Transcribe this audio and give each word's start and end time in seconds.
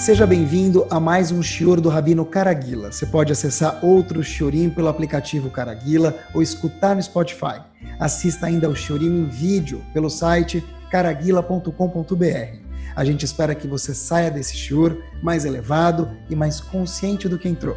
Seja 0.00 0.26
bem-vindo 0.26 0.86
a 0.88 0.98
mais 0.98 1.30
um 1.30 1.42
Shior 1.42 1.78
do 1.78 1.90
Rabino 1.90 2.24
Caraguila. 2.24 2.90
Você 2.90 3.04
pode 3.04 3.32
acessar 3.32 3.84
outro 3.84 4.24
Shiorim 4.24 4.70
pelo 4.70 4.88
aplicativo 4.88 5.50
Caraguila 5.50 6.16
ou 6.32 6.40
escutar 6.40 6.96
no 6.96 7.02
Spotify. 7.02 7.60
Assista 7.98 8.46
ainda 8.46 8.66
ao 8.66 8.74
Shiorim 8.74 9.08
em 9.08 9.26
vídeo 9.26 9.84
pelo 9.92 10.08
site 10.08 10.64
caraguila.com.br. 10.90 12.56
A 12.96 13.04
gente 13.04 13.26
espera 13.26 13.54
que 13.54 13.68
você 13.68 13.94
saia 13.94 14.30
desse 14.30 14.56
Shior 14.56 14.96
mais 15.22 15.44
elevado 15.44 16.10
e 16.30 16.34
mais 16.34 16.62
consciente 16.62 17.28
do 17.28 17.38
que 17.38 17.46
entrou. 17.46 17.76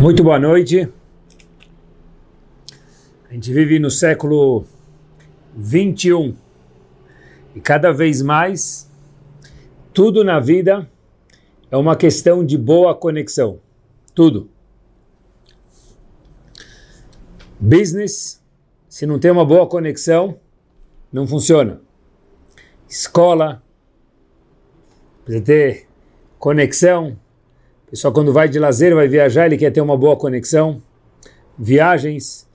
Muito 0.00 0.24
boa 0.24 0.40
noite. 0.40 0.88
A 3.30 3.34
gente 3.34 3.52
vive 3.52 3.78
no 3.78 3.88
século 3.88 4.64
21 5.54 6.41
e 7.54 7.60
cada 7.60 7.92
vez 7.92 8.22
mais 8.22 8.90
tudo 9.92 10.24
na 10.24 10.40
vida 10.40 10.88
é 11.70 11.76
uma 11.76 11.96
questão 11.96 12.44
de 12.44 12.56
boa 12.56 12.94
conexão. 12.94 13.58
Tudo. 14.14 14.48
Business, 17.58 18.42
se 18.88 19.06
não 19.06 19.18
tem 19.18 19.30
uma 19.30 19.44
boa 19.44 19.66
conexão, 19.66 20.38
não 21.12 21.26
funciona. 21.26 21.80
Escola, 22.88 23.62
precisa 25.24 25.44
ter 25.44 25.86
conexão, 26.38 27.16
pessoal 27.92 28.12
quando 28.12 28.32
vai 28.32 28.48
de 28.48 28.58
lazer, 28.58 28.94
vai 28.94 29.06
viajar, 29.06 29.46
ele 29.46 29.58
quer 29.58 29.70
ter 29.70 29.82
uma 29.82 29.96
boa 29.96 30.16
conexão. 30.16 30.82
Viagens. 31.58 32.48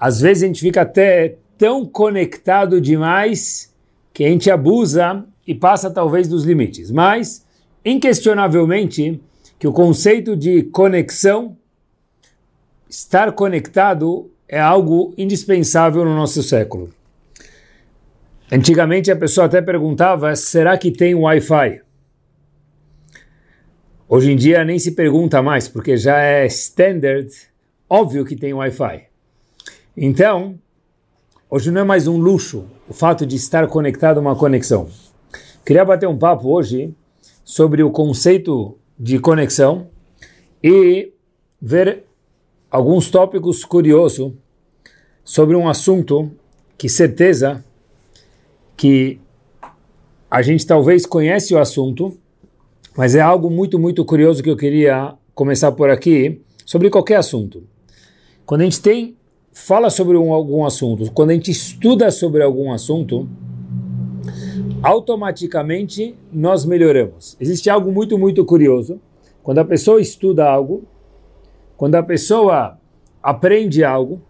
Às 0.00 0.20
vezes 0.20 0.42
a 0.42 0.46
gente 0.46 0.60
fica 0.60 0.80
até 0.80 1.36
tão 1.58 1.84
conectado 1.84 2.80
demais 2.80 3.67
que 4.18 4.24
a 4.24 4.28
gente 4.28 4.50
abusa 4.50 5.24
e 5.46 5.54
passa 5.54 5.88
talvez 5.88 6.26
dos 6.26 6.42
limites. 6.42 6.90
Mas, 6.90 7.46
inquestionavelmente, 7.84 9.22
que 9.56 9.68
o 9.68 9.72
conceito 9.72 10.34
de 10.36 10.64
conexão, 10.64 11.56
estar 12.90 13.30
conectado, 13.30 14.28
é 14.48 14.58
algo 14.58 15.14
indispensável 15.16 16.04
no 16.04 16.16
nosso 16.16 16.42
século. 16.42 16.92
Antigamente 18.50 19.08
a 19.08 19.14
pessoa 19.14 19.46
até 19.46 19.62
perguntava: 19.62 20.34
será 20.34 20.76
que 20.76 20.90
tem 20.90 21.14
Wi-Fi? 21.14 21.80
Hoje 24.08 24.32
em 24.32 24.36
dia 24.36 24.64
nem 24.64 24.80
se 24.80 24.96
pergunta 24.96 25.40
mais, 25.40 25.68
porque 25.68 25.96
já 25.96 26.20
é 26.20 26.44
standard, 26.46 27.30
óbvio 27.88 28.24
que 28.24 28.34
tem 28.34 28.52
Wi-Fi. 28.52 29.04
Então, 29.96 30.58
hoje 31.50 31.70
não 31.70 31.80
é 31.80 31.84
mais 31.84 32.06
um 32.06 32.18
luxo 32.18 32.64
o 32.88 32.92
fato 32.92 33.24
de 33.24 33.36
estar 33.36 33.66
conectado 33.68 34.18
a 34.18 34.20
uma 34.20 34.36
conexão. 34.36 34.88
Queria 35.64 35.84
bater 35.84 36.06
um 36.06 36.18
papo 36.18 36.48
hoje 36.48 36.94
sobre 37.44 37.82
o 37.82 37.90
conceito 37.90 38.76
de 38.98 39.18
conexão 39.18 39.88
e 40.62 41.12
ver 41.60 42.04
alguns 42.70 43.10
tópicos 43.10 43.64
curiosos 43.64 44.32
sobre 45.24 45.56
um 45.56 45.68
assunto 45.68 46.30
que 46.76 46.88
certeza 46.88 47.64
que 48.76 49.18
a 50.30 50.42
gente 50.42 50.66
talvez 50.66 51.06
conhece 51.06 51.54
o 51.54 51.58
assunto, 51.58 52.18
mas 52.96 53.14
é 53.14 53.20
algo 53.20 53.50
muito, 53.50 53.78
muito 53.78 54.04
curioso 54.04 54.42
que 54.42 54.50
eu 54.50 54.56
queria 54.56 55.14
começar 55.34 55.72
por 55.72 55.88
aqui, 55.88 56.42
sobre 56.66 56.90
qualquer 56.90 57.16
assunto. 57.16 57.64
Quando 58.44 58.60
a 58.60 58.64
gente 58.64 58.80
tem, 58.80 59.17
fala 59.58 59.90
sobre 59.90 60.16
um, 60.16 60.32
algum 60.32 60.64
assunto, 60.64 61.10
quando 61.12 61.30
a 61.30 61.34
gente 61.34 61.50
estuda 61.50 62.10
sobre 62.10 62.42
algum 62.42 62.72
assunto, 62.72 63.28
automaticamente 64.82 66.14
nós 66.32 66.64
melhoramos. 66.64 67.36
Existe 67.40 67.68
algo 67.68 67.90
muito, 67.90 68.16
muito 68.16 68.44
curioso. 68.44 69.00
Quando 69.42 69.58
a 69.58 69.64
pessoa 69.64 70.00
estuda 70.00 70.48
algo, 70.48 70.84
quando 71.76 71.96
a 71.96 72.02
pessoa 72.02 72.78
aprende 73.22 73.82
algo, 73.82 74.22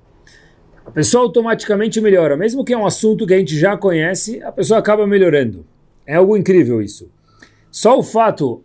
a 0.84 0.90
pessoa 0.90 1.24
automaticamente 1.24 2.00
melhora. 2.00 2.36
Mesmo 2.36 2.64
que 2.64 2.72
é 2.72 2.78
um 2.78 2.86
assunto 2.86 3.26
que 3.26 3.34
a 3.34 3.38
gente 3.38 3.56
já 3.56 3.76
conhece, 3.76 4.42
a 4.42 4.50
pessoa 4.50 4.80
acaba 4.80 5.06
melhorando. 5.06 5.66
É 6.06 6.16
algo 6.16 6.36
incrível 6.36 6.80
isso. 6.80 7.10
Só 7.70 7.98
o 7.98 8.02
fato 8.02 8.64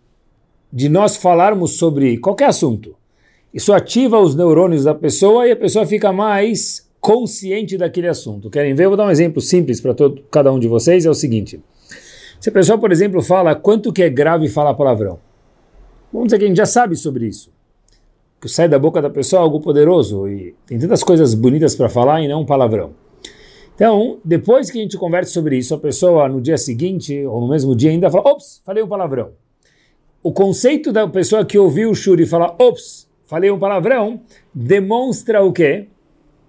de 0.72 0.88
nós 0.88 1.16
falarmos 1.16 1.76
sobre 1.76 2.16
qualquer 2.18 2.46
assunto, 2.46 2.96
isso 3.54 3.72
ativa 3.72 4.18
os 4.18 4.34
neurônios 4.34 4.82
da 4.82 4.94
pessoa 4.94 5.46
e 5.46 5.52
a 5.52 5.56
pessoa 5.56 5.86
fica 5.86 6.12
mais 6.12 6.90
consciente 7.00 7.78
daquele 7.78 8.08
assunto. 8.08 8.50
Querem 8.50 8.74
ver? 8.74 8.86
Eu 8.86 8.90
vou 8.90 8.96
dar 8.96 9.06
um 9.06 9.10
exemplo 9.10 9.40
simples 9.40 9.80
para 9.80 9.94
cada 10.28 10.52
um 10.52 10.58
de 10.58 10.66
vocês. 10.66 11.06
É 11.06 11.10
o 11.10 11.14
seguinte: 11.14 11.62
se 12.40 12.48
a 12.48 12.52
pessoa, 12.52 12.76
por 12.76 12.90
exemplo, 12.90 13.22
fala 13.22 13.54
quanto 13.54 13.92
que 13.92 14.02
é 14.02 14.10
grave 14.10 14.48
falar 14.48 14.74
palavrão, 14.74 15.20
vamos 16.12 16.26
dizer 16.26 16.38
que 16.38 16.44
a 16.46 16.48
gente 16.48 16.56
já 16.56 16.66
sabe 16.66 16.96
sobre 16.96 17.26
isso. 17.26 17.52
Que 18.40 18.48
sai 18.48 18.68
da 18.68 18.78
boca 18.78 19.00
da 19.00 19.08
pessoa 19.08 19.42
algo 19.42 19.60
poderoso 19.60 20.28
e 20.28 20.54
tem 20.66 20.76
tantas 20.76 21.04
coisas 21.04 21.32
bonitas 21.32 21.76
para 21.76 21.88
falar 21.88 22.22
e 22.22 22.28
não 22.28 22.40
um 22.40 22.44
palavrão. 22.44 22.92
Então, 23.74 24.18
depois 24.24 24.68
que 24.70 24.78
a 24.78 24.82
gente 24.82 24.98
conversa 24.98 25.32
sobre 25.32 25.56
isso, 25.56 25.74
a 25.74 25.78
pessoa 25.78 26.28
no 26.28 26.40
dia 26.40 26.58
seguinte 26.58 27.24
ou 27.24 27.40
no 27.40 27.48
mesmo 27.48 27.76
dia 27.76 27.90
ainda 27.90 28.10
fala: 28.10 28.30
ops, 28.30 28.60
falei 28.64 28.82
um 28.82 28.88
palavrão. 28.88 29.30
O 30.22 30.32
conceito 30.32 30.90
da 30.90 31.06
pessoa 31.06 31.44
que 31.44 31.56
ouviu 31.56 31.90
o 31.90 31.94
Shuri 31.94 32.26
falar: 32.26 32.56
ops, 32.58 33.08
falei 33.26 33.50
um 33.50 33.58
palavrão, 33.58 34.20
demonstra 34.54 35.42
o 35.42 35.52
quê? 35.52 35.88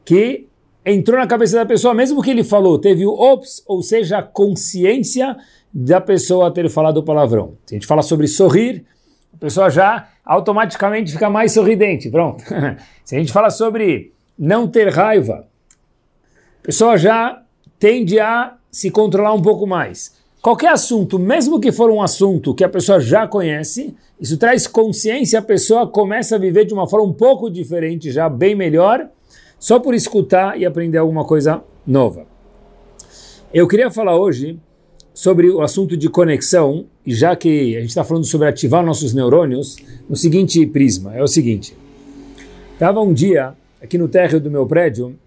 Que 0.04 0.48
entrou 0.86 1.20
na 1.20 1.28
cabeça 1.28 1.56
da 1.56 1.66
pessoa, 1.66 1.94
mesmo 1.94 2.22
que 2.22 2.30
ele 2.30 2.44
falou, 2.44 2.78
teve 2.78 3.06
o 3.06 3.12
ops, 3.12 3.64
ou 3.68 3.82
seja, 3.82 4.20
a 4.20 4.24
consciência 4.24 5.36
da 5.74 6.00
pessoa 6.00 6.52
ter 6.52 6.70
falado 6.70 6.98
o 6.98 7.04
palavrão. 7.04 7.58
Se 7.66 7.76
a 7.76 7.78
gente 7.78 7.88
fala 7.88 8.02
sobre 8.02 8.28
sorrir, 8.28 8.86
a 9.34 9.38
pessoa 9.38 9.70
já 9.70 10.08
automaticamente 10.24 11.12
fica 11.12 11.30
mais 11.30 11.52
sorridente. 11.52 12.10
Pronto. 12.10 12.44
Se 13.04 13.16
a 13.16 13.20
gente 13.20 13.32
fala 13.32 13.50
sobre 13.50 14.14
não 14.38 14.68
ter 14.68 14.90
raiva, 14.90 15.48
pessoa 16.66 16.98
já 16.98 17.44
tende 17.78 18.20
a 18.20 18.56
se 18.72 18.90
controlar 18.90 19.34
um 19.34 19.42
pouco 19.42 19.68
mais. 19.68 20.16
Qualquer 20.46 20.74
assunto, 20.74 21.18
mesmo 21.18 21.60
que 21.60 21.72
for 21.72 21.90
um 21.90 22.04
assunto 22.04 22.54
que 22.54 22.64
a 22.64 22.70
pessoa 22.70 23.00
já 23.00 23.28
conhece, 23.28 23.96
isso 24.22 24.38
traz 24.38 24.68
consciência, 24.68 25.40
a 25.40 25.42
pessoa 25.42 25.88
começa 25.88 26.36
a 26.36 26.38
viver 26.38 26.66
de 26.66 26.74
uma 26.76 26.88
forma 26.88 27.08
um 27.08 27.14
pouco 27.14 27.50
diferente, 27.50 28.12
já 28.12 28.30
bem 28.30 28.54
melhor, 28.54 29.10
só 29.58 29.80
por 29.80 29.96
escutar 29.96 30.56
e 30.56 30.64
aprender 30.64 31.00
alguma 31.00 31.26
coisa 31.26 31.64
nova. 31.84 32.28
Eu 33.52 33.68
queria 33.68 33.90
falar 33.90 34.20
hoje 34.20 34.60
sobre 35.16 35.50
o 35.50 35.64
assunto 35.64 35.98
de 35.98 36.10
conexão, 36.10 36.86
e 37.04 37.16
já 37.16 37.36
que 37.36 37.76
a 37.76 37.80
gente 37.80 37.90
está 37.90 38.04
falando 38.04 38.26
sobre 38.26 38.48
ativar 38.48 38.86
nossos 38.86 39.16
neurônios, 39.16 39.78
no 40.08 40.16
seguinte 40.16 40.64
prisma: 40.68 41.16
é 41.16 41.24
o 41.24 41.28
seguinte. 41.28 41.76
Estava 42.72 43.02
um 43.02 43.16
dia 43.16 43.56
aqui 43.82 43.98
no 43.98 44.08
térreo 44.08 44.40
do 44.40 44.52
meu 44.52 44.68
prédio 44.68 45.18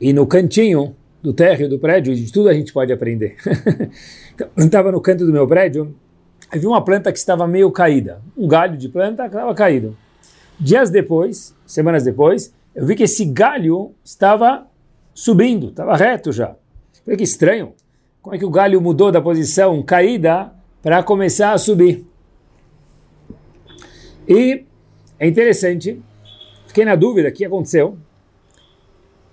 e 0.00 0.10
no 0.14 0.26
cantinho 0.26 0.96
do 1.26 1.32
térreo 1.32 1.68
do 1.68 1.76
prédio, 1.76 2.14
de 2.14 2.32
tudo 2.32 2.48
a 2.48 2.54
gente 2.54 2.72
pode 2.72 2.92
aprender. 2.92 3.34
então, 4.32 4.48
eu 4.56 4.64
estava 4.64 4.92
no 4.92 5.00
canto 5.00 5.26
do 5.26 5.32
meu 5.32 5.44
prédio, 5.44 5.92
e 6.54 6.56
vi 6.56 6.68
uma 6.68 6.84
planta 6.84 7.10
que 7.10 7.18
estava 7.18 7.48
meio 7.48 7.68
caída. 7.72 8.22
Um 8.36 8.46
galho 8.46 8.76
de 8.76 8.88
planta 8.88 9.24
que 9.24 9.34
estava 9.34 9.52
caído. 9.52 9.96
Dias 10.58 10.88
depois, 10.88 11.52
semanas 11.66 12.04
depois, 12.04 12.54
eu 12.72 12.86
vi 12.86 12.94
que 12.94 13.02
esse 13.02 13.24
galho 13.24 13.92
estava 14.04 14.68
subindo, 15.12 15.70
estava 15.70 15.96
reto 15.96 16.30
já. 16.30 16.54
Falei 17.04 17.16
que 17.16 17.24
estranho. 17.24 17.74
Como 18.22 18.36
é 18.36 18.38
que 18.38 18.44
o 18.44 18.50
galho 18.50 18.80
mudou 18.80 19.10
da 19.10 19.20
posição 19.20 19.82
caída 19.82 20.52
para 20.80 21.02
começar 21.02 21.50
a 21.50 21.58
subir? 21.58 22.06
E 24.28 24.64
é 25.18 25.26
interessante, 25.26 26.00
fiquei 26.68 26.84
na 26.84 26.94
dúvida 26.94 27.30
o 27.30 27.32
que 27.32 27.44
aconteceu 27.44 27.98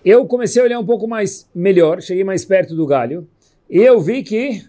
eu 0.04 0.26
comecei 0.26 0.62
a 0.62 0.66
olhar 0.66 0.80
um 0.80 0.86
pouco 0.86 1.08
mais 1.08 1.50
melhor, 1.54 2.02
cheguei 2.02 2.24
mais 2.24 2.44
perto 2.44 2.76
do 2.76 2.86
galho, 2.86 3.28
e 3.70 3.80
eu 3.80 4.00
vi 4.02 4.24
que 4.24 4.64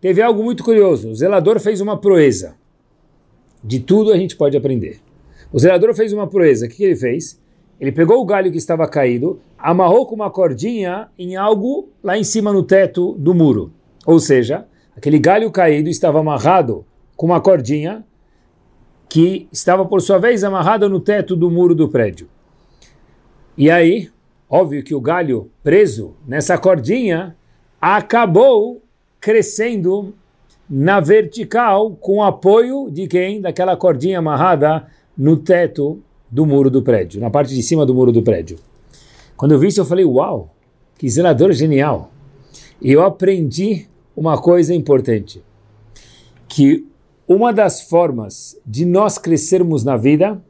teve 0.00 0.20
algo 0.20 0.42
muito 0.42 0.64
curioso. 0.64 1.10
O 1.10 1.14
zelador 1.14 1.60
fez 1.60 1.80
uma 1.80 1.96
proeza. 1.96 2.56
De 3.62 3.78
tudo 3.78 4.12
a 4.12 4.16
gente 4.16 4.36
pode 4.36 4.56
aprender. 4.56 5.00
O 5.52 5.58
zelador 5.58 5.94
fez 5.94 6.12
uma 6.12 6.26
proeza. 6.26 6.66
O 6.66 6.68
que, 6.68 6.76
que 6.76 6.84
ele 6.84 6.96
fez? 6.96 7.40
Ele 7.80 7.92
pegou 7.92 8.20
o 8.20 8.24
galho 8.24 8.50
que 8.50 8.58
estava 8.58 8.86
caído, 8.86 9.40
amarrou 9.58 10.06
com 10.06 10.14
uma 10.14 10.30
cordinha 10.30 11.08
em 11.18 11.36
algo 11.36 11.88
lá 12.02 12.18
em 12.18 12.24
cima 12.24 12.52
no 12.52 12.62
teto 12.62 13.14
do 13.18 13.34
muro. 13.34 13.72
Ou 14.04 14.18
seja, 14.18 14.66
aquele 14.94 15.18
galho 15.18 15.50
caído 15.50 15.88
estava 15.88 16.20
amarrado 16.20 16.84
com 17.16 17.26
uma 17.26 17.40
cordinha 17.40 18.04
que 19.08 19.48
estava, 19.50 19.84
por 19.84 20.00
sua 20.00 20.18
vez, 20.18 20.44
amarrada 20.44 20.88
no 20.88 21.00
teto 21.00 21.34
do 21.34 21.50
muro 21.50 21.74
do 21.74 21.88
prédio. 21.88 22.28
E 23.56 23.70
aí, 23.70 24.08
Óbvio 24.50 24.82
que 24.82 24.96
o 24.96 25.00
galho 25.00 25.48
preso 25.62 26.16
nessa 26.26 26.58
cordinha 26.58 27.36
acabou 27.80 28.82
crescendo 29.20 30.12
na 30.68 30.98
vertical 30.98 31.92
com 31.92 32.20
apoio 32.20 32.90
de 32.90 33.06
quem? 33.06 33.40
Daquela 33.40 33.76
cordinha 33.76 34.18
amarrada 34.18 34.88
no 35.16 35.36
teto 35.36 36.02
do 36.28 36.44
muro 36.44 36.68
do 36.68 36.82
prédio, 36.82 37.20
na 37.20 37.30
parte 37.30 37.54
de 37.54 37.62
cima 37.62 37.86
do 37.86 37.94
muro 37.94 38.10
do 38.10 38.22
prédio. 38.22 38.58
Quando 39.36 39.52
eu 39.52 39.58
vi 39.58 39.68
isso, 39.68 39.80
eu 39.80 39.84
falei: 39.84 40.04
Uau, 40.04 40.52
que 40.98 41.08
zelador 41.08 41.52
genial! 41.52 42.10
E 42.82 42.90
eu 42.90 43.04
aprendi 43.04 43.86
uma 44.16 44.36
coisa 44.36 44.74
importante, 44.74 45.44
que 46.48 46.84
uma 47.28 47.52
das 47.52 47.82
formas 47.82 48.60
de 48.66 48.84
nós 48.84 49.16
crescermos 49.16 49.84
na 49.84 49.96
vida 49.96 50.42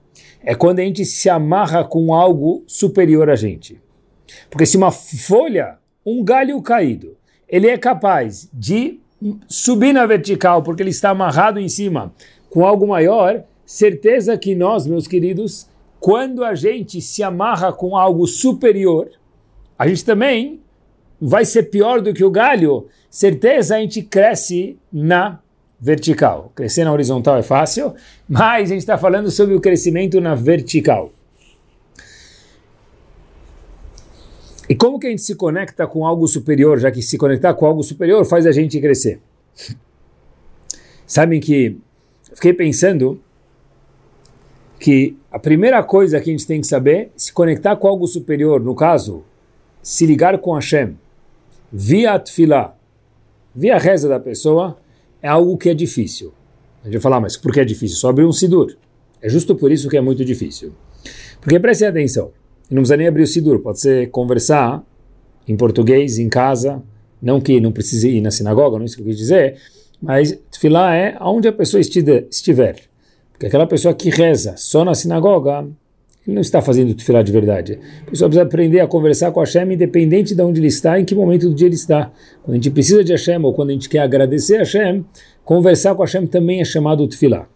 é 0.43 0.55
quando 0.55 0.79
a 0.79 0.83
gente 0.83 1.05
se 1.05 1.29
amarra 1.29 1.85
com 1.85 2.15
algo 2.15 2.65
superior 2.67 3.29
a 3.29 3.37
gente. 3.37 3.79
Porque 4.49 4.67
se 4.67 4.77
uma 4.77 4.91
folha, 4.91 5.79
um 6.05 6.25
galho 6.25 6.61
caído, 6.63 7.17
ele 7.49 7.69
é 7.69 7.77
capaz 7.77 8.49
de 8.53 9.01
subir 9.49 9.93
na 9.93 10.07
vertical 10.07 10.63
porque 10.63 10.83
ele 10.83 10.91
está 10.91 11.11
amarrado 11.11 11.59
em 11.59 11.69
cima 11.69 12.13
com 12.49 12.65
algo 12.65 12.87
maior, 12.87 13.45
certeza 13.65 14.37
que 14.37 14.55
nós, 14.55 14.87
meus 14.87 15.07
queridos, 15.07 15.69
quando 16.01 16.43
a 16.45 16.55
gente 16.55 17.01
se 17.01 17.23
amarra 17.23 17.73
com 17.73 17.97
algo 17.97 18.27
superior, 18.27 19.11
a 19.79 19.87
gente 19.87 20.05
também 20.05 20.61
vai 21.21 21.45
ser 21.45 21.65
pior 21.65 22.01
do 22.01 22.15
que 22.15 22.25
o 22.25 22.31
galho, 22.31 22.89
certeza 23.11 23.77
a 23.77 23.81
gente 23.81 24.03
cresce 24.03 24.79
na 24.93 25.39
vertical. 25.79 26.51
Crescer 26.55 26.85
na 26.85 26.93
horizontal 26.93 27.37
é 27.37 27.43
fácil, 27.43 27.95
mas 28.29 28.71
a 28.71 28.75
gente 28.75 28.81
está 28.81 28.99
falando 28.99 29.31
sobre 29.31 29.55
o 29.55 29.61
crescimento 29.61 30.21
na 30.21 30.35
vertical. 30.35 31.13
E 34.71 34.77
como 34.77 35.01
que 35.01 35.09
a 35.09 35.11
gente 35.11 35.23
se 35.23 35.35
conecta 35.35 35.85
com 35.85 36.07
algo 36.07 36.29
superior, 36.29 36.79
já 36.79 36.93
que 36.93 37.03
se 37.03 37.19
conectar 37.19 37.53
com 37.55 37.67
algo 37.67 37.83
superior 37.83 38.25
faz 38.25 38.47
a 38.47 38.53
gente 38.53 38.81
crescer? 38.81 39.21
Sabem 41.05 41.41
que 41.41 41.77
fiquei 42.35 42.53
pensando 42.53 43.21
que 44.79 45.17
a 45.29 45.41
primeira 45.41 45.83
coisa 45.83 46.21
que 46.21 46.31
a 46.31 46.33
gente 46.33 46.47
tem 46.47 46.61
que 46.61 46.69
saber 46.69 47.11
se 47.17 47.33
conectar 47.33 47.75
com 47.75 47.89
algo 47.89 48.07
superior, 48.07 48.61
no 48.61 48.77
caso, 48.77 49.25
se 49.83 50.07
ligar 50.07 50.39
com 50.39 50.55
Hashem, 50.55 50.97
via 51.73 52.17
Tfilah, 52.17 52.77
via 53.53 53.77
reza 53.77 54.09
da 54.09 54.21
pessoa, 54.21 54.79
é 55.21 55.27
algo 55.27 55.59
que 55.59 55.69
é 55.69 55.75
difícil. 55.75 56.33
A 56.83 56.85
gente 56.85 56.93
vai 56.93 57.03
falar, 57.03 57.21
mas 57.21 57.37
por 57.37 57.53
que 57.53 57.59
é 57.59 57.65
difícil? 57.65 57.97
Só 57.97 58.11
abrir 58.11 58.25
um 58.25 58.33
Sidur. 58.33 58.77
É 59.21 59.29
justo 59.29 59.57
por 59.57 59.73
isso 59.73 59.89
que 59.89 59.97
é 59.97 60.01
muito 60.01 60.25
difícil. 60.25 60.73
Porque 61.41 61.59
prestem 61.59 61.89
atenção, 61.89 62.31
não 62.75 62.83
precisa 62.83 62.97
nem 62.97 63.09
abrir 63.09 63.23
o 63.23 63.27
Sidur, 63.27 63.61
pode 63.61 63.81
ser 63.81 64.11
conversar 64.11 64.85
em 65.47 65.57
português, 65.57 66.19
em 66.19 66.29
casa, 66.29 66.83
não 67.21 67.41
que 67.41 67.61
não 67.61 67.73
precise 67.73 68.09
ir 68.09 68.21
na 68.21 68.31
sinagoga, 68.31 68.77
não 68.77 68.83
é 68.83 68.87
isso 68.87 68.97
que 68.97 69.03
eu 69.03 69.07
quis 69.07 69.17
dizer, 69.17 69.57
mas 70.01 70.39
Tfilah 70.51 70.95
é 70.95 71.17
aonde 71.19 71.49
a 71.49 71.53
pessoa 71.53 71.81
estiver. 71.81 72.77
Porque 73.33 73.47
aquela 73.47 73.67
pessoa 73.67 73.95
que 73.95 74.11
reza 74.11 74.55
só 74.57 74.85
na 74.85 74.95
sinagoga, 74.95 75.67
ele 76.27 76.35
não 76.35 76.43
está 76.43 76.61
fazendo 76.61 76.95
tefilá 76.95 77.23
de 77.23 77.33
verdade. 77.33 77.79
A 78.07 78.11
pessoa 78.11 78.29
precisa 78.29 78.43
aprender 78.43 78.81
a 78.81 78.87
conversar 78.87 79.33
com 79.33 79.41
Hashem, 79.41 79.73
independente 79.73 80.35
de 80.35 80.43
onde 80.43 80.61
ele 80.61 80.69
está, 80.69 81.01
em 81.01 81.05
que 81.05 81.15
momento 81.15 81.49
do 81.49 81.55
dia 81.55 81.67
ele 81.67 81.75
está. 81.75 82.13
Quando 82.43 82.53
a 82.53 82.57
gente 82.57 82.71
precisa 82.71 83.03
de 83.03 83.13
Hashem, 83.13 83.43
ou 83.43 83.55
quando 83.55 83.71
a 83.71 83.73
gente 83.73 83.89
quer 83.89 84.01
agradecer 84.01 84.57
a 84.57 84.59
Hashem, 84.59 85.05
conversar 85.45 85.95
com 85.95 86.03
Hashem 86.03 86.27
também 86.27 86.61
é 86.61 86.65
chamado 86.65 87.09
tefilá. 87.09 87.49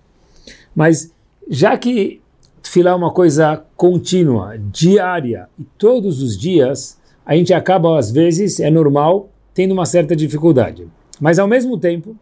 Mas, 0.75 1.13
já 1.49 1.77
que 1.77 2.21
tefilá 2.65 2.93
é 2.93 2.95
uma 2.95 3.13
coisa 3.13 3.63
contínua, 3.77 4.57
diária, 4.73 5.49
e 5.59 5.65
todos 5.77 6.23
os 6.23 6.37
dias, 6.37 6.99
a 7.25 7.37
gente 7.37 7.53
acaba, 7.53 7.99
às 7.99 8.11
vezes, 8.11 8.59
é 8.59 8.71
normal, 8.71 9.29
tendo 9.53 9.73
uma 9.73 9.85
certa 9.85 10.17
dificuldade. 10.17 10.89
Mas, 11.21 11.39
ao 11.39 11.47
mesmo 11.47 11.79
tempo, 11.79 12.17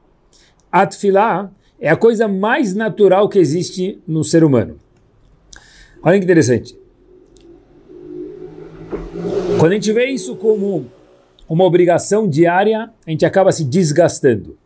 a 0.70 0.84
tefilá 0.84 1.50
é 1.80 1.88
a 1.88 1.96
coisa 1.96 2.26
mais 2.26 2.74
natural 2.74 3.28
que 3.28 3.38
existe 3.38 4.00
no 4.06 4.24
ser 4.24 4.42
humano. 4.42 4.76
Olha 6.02 6.18
que 6.18 6.24
interessante. 6.24 6.76
Quando 9.58 9.72
a 9.72 9.74
gente 9.76 9.92
vê 9.92 10.06
isso 10.06 10.34
como 10.34 10.86
uma 11.48 11.64
obrigação 11.64 12.28
diária, 12.28 12.90
a 13.06 13.10
gente 13.10 13.24
acaba 13.24 13.52
se 13.52 13.64
desgastando. 13.64 14.58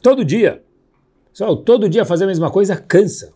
Todo 0.00 0.24
dia. 0.24 0.62
Só 1.32 1.56
todo 1.56 1.88
dia 1.88 2.04
fazer 2.04 2.24
a 2.24 2.28
mesma 2.28 2.50
coisa 2.50 2.76
cansa. 2.76 3.32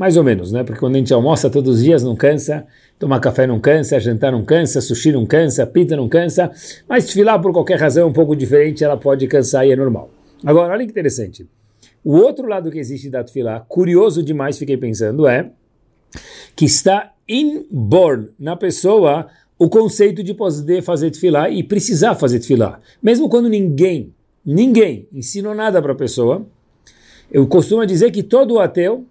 Mais 0.00 0.16
ou 0.16 0.24
menos, 0.24 0.50
né? 0.50 0.64
Porque 0.64 0.80
quando 0.80 0.94
a 0.94 0.98
gente 0.98 1.12
almoça 1.12 1.50
todos 1.50 1.76
os 1.76 1.84
dias 1.84 2.02
não 2.02 2.16
cansa, 2.16 2.66
tomar 2.98 3.20
café 3.20 3.46
não 3.46 3.60
cansa, 3.60 4.00
jantar 4.00 4.32
não 4.32 4.42
cansa, 4.42 4.80
sushi 4.80 5.12
não 5.12 5.26
cansa, 5.26 5.66
pizza 5.66 5.94
não 5.94 6.08
cansa, 6.08 6.50
mas 6.88 7.04
desfilar 7.04 7.38
por 7.38 7.52
qualquer 7.52 7.78
razão 7.78 8.08
um 8.08 8.12
pouco 8.12 8.34
diferente, 8.34 8.82
ela 8.82 8.96
pode 8.96 9.26
cansar 9.26 9.66
e 9.66 9.72
é 9.72 9.76
normal. 9.76 10.08
Agora, 10.42 10.72
olha 10.72 10.86
que 10.86 10.90
interessante. 10.90 11.46
O 12.02 12.16
outro 12.16 12.48
lado 12.48 12.70
que 12.70 12.78
existe 12.78 13.10
da 13.10 13.22
Tfilá, 13.22 13.60
curioso 13.68 14.22
demais, 14.22 14.56
fiquei 14.56 14.78
pensando, 14.78 15.26
é 15.26 15.50
que 16.56 16.64
está 16.64 17.12
inborn 17.28 18.30
na 18.38 18.56
pessoa 18.56 19.26
o 19.58 19.68
conceito 19.68 20.22
de 20.22 20.32
poder 20.32 20.80
fazer 20.80 21.10
Tfilá 21.10 21.50
e 21.50 21.62
precisar 21.62 22.14
fazer 22.14 22.38
Tfilá. 22.38 22.80
Mesmo 23.02 23.28
quando 23.28 23.50
ninguém, 23.50 24.14
ninguém 24.46 25.06
ensinou 25.12 25.54
nada 25.54 25.82
para 25.82 25.92
a 25.92 25.94
pessoa, 25.94 26.46
eu 27.30 27.46
costumo 27.46 27.84
dizer 27.84 28.10
que 28.10 28.22
todo 28.22 28.58
ateu, 28.58 29.04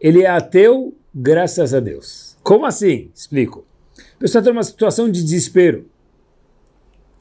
ele 0.00 0.22
é 0.22 0.30
ateu 0.30 0.96
graças 1.14 1.74
a 1.74 1.80
Deus. 1.80 2.36
Como 2.42 2.66
assim? 2.66 3.10
Explico. 3.14 3.66
A 4.16 4.18
pessoa 4.18 4.40
está 4.40 4.52
numa 4.52 4.62
situação 4.62 5.10
de 5.10 5.22
desespero. 5.22 5.88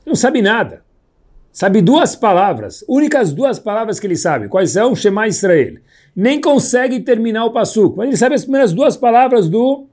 Não 0.05 0.15
sabe 0.15 0.41
nada 0.41 0.85
sabe 1.55 1.81
duas 1.81 2.17
palavras, 2.17 2.83
únicas 2.85 3.31
duas 3.31 3.57
palavras 3.57 3.97
que 3.97 4.05
ele 4.05 4.17
sabe. 4.17 4.49
Quais 4.49 4.71
são? 4.71 4.93
Shema 4.93 5.25
Israel. 5.25 5.77
Nem 6.13 6.41
consegue 6.41 6.99
terminar 6.99 7.45
o 7.45 7.51
passuco, 7.53 7.95
mas 7.95 8.09
ele 8.09 8.17
sabe 8.17 8.35
as 8.35 8.43
primeiras 8.43 8.73
duas 8.73 8.97
palavras 8.97 9.47
do 9.47 9.87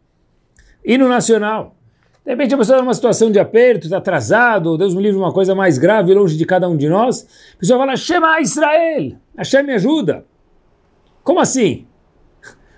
hino 0.85 1.09
nacional. 1.09 1.77
De 2.25 2.33
repente 2.33 2.53
a 2.53 2.59
pessoa 2.59 2.75
está 2.75 2.85
numa 2.85 2.95
situação 2.95 3.31
de 3.31 3.39
aperto, 3.39 3.87
está 3.87 3.99
atrasado, 3.99 4.77
Deus 4.77 4.93
me 4.93 5.05
livre 5.05 5.17
uma 5.17 5.33
coisa 5.33 5.55
mais 5.55 5.79
grave 5.79 6.13
longe 6.13 6.37
de 6.37 6.45
cada 6.45 6.69
um 6.69 6.77
de 6.77 6.89
nós. 6.89 7.25
A 7.55 7.59
pessoa 7.61 7.79
fala, 7.79 7.97
Shema 7.97 8.41
Israel, 8.41 9.13
Hashem 9.37 9.63
me 9.63 9.75
ajuda. 9.75 10.25
Como 11.23 11.39
assim? 11.39 11.87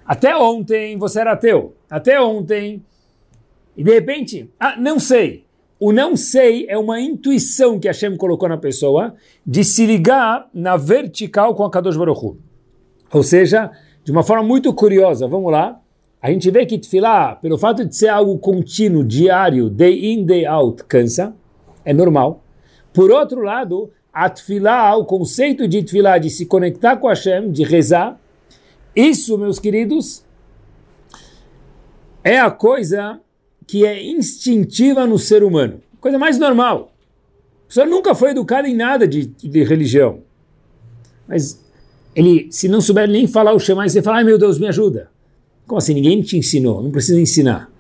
Até 0.07 0.37
ontem 0.37 0.99
você 0.99 1.21
era 1.21 1.33
ateu. 1.33 1.75
Até 1.89 2.21
ontem. 2.21 2.83
E 3.77 3.83
de 3.83 3.93
repente, 3.93 4.51
ah, 4.59 4.77
não 4.79 4.99
sei. 4.99 5.45
O 5.81 5.93
não 5.93 6.17
sei 6.17 6.67
é 6.69 6.79
uma 6.79 7.01
intuição 7.01 7.79
que 7.79 7.89
Hashem 7.89 8.17
colocou 8.17 8.49
na 8.49 8.57
pessoa 8.57 9.15
de 9.45 9.65
se 9.65 9.85
ligar 9.85 10.49
na 10.55 10.77
vertical 10.77 11.55
com 11.55 11.65
a 11.65 11.71
Kadosh 11.71 11.97
Baruch. 11.97 12.37
Ou 13.13 13.23
seja, 13.23 13.71
de 14.05 14.13
uma 14.13 14.23
forma 14.23 14.43
muito 14.43 14.73
curiosa, 14.73 15.27
vamos 15.27 15.51
lá, 15.51 15.81
a 16.23 16.31
gente 16.31 16.51
vê 16.51 16.65
que 16.65 16.79
Tfilah, 16.79 17.37
pelo 17.37 17.59
fato 17.59 17.85
de 17.85 17.95
ser 17.95 18.09
algo 18.09 18.39
contínuo, 18.39 19.05
diário, 19.05 19.69
day 19.69 20.13
in, 20.13 20.25
day 20.25 20.47
out, 20.47 20.85
cansa, 20.85 21.35
é 21.85 21.93
normal. 21.93 22.43
Por 22.93 23.11
outro 23.11 23.43
lado, 23.43 23.91
a 24.13 24.31
Tfilah, 24.31 24.97
o 24.97 25.05
conceito 25.05 25.69
de 25.69 25.83
Tfilah, 25.83 26.17
de 26.17 26.31
se 26.31 26.47
conectar 26.47 26.97
com 26.97 27.09
Hashem, 27.09 27.51
de 27.51 27.63
rezar, 27.63 28.19
isso, 28.95 29.37
meus 29.37 29.59
queridos, 29.59 30.25
é 32.23 32.39
a 32.39 32.51
coisa 32.51 33.21
que 33.67 33.85
é 33.85 34.03
instintiva 34.03 35.07
no 35.07 35.19
ser 35.19 35.43
humano. 35.43 35.81
Coisa 36.01 36.19
mais 36.19 36.39
normal. 36.39 36.93
A 37.65 37.69
pessoa 37.69 37.87
nunca 37.87 38.15
foi 38.15 38.31
educada 38.31 38.69
em 38.69 38.75
nada 38.75 39.07
de, 39.07 39.27
de 39.27 39.65
religião. 39.65 40.21
Mas 41.27 41.63
ele, 42.15 42.49
se 42.51 42.69
não 42.69 42.81
souber 42.81 43.09
nem 43.09 43.27
falar 43.27 43.53
o 43.53 43.59
Shema, 43.59 43.89
você 43.89 44.03
fala, 44.03 44.19
ai 44.19 44.25
meu 44.25 44.39
Deus, 44.39 44.59
me 44.59 44.69
ajuda. 44.69 45.11
Como 45.67 45.79
assim? 45.79 45.95
Ninguém 45.95 46.21
te 46.21 46.37
ensinou, 46.37 46.83
não 46.83 46.91
precisa 46.91 47.21
ensinar. 47.21 47.71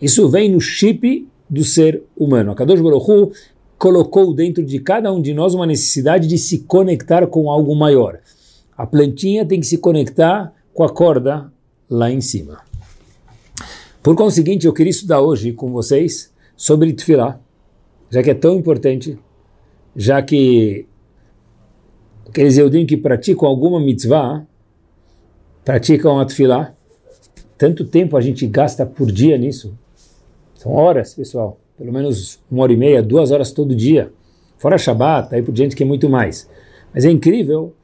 Isso 0.00 0.28
vem 0.28 0.50
no 0.50 0.60
chip 0.60 1.28
do 1.48 1.62
ser 1.62 2.02
humano. 2.16 2.50
A 2.50 2.54
Kadosh 2.54 2.80
Baruch 2.80 3.10
Hu 3.10 3.32
colocou 3.78 4.34
dentro 4.34 4.64
de 4.64 4.78
cada 4.80 5.12
um 5.12 5.20
de 5.20 5.34
nós 5.34 5.54
uma 5.54 5.66
necessidade 5.66 6.26
de 6.26 6.38
se 6.38 6.60
conectar 6.60 7.26
com 7.26 7.50
algo 7.50 7.74
maior. 7.76 8.18
A 8.76 8.86
plantinha 8.86 9.44
tem 9.44 9.60
que 9.60 9.66
se 9.66 9.78
conectar 9.78 10.52
com 10.74 10.82
a 10.82 10.88
corda 10.88 11.50
lá 11.88 12.10
em 12.10 12.20
cima. 12.20 12.60
Por 14.02 14.14
conseguinte, 14.16 14.66
eu 14.66 14.72
queria 14.72 14.90
estudar 14.90 15.20
hoje 15.20 15.52
com 15.52 15.72
vocês 15.72 16.32
sobre 16.56 16.92
Tfilah, 16.92 17.40
já 18.10 18.22
que 18.22 18.30
é 18.30 18.34
tão 18.34 18.56
importante, 18.56 19.18
já 19.96 20.20
que 20.20 20.86
aqueles 22.28 22.58
Eudim 22.58 22.84
que 22.84 22.96
praticam 22.96 23.48
alguma 23.48 23.80
mitzvah, 23.80 24.44
praticam 25.64 26.18
a 26.18 26.24
Tfilah, 26.26 26.74
tanto 27.56 27.84
tempo 27.84 28.16
a 28.16 28.20
gente 28.20 28.46
gasta 28.46 28.84
por 28.84 29.10
dia 29.10 29.38
nisso. 29.38 29.78
São 30.56 30.72
horas, 30.72 31.14
pessoal, 31.14 31.58
pelo 31.78 31.92
menos 31.92 32.40
uma 32.50 32.64
hora 32.64 32.72
e 32.72 32.76
meia, 32.76 33.02
duas 33.02 33.30
horas 33.30 33.52
todo 33.52 33.74
dia. 33.74 34.12
Fora 34.58 34.76
Shabbat, 34.76 35.34
aí 35.34 35.42
por 35.42 35.52
diante 35.52 35.76
que 35.76 35.82
é 35.82 35.86
muito 35.86 36.08
mais. 36.08 36.48
Mas 36.92 37.04
é 37.04 37.10
incrível, 37.10 37.74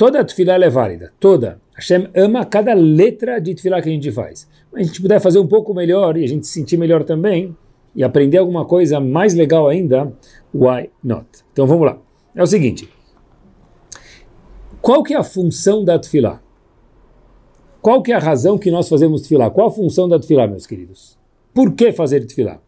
toda 0.00 0.20
a 0.20 0.24
Tfilah 0.24 0.64
é 0.64 0.70
válida, 0.70 1.12
toda. 1.20 1.60
Hashem 1.74 2.08
ama 2.16 2.46
cada 2.46 2.72
letra 2.72 3.38
de 3.38 3.54
Tfilah 3.54 3.82
que 3.82 3.90
a 3.90 3.92
gente 3.92 4.10
faz 4.10 4.48
a 4.72 4.82
gente 4.82 5.02
puder 5.02 5.20
fazer 5.20 5.38
um 5.38 5.46
pouco 5.46 5.74
melhor 5.74 6.16
e 6.16 6.24
a 6.24 6.26
gente 6.26 6.46
se 6.46 6.54
sentir 6.54 6.78
melhor 6.78 7.04
também 7.04 7.54
e 7.94 8.02
aprender 8.02 8.38
alguma 8.38 8.64
coisa 8.64 8.98
mais 8.98 9.34
legal 9.34 9.68
ainda, 9.68 10.10
why 10.54 10.88
not? 11.02 11.26
Então 11.52 11.66
vamos 11.66 11.84
lá. 11.84 11.98
É 12.34 12.42
o 12.42 12.46
seguinte, 12.46 12.88
qual 14.80 15.02
que 15.02 15.12
é 15.12 15.18
a 15.18 15.24
função 15.24 15.84
da 15.84 15.98
tefilá? 15.98 16.40
Qual 17.82 18.02
que 18.02 18.10
é 18.12 18.14
a 18.14 18.18
razão 18.18 18.56
que 18.56 18.70
nós 18.70 18.88
fazemos 18.88 19.22
tefilá? 19.22 19.50
Qual 19.50 19.66
a 19.66 19.70
função 19.70 20.08
da 20.08 20.18
tefilá, 20.18 20.46
meus 20.46 20.66
queridos? 20.66 21.18
Por 21.52 21.72
que 21.72 21.92
fazer 21.92 22.24
tefilá? 22.24 22.58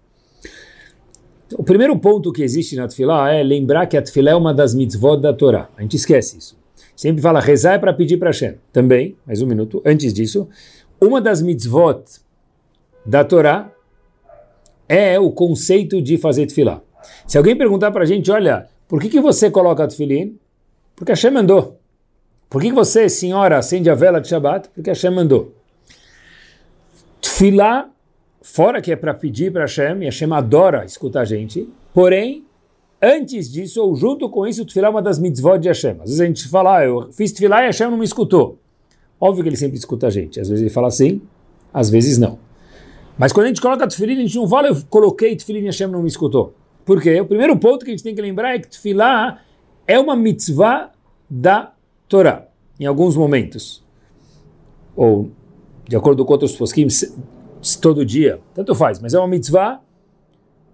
O 1.57 1.63
primeiro 1.63 1.99
ponto 1.99 2.33
que 2.33 2.43
existe 2.43 2.75
na 2.77 2.89
Tfilá 2.89 3.31
é 3.31 3.43
lembrar 3.43 3.87
que 3.87 3.95
a 3.97 4.03
Tfilá 4.03 4.31
é 4.31 4.35
uma 4.35 4.55
das 4.55 4.75
mitzvot 4.75 5.21
da 5.21 5.35
Torá. 5.35 5.69
A 5.77 5.83
gente 5.83 5.97
esquece 5.97 6.39
isso. 6.39 6.62
Sempre 6.95 7.23
fala 7.23 7.41
rezar 7.41 7.75
é 7.75 7.79
para 7.79 7.93
pedir 7.93 8.17
para 8.17 8.31
Hashem. 8.31 8.55
Também, 8.73 9.17
mais 9.27 9.43
um 9.43 9.47
minuto, 9.47 9.83
antes 9.85 10.13
disso, 10.13 10.49
uma 11.01 11.21
das 11.21 11.43
mitzvot 11.43 12.03
da 13.05 13.25
Torá 13.25 13.71
é 14.89 15.19
o 15.19 15.31
conceito 15.31 16.01
de 16.01 16.19
fazer 16.19 16.47
Tfilá. 16.47 16.81
Se 17.27 17.39
alguém 17.39 17.57
perguntar 17.57 17.91
para 17.91 18.03
a 18.03 18.07
gente, 18.07 18.31
olha, 18.31 18.69
por 18.87 19.01
que, 19.01 19.09
que 19.09 19.21
você 19.21 19.51
coloca 19.51 19.87
Tfilin? 19.87 20.39
Porque 20.95 21.13
Hashem 21.13 21.31
mandou. 21.31 21.81
Por 22.49 22.61
que, 22.61 22.69
que 22.69 22.75
você, 22.75 23.09
senhora, 23.09 23.59
acende 23.59 23.89
a 23.89 23.95
vela 23.95 24.21
de 24.21 24.29
Shabbat? 24.29 24.69
Porque 24.75 24.91
Hashem 24.91 25.11
mandou. 25.11 25.55
Tfilá 27.21 27.89
fora 28.43 28.83
que 28.83 28.93
é 28.93 28.97
para 28.97 29.15
pedir 29.15 29.53
para 29.53 29.63
Hashem, 29.63 30.03
e 30.03 30.05
Hashem 30.05 30.33
adora 30.33 30.85
escutar 30.85 31.21
a 31.21 31.25
gente, 31.25 31.69
porém, 31.95 32.45
antes 33.03 33.51
disso, 33.51 33.83
ou 33.83 33.97
junto 33.97 34.29
com 34.31 34.47
isso, 34.47 34.65
Tfilah 34.65 34.87
é 34.87 34.91
uma 34.91 35.03
das 35.03 35.19
mitzvot 35.19 35.59
de 35.59 35.69
Hashem. 35.69 35.97
Às 36.01 36.11
vezes 36.11 36.21
a 36.21 36.27
gente 36.27 36.49
fala, 36.49 36.79
ah, 36.79 36.85
eu 36.85 37.11
fiz 37.13 37.33
Tfilah 37.33 37.63
e 37.63 37.67
Hashem 37.67 37.91
não 37.91 37.99
me 37.99 38.05
escutou. 38.05 38.59
Óbvio 39.21 39.43
que 39.43 39.49
ele 39.49 39.57
sempre 39.57 39.77
escuta 39.77 40.07
a 40.07 40.11
gente. 40.11 40.41
Às 40.41 40.49
vezes 40.49 40.63
ele 40.63 40.71
fala 40.71 40.91
sim, 40.91 41.21
às 41.75 41.91
vezes 41.91 42.19
não. 42.19 42.39
Mas 43.19 43.33
quando 43.33 43.47
a 43.47 43.49
gente 43.49 43.61
coloca 43.61 43.87
Tfilah, 43.87 44.13
a 44.13 44.17
gente 44.17 44.37
não 44.37 44.49
fala, 44.49 44.69
eu 44.69 44.77
coloquei 44.89 45.35
Tfilah 45.35 45.61
e 45.61 45.65
Hashem 45.67 45.89
não 45.89 46.03
me 46.03 46.09
escutou. 46.09 46.55
Por 46.85 47.01
quê? 47.01 47.21
O 47.21 47.27
primeiro 47.27 47.57
ponto 47.59 47.85
que 47.85 47.91
a 47.91 47.95
gente 47.95 48.05
tem 48.05 48.15
que 48.15 48.23
lembrar 48.23 48.55
é 48.55 48.59
que 48.59 48.69
Tfilah 48.69 49.41
é 49.87 49.99
uma 49.99 50.15
mitzvah 50.15 50.93
da 51.29 51.73
Torá, 52.09 52.47
em 52.79 52.87
alguns 52.87 53.17
momentos. 53.17 53.83
Ou, 54.95 55.31
de 55.89 55.97
acordo 55.97 56.25
com 56.25 56.33
outros 56.33 56.55
posquim, 56.55 56.87
todo 57.81 58.05
dia, 58.05 58.41
tanto 58.55 58.75
faz, 58.75 59.01
mas 59.01 59.15
é 59.15 59.19
uma 59.19 59.29
mitzvah 59.29 59.81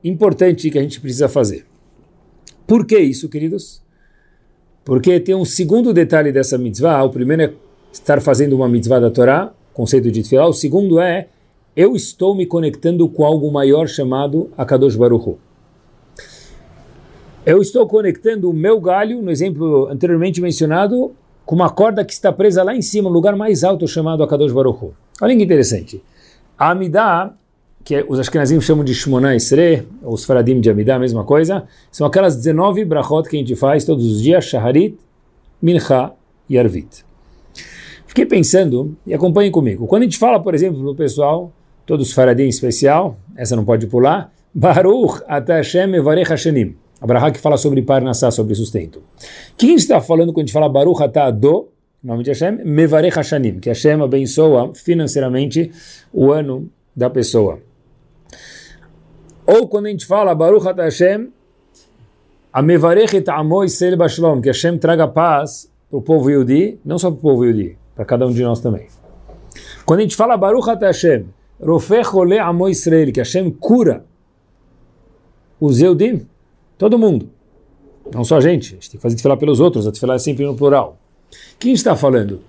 importante 0.03 0.71
que 0.71 0.79
a 0.79 0.83
gente 0.83 1.01
precisa 1.01 1.29
fazer. 1.29 1.68
Por 2.69 2.85
que 2.85 2.99
isso, 2.99 3.31
queridos? 3.31 3.81
Porque 4.85 5.19
tem 5.19 5.35
um 5.35 5.45
segundo 5.47 5.91
detalhe 5.95 6.31
dessa 6.31 6.59
mitzvah. 6.59 7.03
O 7.03 7.09
primeiro 7.09 7.43
é 7.45 7.53
estar 7.91 8.21
fazendo 8.21 8.55
uma 8.55 8.69
mitzvah 8.69 9.01
da 9.01 9.11
Torá, 9.11 9.55
conceito 9.73 10.11
de 10.11 10.23
tefilá. 10.23 10.47
O 10.47 10.53
segundo 10.53 11.01
é 11.01 11.29
eu 11.75 11.97
estou 11.97 12.35
me 12.35 12.45
conectando 12.45 13.09
com 13.09 13.25
algo 13.25 13.51
maior 13.51 13.89
chamado 13.89 14.51
Akadosh 14.55 14.97
Baruch 14.97 15.31
Hu. 15.31 15.39
Eu 17.47 17.63
estou 17.63 17.87
conectando 17.87 18.51
o 18.51 18.53
meu 18.53 18.79
galho, 18.79 19.23
no 19.23 19.31
exemplo 19.31 19.87
anteriormente 19.87 20.39
mencionado, 20.39 21.15
com 21.47 21.55
uma 21.55 21.71
corda 21.71 22.05
que 22.05 22.13
está 22.13 22.31
presa 22.31 22.63
lá 22.63 22.77
em 22.77 22.83
cima, 22.83 23.09
no 23.09 23.15
lugar 23.15 23.35
mais 23.35 23.65
alto 23.65 23.89
chamado 23.89 24.23
Akadosh 24.23 24.53
Baruch 24.53 24.85
Hu. 24.85 24.95
Olha 25.23 25.35
que 25.35 25.43
interessante. 25.43 26.03
A 26.59 26.73
Amidah, 26.73 27.35
que 27.89 28.05
os 28.07 28.21
Ashkenazim 28.21 28.61
chamam 28.61 28.85
de 28.85 28.95
Shmona 28.95 29.35
Esre, 29.35 29.89
ou 30.03 30.13
os 30.13 30.23
Faradim 30.23 30.61
de 30.61 30.69
Amidah, 30.69 30.97
a 30.97 30.99
mesma 30.99 31.25
coisa, 31.25 31.65
são 31.91 32.07
aquelas 32.07 32.37
19 32.37 32.85
brachot 32.85 33.27
que 33.27 33.35
a 33.35 33.39
gente 33.39 33.57
faz 33.57 33.83
todos 33.83 34.05
os 34.05 34.21
dias, 34.21 34.45
Shaharit, 34.45 34.99
Mincha 35.63 36.13
e 36.51 36.59
Arvit. 36.59 37.03
Fiquei 38.07 38.27
pensando, 38.27 38.95
e 39.07 39.15
acompanhem 39.15 39.51
comigo, 39.51 39.87
quando 39.87 40.03
a 40.03 40.05
gente 40.05 40.19
fala, 40.19 40.39
por 40.39 40.55
exemplo, 40.55 40.83
no 40.83 40.95
pessoal, 40.95 41.51
todos 41.87 42.09
os 42.09 42.13
Faradim 42.13 42.43
em 42.43 42.49
especial, 42.51 43.17
essa 43.35 43.57
não 43.57 43.65
pode 43.65 43.87
pular, 43.87 44.31
Baruch 44.53 45.23
Atashem 45.27 45.95
Evarech 45.95 46.29
Hashanim, 46.29 46.77
a 47.01 47.07
brachá 47.07 47.31
que 47.31 47.41
fala 47.41 47.57
sobre 47.57 47.81
Parnassá, 47.81 48.31
sobre 48.31 48.55
sustento. 48.55 48.99
O 48.99 49.57
que 49.57 49.65
a 49.65 49.69
gente 49.71 49.79
está 49.79 49.99
falando 49.99 50.31
quando 50.35 50.41
a 50.41 50.47
gente 50.47 50.53
fala 50.53 50.69
Baruch 50.69 51.03
Atado, 51.03 51.69
nome 52.05 52.23
de 52.23 52.33
Hashem, 52.33 52.67
Mevarech 52.67 53.17
Hashanim, 53.17 53.61
que 53.61 53.71
Hashem 53.71 54.03
abençoa 54.03 54.75
financeiramente 54.75 55.73
o 56.13 56.31
ano 56.31 56.69
da 56.95 57.09
pessoa. 57.09 57.67
Ou 59.51 59.67
quando 59.67 59.87
a 59.87 59.89
gente 59.89 60.05
fala 60.05 60.35
Baruch 60.35 60.69
At 60.69 60.77
Hashem, 60.77 61.33
a 62.53 62.61
Mevarech 62.61 63.17
et 63.17 63.31
Amo 63.31 63.65
Israel 63.65 63.97
Bashlom, 63.97 64.43
que 64.43 64.49
Hashem 64.49 64.77
traga 64.77 65.09
paz 65.09 65.73
para 65.89 65.99
o 65.99 66.03
povo 66.03 66.29
Yudi, 66.29 66.79
não 66.85 66.99
só 66.99 67.11
para 67.11 67.19
o 67.19 67.23
povo 67.23 67.47
Yudi, 67.47 67.79
para 67.97 68.05
cada 68.05 68.27
um 68.27 68.31
de 68.31 68.43
nós 68.43 68.61
também. 68.61 68.89
Quando 69.87 70.01
a 70.01 70.03
gente 70.03 70.17
fala 70.17 70.37
Baruch 70.37 70.69
At 70.69 70.83
Hashem, 70.83 71.25
Rofech 71.63 72.15
Ole 72.15 72.39
Amo 72.39 72.69
Israel, 72.69 73.11
que 73.11 73.21
Hashem 73.21 73.51
cura 73.51 74.05
os 75.59 75.81
Yudim, 75.81 76.27
todo 76.77 76.99
mundo. 76.99 77.31
Não 78.13 78.25
só 78.25 78.37
a 78.37 78.41
gente, 78.43 78.73
a 78.73 78.75
gente 78.75 78.91
tem 78.91 78.99
que 78.99 79.03
fazer 79.03 79.17
falar 79.17 79.39
pelos 79.39 79.61
outros, 79.61 79.87
a 79.87 79.95
falar 79.95 80.17
é 80.17 80.19
sempre 80.19 80.45
no 80.45 80.55
plural. 80.55 80.99
Quem 81.59 81.73
está 81.73 81.97
falando? 81.97 82.41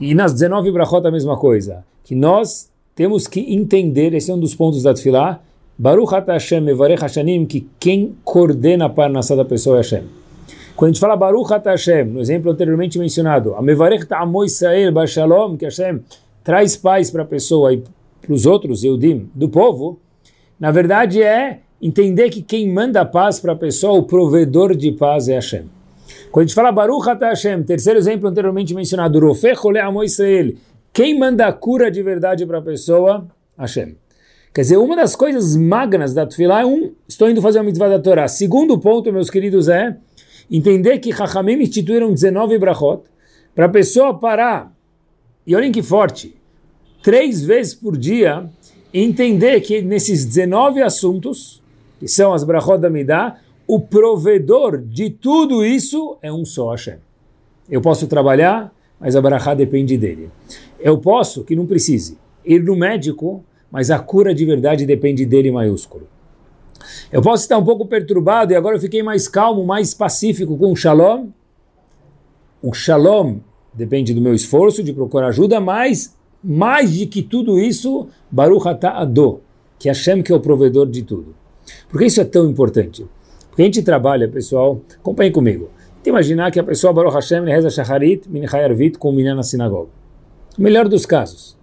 E 0.00 0.14
nas 0.14 0.32
19 0.32 0.72
brachot 0.72 1.06
a 1.06 1.10
mesma 1.10 1.36
coisa, 1.36 1.84
que 2.02 2.14
nós 2.14 2.70
temos 2.94 3.26
que 3.26 3.54
entender, 3.54 4.14
esse 4.14 4.30
é 4.30 4.34
um 4.34 4.40
dos 4.40 4.54
pontos 4.54 4.82
da 4.82 4.94
Tfilah, 4.94 5.42
Baruch 5.82 6.12
Hashem 6.12 6.60
Mevarech 6.60 7.00
Hashanim, 7.00 7.46
que 7.46 7.66
quem 7.80 8.14
coordena 8.22 8.84
a 8.84 8.88
parnassá 8.90 9.34
da 9.34 9.46
pessoa 9.46 9.76
é 9.76 9.78
Hashem. 9.78 10.02
Quando 10.76 10.90
a 10.90 10.92
gente 10.92 11.00
fala 11.00 11.16
Baruch 11.16 11.50
Hashem, 11.50 12.04
no 12.04 12.20
exemplo 12.20 12.52
anteriormente 12.52 12.98
mencionado, 12.98 13.54
a 13.54 13.62
Mevarech 13.62 14.04
Ta'amo 14.04 14.44
Israel 14.44 14.92
Bashalom, 14.92 15.56
que 15.56 15.64
Hashem 15.64 16.02
traz 16.44 16.76
paz 16.76 17.10
para 17.10 17.22
a 17.22 17.24
pessoa 17.24 17.72
e 17.72 17.82
para 18.20 18.30
os 18.34 18.44
outros, 18.44 18.84
Eudim, 18.84 19.30
do 19.34 19.48
povo, 19.48 19.98
na 20.58 20.70
verdade 20.70 21.22
é 21.22 21.60
entender 21.80 22.28
que 22.28 22.42
quem 22.42 22.70
manda 22.70 23.02
paz 23.06 23.40
para 23.40 23.52
a 23.52 23.56
pessoa, 23.56 23.94
o 23.94 24.02
provedor 24.02 24.76
de 24.76 24.92
paz 24.92 25.30
é 25.30 25.36
Hashem. 25.36 25.64
Quando 26.30 26.44
a 26.44 26.46
gente 26.46 26.54
fala 26.54 26.70
Baruch 26.70 27.06
Hashem, 27.06 27.62
terceiro 27.62 27.98
exemplo 27.98 28.28
anteriormente 28.28 28.74
mencionado, 28.74 29.18
Rofech 29.18 29.66
Ole 29.66 29.78
Amo 29.78 30.04
Israel, 30.04 30.52
quem 30.92 31.18
manda 31.18 31.46
a 31.46 31.54
cura 31.54 31.90
de 31.90 32.02
verdade 32.02 32.44
para 32.44 32.58
a 32.58 32.62
pessoa? 32.62 33.26
Hashem. 33.56 33.96
Quer 34.52 34.62
dizer, 34.62 34.76
uma 34.78 34.96
das 34.96 35.14
coisas 35.14 35.56
magnas 35.56 36.12
da 36.12 36.26
Tfilah 36.26 36.62
é 36.62 36.66
um, 36.66 36.92
estou 37.06 37.30
indo 37.30 37.40
fazer 37.40 37.58
uma 37.58 37.64
mitzvah 37.64 37.88
da 37.88 38.00
Torá. 38.00 38.26
Segundo 38.26 38.76
ponto, 38.78 39.12
meus 39.12 39.30
queridos, 39.30 39.68
é 39.68 39.96
entender 40.50 40.98
que 40.98 41.12
Chachamim 41.12 41.62
instituíram 41.62 42.12
19 42.12 42.58
brachot 42.58 43.02
para 43.54 43.66
a 43.66 43.68
pessoa 43.68 44.18
parar, 44.18 44.72
e 45.46 45.54
olhem 45.54 45.70
que 45.70 45.82
forte, 45.82 46.34
três 47.00 47.44
vezes 47.44 47.74
por 47.74 47.96
dia, 47.96 48.50
entender 48.92 49.60
que 49.60 49.82
nesses 49.82 50.24
19 50.24 50.82
assuntos, 50.82 51.62
que 52.00 52.08
são 52.08 52.32
as 52.32 52.42
brachot 52.42 52.78
da 52.78 52.90
Midah, 52.90 53.38
o 53.68 53.78
provedor 53.78 54.78
de 54.78 55.10
tudo 55.10 55.64
isso 55.64 56.18
é 56.20 56.32
um 56.32 56.44
só 56.44 56.72
Hashem. 56.72 56.96
Eu 57.70 57.80
posso 57.80 58.08
trabalhar, 58.08 58.74
mas 58.98 59.14
a 59.14 59.22
Barachá 59.22 59.54
depende 59.54 59.96
dele. 59.96 60.28
Eu 60.80 60.98
posso, 60.98 61.44
que 61.44 61.54
não 61.54 61.66
precise, 61.66 62.18
ir 62.44 62.64
no 62.64 62.74
médico, 62.74 63.44
mas 63.70 63.90
a 63.90 63.98
cura 63.98 64.34
de 64.34 64.44
verdade 64.44 64.84
depende 64.84 65.24
dele 65.24 65.50
maiúsculo. 65.50 66.08
Eu 67.12 67.22
posso 67.22 67.42
estar 67.42 67.58
um 67.58 67.64
pouco 67.64 67.86
perturbado 67.86 68.52
e 68.52 68.56
agora 68.56 68.76
eu 68.76 68.80
fiquei 68.80 69.02
mais 69.02 69.28
calmo, 69.28 69.64
mais 69.64 69.94
pacífico 69.94 70.56
com 70.56 70.72
o 70.72 70.76
shalom. 70.76 71.28
O 72.62 72.72
shalom 72.72 73.38
depende 73.72 74.12
do 74.12 74.20
meu 74.20 74.34
esforço 74.34 74.82
de 74.82 74.92
procurar 74.92 75.28
ajuda, 75.28 75.60
mas 75.60 76.16
mais 76.42 76.92
de 76.92 77.06
que 77.06 77.22
tudo 77.22 77.58
isso, 77.58 78.08
Baruch 78.30 78.66
Ado, 78.68 79.40
que 79.78 79.88
é 79.88 79.92
Hashem 79.92 80.22
que 80.22 80.32
é 80.32 80.34
o 80.34 80.40
provedor 80.40 80.86
de 80.86 81.02
tudo. 81.02 81.34
Por 81.88 81.98
que 82.00 82.06
isso 82.06 82.20
é 82.20 82.24
tão 82.24 82.48
importante? 82.48 83.06
Porque 83.48 83.62
a 83.62 83.64
gente 83.64 83.82
trabalha, 83.82 84.28
pessoal, 84.28 84.80
acompanhe 84.98 85.30
comigo. 85.30 85.70
Tem 86.02 86.10
imaginar 86.10 86.50
que 86.50 86.58
a 86.58 86.64
pessoa 86.64 86.92
Baruch 86.92 87.14
Hashem 87.14 87.44
reza 87.44 87.68
Shacharit, 87.68 88.28
Minchai 88.28 88.64
Arvit 88.64 88.98
com 88.98 89.10
o 89.10 89.34
na 89.34 89.42
sinagoga. 89.42 89.90
O 90.58 90.62
melhor 90.62 90.88
dos 90.88 91.04
casos. 91.04 91.58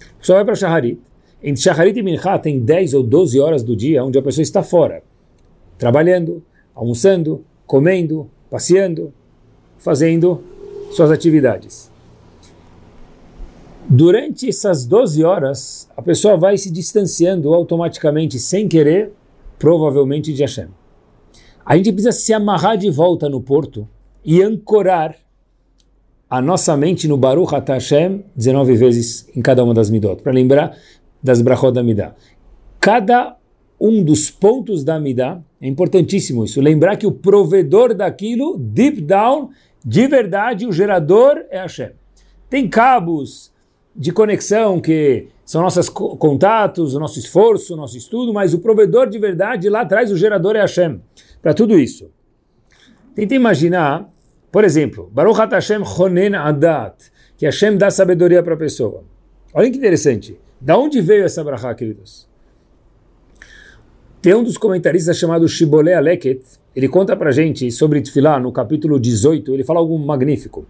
A 0.00 0.20
pessoa 0.20 0.36
vai 0.36 0.44
para 0.46 0.54
Shacharit. 0.54 0.98
Entre 1.42 1.62
Shacharit 1.62 1.98
e 1.98 2.02
Minchá 2.02 2.38
tem 2.38 2.60
10 2.60 2.94
ou 2.94 3.02
12 3.02 3.40
horas 3.40 3.62
do 3.62 3.74
dia 3.74 4.04
onde 4.04 4.18
a 4.18 4.22
pessoa 4.22 4.42
está 4.42 4.62
fora. 4.62 5.02
Trabalhando, 5.76 6.42
almoçando, 6.74 7.44
comendo, 7.66 8.30
passeando, 8.50 9.12
fazendo 9.78 10.42
suas 10.92 11.10
atividades. 11.10 11.90
Durante 13.88 14.48
essas 14.48 14.86
12 14.86 15.24
horas, 15.24 15.88
a 15.96 16.02
pessoa 16.02 16.36
vai 16.36 16.56
se 16.56 16.70
distanciando 16.70 17.52
automaticamente, 17.52 18.38
sem 18.38 18.68
querer, 18.68 19.12
provavelmente 19.58 20.32
de 20.32 20.42
Hashem 20.42 20.68
a 21.64 21.76
gente 21.76 21.92
precisa 21.92 22.12
se 22.12 22.32
amarrar 22.32 22.76
de 22.76 22.90
volta 22.90 23.28
no 23.28 23.40
porto 23.40 23.88
e 24.24 24.42
ancorar 24.42 25.16
a 26.28 26.40
nossa 26.40 26.76
mente 26.76 27.06
no 27.06 27.16
Baruch 27.16 27.54
Atah 27.54 27.74
Hashem 27.74 28.24
19 28.34 28.74
vezes 28.74 29.28
em 29.36 29.42
cada 29.42 29.62
uma 29.62 29.74
das 29.74 29.90
midot, 29.90 30.22
para 30.22 30.32
lembrar 30.32 30.76
das 31.22 31.40
brachot 31.40 31.72
da 31.72 31.82
midah. 31.82 32.14
Cada 32.80 33.36
um 33.80 34.02
dos 34.02 34.30
pontos 34.30 34.84
da 34.84 34.98
midah, 34.98 35.42
é 35.60 35.66
importantíssimo 35.66 36.44
isso, 36.44 36.60
lembrar 36.60 36.96
que 36.96 37.06
o 37.06 37.12
provedor 37.12 37.94
daquilo, 37.94 38.56
deep 38.58 39.00
down, 39.00 39.50
de 39.84 40.06
verdade, 40.06 40.66
o 40.66 40.72
gerador 40.72 41.44
é 41.50 41.58
Hashem. 41.58 41.90
Tem 42.48 42.68
cabos 42.68 43.52
de 43.94 44.12
conexão 44.12 44.80
que 44.80 45.28
são 45.44 45.62
nossos 45.62 45.88
contatos, 45.88 46.94
o 46.94 47.00
nosso 47.00 47.18
esforço, 47.18 47.74
o 47.74 47.76
nosso 47.76 47.96
estudo, 47.96 48.32
mas 48.32 48.54
o 48.54 48.60
provedor 48.60 49.08
de 49.08 49.18
verdade 49.18 49.68
lá 49.68 49.82
atrás, 49.82 50.10
o 50.10 50.16
gerador 50.16 50.56
é 50.56 50.60
Hashem 50.60 51.00
para 51.42 51.52
tudo 51.52 51.78
isso. 51.78 52.10
Tenta 53.14 53.34
imaginar, 53.34 54.08
por 54.50 54.64
exemplo, 54.64 55.10
Baruch 55.12 55.38
Hashem 55.38 55.84
Chonen 55.84 56.34
Adat, 56.34 57.10
que 57.36 57.44
Hashem 57.44 57.76
dá 57.76 57.90
sabedoria 57.90 58.42
para 58.42 58.54
a 58.54 58.56
pessoa. 58.56 59.04
Olha 59.52 59.70
que 59.70 59.76
interessante. 59.76 60.38
Da 60.62 60.78
onde 60.78 61.00
veio 61.00 61.24
essa 61.24 61.42
brachá, 61.42 61.74
queridos? 61.74 62.28
Tem 64.20 64.32
um 64.32 64.44
dos 64.44 64.56
comentaristas 64.56 65.18
chamado 65.18 65.48
Shibboleh 65.48 65.94
Aleket, 65.94 66.40
ele 66.76 66.88
conta 66.88 67.16
para 67.16 67.32
gente 67.32 67.68
sobre 67.72 68.00
Tfilá, 68.00 68.38
no 68.38 68.52
capítulo 68.52 69.00
18, 69.00 69.52
ele 69.52 69.64
fala 69.64 69.80
algo 69.80 69.98
magnífico. 69.98 70.64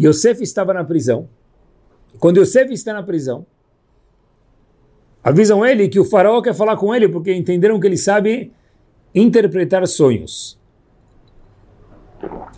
Yosef 0.00 0.40
estava 0.44 0.72
na 0.72 0.84
prisão. 0.84 1.28
Quando 2.20 2.38
Yosef 2.38 2.72
está 2.72 2.92
na 2.92 3.02
prisão, 3.02 3.44
avisam 5.24 5.66
ele 5.66 5.88
que 5.88 5.98
o 5.98 6.04
faraó 6.04 6.40
quer 6.40 6.54
falar 6.54 6.76
com 6.76 6.94
ele 6.94 7.08
porque 7.08 7.34
entenderam 7.34 7.80
que 7.80 7.86
ele 7.88 7.98
sabe 7.98 8.52
interpretar 9.12 9.84
sonhos. 9.88 10.56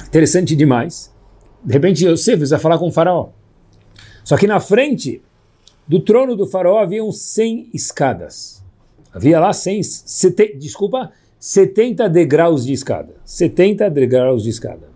Interessante 0.06 0.54
demais. 0.54 1.16
De 1.64 1.72
repente 1.72 2.06
Yosef 2.06 2.44
vai 2.44 2.58
falar 2.58 2.78
com 2.78 2.88
o 2.88 2.92
faraó. 2.92 3.30
Só 4.22 4.36
que 4.36 4.46
na 4.46 4.60
frente 4.60 5.22
do 5.88 5.98
trono 6.00 6.36
do 6.36 6.46
faraó 6.46 6.78
haviam 6.78 7.10
100 7.10 7.70
escadas. 7.72 8.62
Havia 9.12 9.40
lá 9.40 9.52
100, 9.52 9.82
sete, 9.82 10.56
desculpa, 10.58 11.10
70 11.40 12.08
degraus 12.10 12.66
de 12.66 12.74
escada. 12.74 13.14
70 13.24 13.88
degraus 13.88 14.42
de 14.42 14.50
escada. 14.50 14.88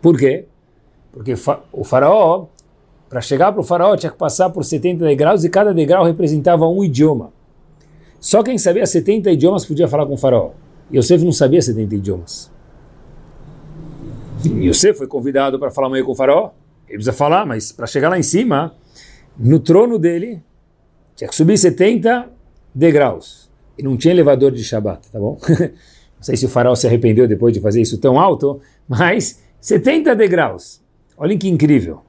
Por 0.00 0.16
quê? 0.16 0.46
Porque 1.12 1.34
o 1.72 1.84
faraó, 1.84 2.46
para 3.08 3.20
chegar 3.20 3.52
para 3.52 3.60
o 3.60 3.64
faraó, 3.64 3.96
tinha 3.96 4.10
que 4.10 4.18
passar 4.18 4.50
por 4.50 4.64
70 4.64 5.04
degraus 5.04 5.44
e 5.44 5.50
cada 5.50 5.74
degrau 5.74 6.04
representava 6.04 6.66
um 6.66 6.82
idioma. 6.82 7.32
Só 8.18 8.42
quem 8.42 8.56
sabia 8.56 8.86
70 8.86 9.30
idiomas 9.30 9.64
podia 9.64 9.86
falar 9.86 10.06
com 10.06 10.14
o 10.14 10.18
faraó. 10.18 10.52
Yosef 10.92 11.24
não 11.24 11.32
sabia 11.32 11.60
70 11.60 11.94
idiomas. 11.94 12.50
Yosef 14.44 14.98
foi 14.98 15.06
convidado 15.06 15.58
para 15.58 15.70
falar 15.70 15.88
amanhã 15.88 16.04
com 16.04 16.12
o 16.12 16.14
faraó. 16.14 16.50
Ele 16.88 16.98
precisa 16.98 17.12
falar, 17.12 17.44
mas 17.44 17.72
para 17.72 17.86
chegar 17.86 18.08
lá 18.08 18.18
em 18.18 18.22
cima, 18.22 18.74
no 19.38 19.58
trono 19.60 19.98
dele, 19.98 20.42
tinha 21.14 21.28
que 21.28 21.34
subir 21.34 21.58
70 21.58 22.28
degraus. 22.74 23.50
E 23.78 23.82
não 23.82 23.96
tinha 23.96 24.12
elevador 24.12 24.52
de 24.52 24.64
Shabat, 24.64 25.08
tá 25.10 25.18
bom? 25.18 25.38
não 25.48 26.22
sei 26.22 26.36
se 26.36 26.46
o 26.46 26.48
faraó 26.48 26.74
se 26.74 26.86
arrependeu 26.86 27.28
depois 27.28 27.52
de 27.52 27.60
fazer 27.60 27.80
isso 27.80 27.98
tão 27.98 28.18
alto, 28.18 28.60
mas 28.88 29.42
70 29.60 30.14
degraus. 30.14 30.80
Olhem 31.16 31.36
que 31.36 31.48
incrível. 31.48 32.00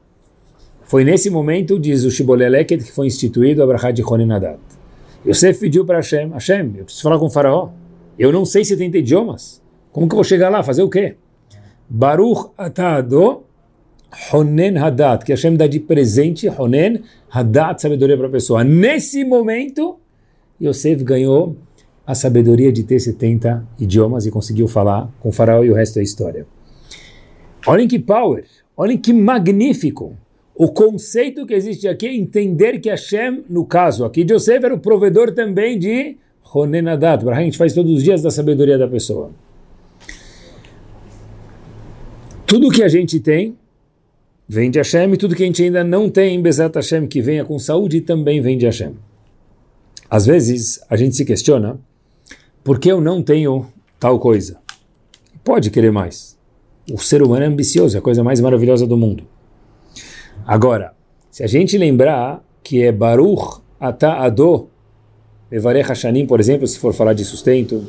Foi 0.83 1.03
nesse 1.03 1.29
momento, 1.29 1.77
diz 1.77 2.05
o 2.05 2.11
Shiboleleket, 2.11 2.83
que 2.83 2.91
foi 2.91 3.07
instituído 3.07 3.61
a 3.63 3.91
de 3.91 4.03
Honenadat. 4.03 4.59
Yosef 5.25 5.59
pediu 5.59 5.85
para 5.85 5.97
Hashem, 5.97 6.29
Hashem, 6.29 6.75
eu 6.77 6.85
preciso 6.85 7.03
falar 7.03 7.19
com 7.19 7.25
o 7.25 7.29
faraó. 7.29 7.69
Eu 8.17 8.31
não 8.31 8.45
sei 8.45 8.63
70 8.63 8.99
idiomas. 8.99 9.61
Como 9.91 10.07
que 10.07 10.13
eu 10.13 10.17
vou 10.17 10.23
chegar 10.23 10.49
lá? 10.49 10.63
Fazer 10.63 10.83
o 10.83 10.89
quê? 10.89 11.15
Baruch 11.89 12.51
atado 12.57 13.43
Honen 14.31 14.77
Hadat, 14.77 15.25
que 15.25 15.31
Hashem 15.31 15.55
dá 15.55 15.67
de 15.67 15.79
presente, 15.79 16.47
Honen 16.47 17.01
Hadat, 17.29 17.81
sabedoria 17.81 18.17
para 18.17 18.27
a 18.27 18.31
pessoa. 18.31 18.63
Nesse 18.63 19.23
momento, 19.23 19.97
Yosef 20.61 21.03
ganhou 21.03 21.55
a 22.05 22.15
sabedoria 22.15 22.71
de 22.71 22.83
ter 22.83 22.99
70 22.99 23.67
idiomas 23.77 24.25
e 24.25 24.31
conseguiu 24.31 24.67
falar 24.67 25.09
com 25.19 25.29
o 25.29 25.31
faraó 25.31 25.63
e 25.63 25.69
o 25.69 25.73
resto 25.73 25.95
da 25.95 26.03
história. 26.03 26.47
Olhem 27.65 27.87
que 27.87 27.99
power, 27.99 28.45
olhem 28.77 28.97
que 28.97 29.11
magnífico. 29.11 30.15
O 30.55 30.69
conceito 30.69 31.45
que 31.45 31.53
existe 31.53 31.87
aqui 31.87 32.07
é 32.07 32.15
entender 32.15 32.79
que 32.79 32.89
Hashem, 32.89 33.43
no 33.49 33.65
caso 33.65 34.05
aqui 34.05 34.23
de 34.23 34.33
Yosef, 34.33 34.65
era 34.65 34.73
o 34.73 34.79
provedor 34.79 35.33
também 35.33 35.77
de 35.77 36.15
Honen 36.53 36.87
Hadat. 36.87 37.27
A 37.27 37.41
gente 37.41 37.57
faz 37.57 37.73
todos 37.73 37.91
os 37.91 38.03
dias 38.03 38.21
da 38.21 38.31
sabedoria 38.31 38.77
da 38.77 38.87
pessoa. 38.87 39.31
Tudo 42.45 42.71
que 42.71 42.81
a 42.81 42.87
gente 42.87 43.19
tem 43.19 43.57
vem 44.47 44.71
de 44.71 44.79
Hashem 44.79 45.13
e 45.13 45.17
tudo 45.17 45.35
que 45.35 45.43
a 45.43 45.45
gente 45.45 45.63
ainda 45.63 45.83
não 45.83 46.09
tem 46.09 46.35
em 46.35 46.41
Bezat 46.41 46.73
Hashem 46.75 47.05
que 47.07 47.21
venha 47.21 47.43
com 47.43 47.59
saúde 47.59 48.01
também 48.01 48.41
vem 48.41 48.57
de 48.57 48.65
Hashem. 48.65 48.93
Às 50.09 50.25
vezes 50.25 50.79
a 50.89 50.95
gente 50.95 51.15
se 51.15 51.25
questiona 51.25 51.79
por 52.63 52.79
que 52.79 52.89
eu 52.89 53.01
não 53.01 53.21
tenho 53.21 53.67
tal 53.99 54.19
coisa. 54.19 54.57
Pode 55.43 55.69
querer 55.69 55.91
mais. 55.91 56.37
O 56.91 56.97
ser 56.97 57.21
humano 57.21 57.43
é 57.43 57.47
ambicioso, 57.47 57.97
é 57.97 57.99
a 57.99 58.01
coisa 58.01 58.23
mais 58.23 58.39
maravilhosa 58.39 58.87
do 58.87 58.95
mundo. 58.95 59.25
Agora, 60.45 60.93
se 61.29 61.43
a 61.43 61.47
gente 61.47 61.77
lembrar 61.77 62.41
que 62.63 62.81
é 62.81 62.91
Baruch 62.91 63.61
Ata 63.79 64.13
Ado, 64.13 64.69
Evarech 65.51 65.89
Hashanim, 65.89 66.25
por 66.25 66.39
exemplo, 66.39 66.65
se 66.65 66.79
for 66.79 66.93
falar 66.93 67.13
de 67.13 67.25
sustento, 67.25 67.85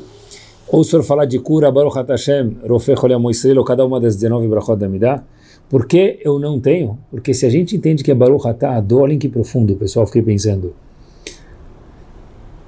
ou 0.67 0.83
se 0.83 0.91
for 0.91 1.03
falar 1.03 1.25
de 1.25 1.39
cura, 1.39 1.71
Baruch 1.71 1.97
Ata 1.97 2.13
Hashem, 2.13 2.57
Rofeh 2.67 2.95
Choleam 2.97 3.23
ou 3.23 3.63
cada 3.63 3.85
uma 3.85 3.99
das 3.99 4.15
19 4.17 4.47
brachot 4.47 4.77
da 4.77 4.89
Midah, 4.89 5.23
por 5.69 5.85
que 5.85 6.19
eu 6.23 6.39
não 6.39 6.59
tenho? 6.59 6.97
Porque 7.11 7.33
se 7.33 7.45
a 7.45 7.49
gente 7.49 7.75
entende 7.75 8.03
que 8.03 8.11
é 8.11 8.15
Baruch 8.15 8.47
Atah 8.47 8.75
Ador, 8.75 9.01
olhem 9.01 9.19
que 9.19 9.29
profundo, 9.29 9.75
pessoal, 9.75 10.05
fiquei 10.07 10.21
pensando. 10.21 10.73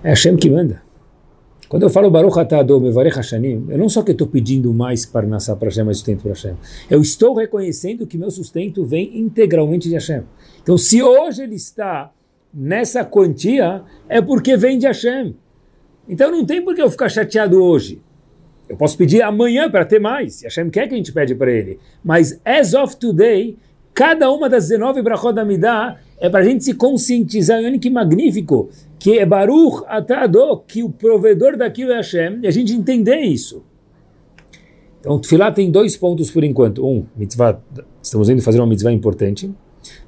É 0.04 0.10
Hashem 0.10 0.38
que 0.38 0.50
manda. 0.50 0.82
Quando 1.68 1.84
eu 1.84 1.90
falo 1.90 2.12
Baruch 2.12 2.38
Atah 2.38 2.60
Ador, 2.60 2.82
Mevarech 2.82 3.16
Hashanim, 3.16 3.66
eu 3.70 3.78
não 3.78 3.88
só 3.88 4.04
que 4.04 4.12
estou 4.12 4.28
pedindo 4.28 4.74
mais 4.74 5.06
para 5.06 5.26
nascer 5.26 5.56
para 5.56 5.70
Hashem, 5.70 5.86
mais 5.86 5.98
sustento 5.98 6.22
para 6.22 6.32
Hashem. 6.32 6.54
Eu 6.90 7.02
estou 7.02 7.34
reconhecendo 7.34 8.06
que 8.06 8.18
meu 8.18 8.30
sustento 8.30 8.86
vem 8.86 9.18
integralmente 9.18 9.88
de 9.88 9.96
Hashem. 9.96 10.24
Então, 10.62 10.78
se 10.78 11.02
hoje 11.02 11.44
ele 11.44 11.56
está 11.56 12.12
nessa 12.54 13.06
quantia, 13.06 13.84
é 14.10 14.22
porque 14.22 14.58
vem 14.58 14.78
de 14.78 14.86
Hashem. 14.86 15.34
Então 16.08 16.30
não 16.30 16.46
tem 16.46 16.62
por 16.62 16.76
que 16.76 16.82
eu 16.82 16.92
ficar 16.92 17.08
chateado 17.08 17.64
hoje. 17.64 18.02
Eu 18.72 18.78
posso 18.78 18.98
pedir 18.98 19.22
amanhã 19.22 19.70
para 19.70 19.84
ter 19.84 20.00
mais. 20.00 20.42
E 20.42 20.46
Hashem 20.46 20.70
quer 20.70 20.88
que 20.88 20.94
a 20.94 20.98
gente 20.98 21.12
pede 21.12 21.36
para 21.36 21.52
ele. 21.52 21.78
Mas 22.02 22.40
as 22.46 22.74
of 22.74 22.96
today, 22.96 23.58
cada 23.94 24.32
uma 24.32 24.48
das 24.48 24.70
19 24.70 25.02
brachot 25.02 25.34
da 25.34 25.44
Midah 25.44 26.00
é 26.18 26.30
para 26.30 26.40
a 26.40 26.44
gente 26.44 26.64
se 26.64 26.74
conscientizar. 26.74 27.62
Olha 27.62 27.78
que 27.78 27.90
magnífico. 27.90 28.70
Que 28.98 29.20
é 29.20 29.26
Baruch 29.26 29.84
Atado, 29.88 30.64
que 30.66 30.84
o 30.84 30.90
provedor 30.90 31.58
daquilo 31.58 31.92
é 31.92 31.98
Hashem. 31.98 32.40
E 32.44 32.48
a 32.48 32.52
gente 32.52 32.74
entender 32.74 33.18
isso. 33.18 33.62
Então, 35.02 35.20
Tfilah 35.20 35.52
tem 35.52 35.70
dois 35.70 35.98
pontos 35.98 36.32
por 36.32 36.42
enquanto. 36.42 36.88
Um, 36.88 37.06
mitzvah, 37.14 37.60
estamos 38.02 38.30
indo 38.30 38.42
fazer 38.42 38.62
uma 38.62 38.68
mitzvah 38.68 38.94
importante. 38.94 39.52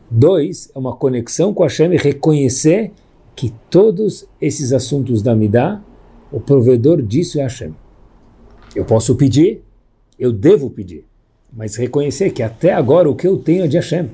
Dois, 0.09 0.71
é 0.73 0.79
uma 0.79 0.95
conexão 0.95 1.53
com 1.53 1.63
Hashem 1.63 1.91
e 1.91 1.97
reconhecer 1.97 2.93
que 3.35 3.53
todos 3.69 4.25
esses 4.39 4.71
assuntos 4.71 5.21
da 5.21 5.35
Midah, 5.35 5.83
o 6.31 6.39
provedor 6.39 7.01
disso 7.01 7.39
é 7.39 7.43
Hashem. 7.43 7.73
Eu 8.75 8.85
posso 8.85 9.15
pedir, 9.15 9.61
eu 10.17 10.31
devo 10.31 10.69
pedir, 10.69 11.05
mas 11.51 11.75
reconhecer 11.75 12.31
que 12.31 12.41
até 12.41 12.73
agora 12.73 13.09
o 13.09 13.15
que 13.15 13.27
eu 13.27 13.37
tenho 13.37 13.63
é 13.63 13.67
de 13.67 13.77
Hashem. 13.77 14.09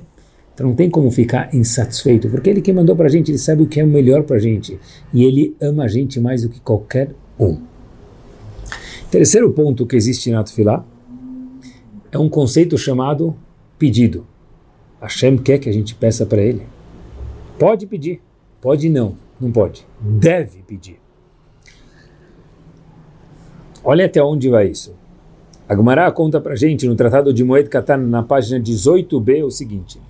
Então 0.54 0.68
não 0.68 0.76
tem 0.76 0.90
como 0.90 1.10
ficar 1.10 1.56
insatisfeito, 1.56 2.30
porque 2.30 2.50
ele 2.50 2.62
que 2.62 2.74
mandou 2.74 2.96
para 2.96 3.06
a 3.06 3.10
gente, 3.10 3.32
ele 3.32 3.38
sabe 3.38 3.64
o 3.64 3.68
que 3.68 3.80
é 3.80 3.84
o 3.84 3.88
melhor 3.88 4.24
para 4.24 4.36
a 4.36 4.40
gente. 4.40 4.78
E 5.14 5.24
ele 5.24 5.56
ama 5.62 5.86
a 5.86 5.88
gente 5.88 6.20
mais 6.20 6.42
do 6.42 6.50
que 6.50 6.60
qualquer 6.60 7.12
um. 7.40 7.62
Terceiro 9.10 9.52
ponto 9.54 9.88
que 9.88 9.96
existe 9.96 10.30
na 10.30 10.44
Tufilá 10.44 10.86
é 12.12 12.18
um 12.18 12.28
conceito 12.28 12.78
chamado 12.78 13.36
pedido. 13.78 14.28
Hashem 15.02 15.38
quer 15.38 15.60
que 15.60 15.70
a 15.70 15.74
gente 15.74 15.96
peça 15.96 16.26
para 16.26 16.42
ele. 16.42 16.64
Pode 17.58 17.88
pedir, 17.88 18.22
pode 18.60 18.90
não, 18.90 19.16
não 19.40 19.52
pode. 19.52 19.86
Deve 20.02 20.62
pedir. 20.64 21.00
Olha 23.84 24.06
até 24.06 24.22
onde 24.22 24.50
vai 24.50 24.68
isso. 24.68 24.94
A 25.68 25.76
Gemara 25.76 26.12
conta 26.12 26.42
para 26.42 26.56
gente 26.56 26.88
no 26.88 26.96
Tratado 26.96 27.34
de 27.34 27.44
Moed 27.44 27.70
Katan, 27.70 27.98
na 27.98 28.24
página 28.24 28.60
18b, 28.60 29.46
o 29.46 29.52
seguinte, 29.52 30.02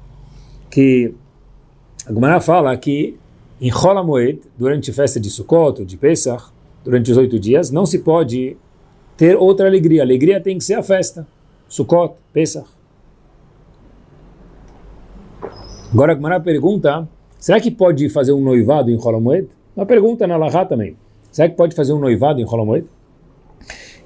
que 0.69 1.13
a 2.05 2.13
Gemara 2.13 2.39
fala 2.39 2.75
que 2.77 3.17
em 3.61 3.69
Rola 3.69 4.01
Moed, 4.01 4.41
durante 4.57 4.89
a 4.89 4.93
festa 4.93 5.19
de 5.19 5.29
Sukkot, 5.29 5.83
de 5.83 5.97
Pesach, 5.97 6.45
durante 6.83 7.11
os 7.11 7.17
oito 7.17 7.37
dias, 7.37 7.69
não 7.69 7.85
se 7.85 7.99
pode 7.99 8.55
ter 9.17 9.35
outra 9.35 9.67
alegria. 9.67 10.01
A 10.01 10.05
alegria 10.05 10.39
tem 10.39 10.57
que 10.57 10.63
ser 10.63 10.75
a 10.75 10.83
festa. 10.83 11.27
Sukkot, 11.67 12.15
Pesach. 12.31 12.65
Agora 15.93 16.13
a 16.13 16.15
Gemara 16.15 16.39
pergunta, 16.39 17.07
será 17.37 17.59
que 17.59 17.69
pode 17.69 18.07
fazer 18.09 18.31
um 18.31 18.41
noivado 18.41 18.89
em 18.89 18.95
Rola 18.95 19.19
Moed? 19.19 19.49
Uma 19.75 19.85
pergunta 19.85 20.25
na 20.25 20.37
Lahá 20.37 20.63
também. 20.63 20.95
Será 21.31 21.49
que 21.49 21.55
pode 21.55 21.75
fazer 21.75 21.91
um 21.91 21.99
noivado 21.99 22.39
em 22.39 22.45
Rola 22.45 22.63
Moed? 22.63 22.87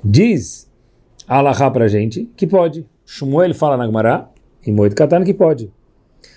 Diz 0.04 0.70
Alahá 1.28 1.72
para 1.72 1.86
a 1.86 1.88
gente 1.88 2.30
que 2.36 2.46
pode. 2.46 2.86
Shmuel 3.06 3.54
fala 3.54 3.78
na 3.78 3.86
Gemara, 3.86 4.30
em 4.66 4.72
Moed 4.72 4.96
Katan, 4.96 5.24
que 5.24 5.34
pode. 5.34 5.72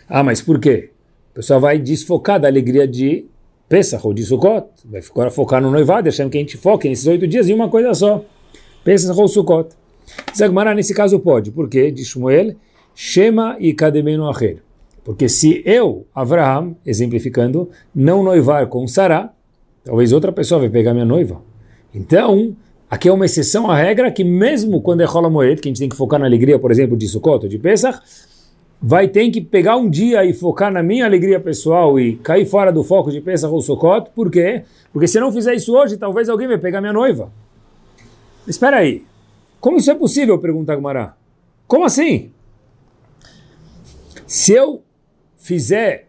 Ah, 0.09 0.23
mas 0.23 0.41
por 0.41 0.61
quê? 0.61 0.91
O 1.33 1.35
pessoal 1.35 1.61
vai 1.61 1.79
desfocar 1.79 2.41
da 2.41 2.49
alegria 2.49 2.87
de 2.87 3.27
Pesach 3.69 4.07
ou 4.07 4.15
de 4.15 4.23
Sukkot. 4.23 4.67
Vai 4.85 5.03
agora 5.11 5.31
focar 5.31 5.61
no 5.61 5.71
noivado, 5.71 6.09
achando 6.09 6.31
que 6.31 6.39
a 6.39 6.41
gente 6.41 6.57
foque 6.57 6.89
nesses 6.89 7.07
oito 7.07 7.27
dias 7.27 7.49
em 7.49 7.55
uma 7.55 7.69
coisa 7.69 7.93
só. 7.95 8.25
Pesach 8.85 9.19
ou 9.19 9.27
Sukkot. 9.27 9.71
Gemara, 10.35 10.75
nesse 10.75 10.95
caso 10.95 11.19
pode. 11.19 11.51
Por 11.51 11.69
quê? 11.69 11.91
Diz 11.91 12.09
Shmuel, 12.09 12.55
Shema 12.95 13.57
e 13.59 13.75
Kademenu 13.75 14.29
Acher. 14.29 14.63
Porque 15.05 15.29
se 15.29 15.63
eu, 15.65 16.07
Avraham, 16.15 16.77
exemplificando, 16.85 17.71
não 17.95 18.23
noivar 18.23 18.67
com 18.69 18.87
Sarah, 18.87 19.33
talvez 19.85 20.13
outra 20.13 20.33
pessoa 20.33 20.61
vai 20.61 20.69
pegar 20.69 20.93
minha 20.93 21.05
noiva. 21.05 21.43
Então, 21.95 22.57
Aqui 22.89 23.09
é 23.09 23.13
uma 23.13 23.25
exceção 23.25 23.69
à 23.69 23.77
regra 23.77 24.11
que 24.13 24.23
mesmo 24.23 24.81
quando 24.81 25.01
é 25.01 25.05
Rola 25.05 25.29
Moed, 25.29 25.61
que 25.61 25.69
a 25.69 25.71
gente 25.71 25.81
tem 25.81 25.89
que 25.89 25.97
focar 25.97 26.21
na 26.21 26.27
alegria, 26.27 26.59
por 26.59 26.71
exemplo, 26.71 26.97
de 26.97 27.09
Sukkot 27.09 27.49
de 27.49 27.59
Pesach, 27.59 27.99
vai 28.81 29.09
ter 29.09 29.29
que 29.31 29.41
pegar 29.41 29.77
um 29.77 29.91
dia 29.91 30.25
e 30.25 30.33
focar 30.33 30.71
na 30.71 30.83
minha 30.83 31.05
alegria 31.05 31.41
pessoal 31.41 31.99
e 31.99 32.17
cair 32.17 32.47
fora 32.47 32.73
do 32.73 32.85
foco 32.85 33.11
de 33.11 33.21
Pesach 33.21 33.53
ou 33.53 33.61
Sukkot. 33.61 34.11
Por 34.15 34.31
quê? 34.31 34.63
Porque 34.93 35.09
se 35.09 35.19
não 35.19 35.33
fizer 35.33 35.55
isso 35.55 35.77
hoje, 35.77 35.97
talvez 35.97 36.29
alguém 36.29 36.47
vai 36.47 36.59
pegar 36.59 36.81
minha 36.81 36.93
noiva. 36.93 37.33
Espera 38.47 38.77
aí. 38.77 39.05
Como 39.61 39.79
isso 39.79 39.91
é 39.91 39.95
possível? 39.95 40.39
Pergunta 40.39 40.73
Agmará. 40.73 41.17
Como 41.67 41.85
assim? 41.85 42.31
Se 44.27 44.53
eu 44.53 44.83
fizer, 45.37 46.09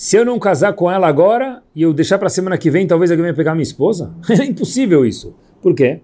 se 0.00 0.16
eu 0.16 0.24
não 0.24 0.38
casar 0.38 0.72
com 0.72 0.90
ela 0.90 1.06
agora 1.06 1.62
e 1.76 1.82
eu 1.82 1.92
deixar 1.92 2.16
para 2.16 2.28
a 2.28 2.30
semana 2.30 2.56
que 2.56 2.70
vem, 2.70 2.86
talvez 2.86 3.10
alguém 3.10 3.24
venha 3.24 3.34
pegar 3.34 3.54
minha 3.54 3.62
esposa? 3.62 4.14
É 4.30 4.46
impossível 4.46 5.04
isso. 5.04 5.34
Por 5.60 5.74
quê? 5.74 6.00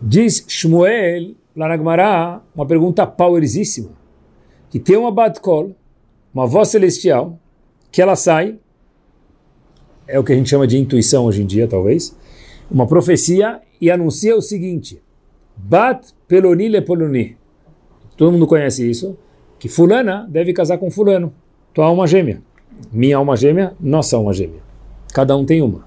Diz 0.00 0.44
Shmuel, 0.46 1.34
lá 1.56 1.76
na 1.76 2.42
uma 2.54 2.64
pergunta 2.64 3.04
powersíssima, 3.08 3.90
que 4.70 4.78
tem 4.78 4.96
uma 4.96 5.10
Batkol, 5.10 5.74
uma 6.32 6.46
voz 6.46 6.68
celestial, 6.68 7.36
que 7.90 8.00
ela 8.00 8.14
sai, 8.14 8.56
é 10.06 10.16
o 10.20 10.22
que 10.22 10.32
a 10.32 10.36
gente 10.36 10.48
chama 10.48 10.64
de 10.64 10.78
intuição 10.78 11.24
hoje 11.24 11.42
em 11.42 11.46
dia, 11.46 11.66
talvez, 11.66 12.16
uma 12.70 12.86
profecia 12.86 13.62
e 13.80 13.90
anuncia 13.90 14.36
o 14.36 14.40
seguinte, 14.40 15.02
Bat 15.56 16.14
Peloni 16.28 16.68
le 16.68 16.82
Poloni. 16.82 17.36
Todo 18.16 18.30
mundo 18.30 18.46
conhece 18.46 18.88
isso, 18.88 19.18
que 19.58 19.68
fulana 19.68 20.24
deve 20.30 20.52
casar 20.52 20.78
com 20.78 20.88
fulano, 20.88 21.34
tua 21.74 21.86
alma 21.86 22.06
gêmea. 22.06 22.40
Minha 22.92 23.16
alma 23.16 23.36
gêmea, 23.36 23.74
nossa 23.80 24.16
alma 24.16 24.32
gêmea. 24.32 24.62
Cada 25.12 25.36
um 25.36 25.44
tem 25.44 25.60
uma. 25.60 25.84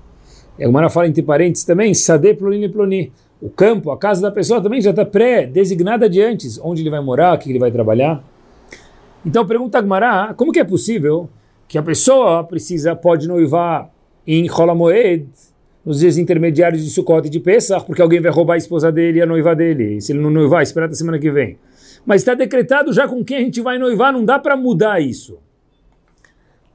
E 0.59 0.63
a 0.63 0.67
Gemara 0.67 0.89
fala 0.89 1.07
entre 1.07 1.23
parênteses 1.23 1.65
também, 1.65 1.93
Sade 1.93 2.33
Ploni 2.33 2.57
le 2.57 2.69
Ploni 2.69 3.11
o 3.39 3.49
campo, 3.49 3.91
a 3.91 3.97
casa 3.97 4.21
da 4.21 4.31
pessoa 4.31 4.61
também 4.61 4.81
já 4.81 4.89
está 4.89 5.05
pré-designada 5.05 6.09
de 6.09 6.21
antes, 6.21 6.59
onde 6.61 6.81
ele 6.81 6.89
vai 6.89 6.99
morar, 6.99 7.35
o 7.35 7.39
que 7.39 7.49
ele 7.49 7.59
vai 7.59 7.71
trabalhar. 7.71 8.23
Então 9.25 9.45
pergunta 9.45 9.77
Agmará, 9.77 10.33
como 10.35 10.51
que 10.51 10.59
é 10.59 10.63
possível 10.63 11.29
que 11.67 11.77
a 11.77 11.83
pessoa 11.83 12.43
precisa, 12.43 12.95
pode 12.95 13.27
noivar 13.27 13.89
em 14.25 14.49
Holamoed, 14.49 15.27
nos 15.85 15.99
dias 15.99 16.17
intermediários 16.17 16.83
de 16.83 16.89
Sukkot 16.89 17.27
e 17.27 17.29
de 17.29 17.39
Pesach, 17.39 17.85
porque 17.85 18.01
alguém 18.01 18.19
vai 18.19 18.31
roubar 18.31 18.55
a 18.55 18.57
esposa 18.57 18.91
dele 18.91 19.19
e 19.19 19.21
a 19.21 19.25
noiva 19.25 19.55
dele, 19.55 20.01
se 20.01 20.11
ele 20.11 20.19
não 20.19 20.29
noivar, 20.29 20.63
espera 20.63 20.85
até 20.85 20.95
semana 20.95 21.19
que 21.19 21.31
vem. 21.31 21.57
Mas 22.05 22.21
está 22.21 22.33
decretado 22.33 22.91
já 22.91 23.07
com 23.07 23.23
quem 23.23 23.37
a 23.37 23.41
gente 23.41 23.61
vai 23.61 23.77
noivar, 23.77 24.11
não 24.11 24.25
dá 24.25 24.39
para 24.39 24.57
mudar 24.57 24.99
isso. 24.99 25.37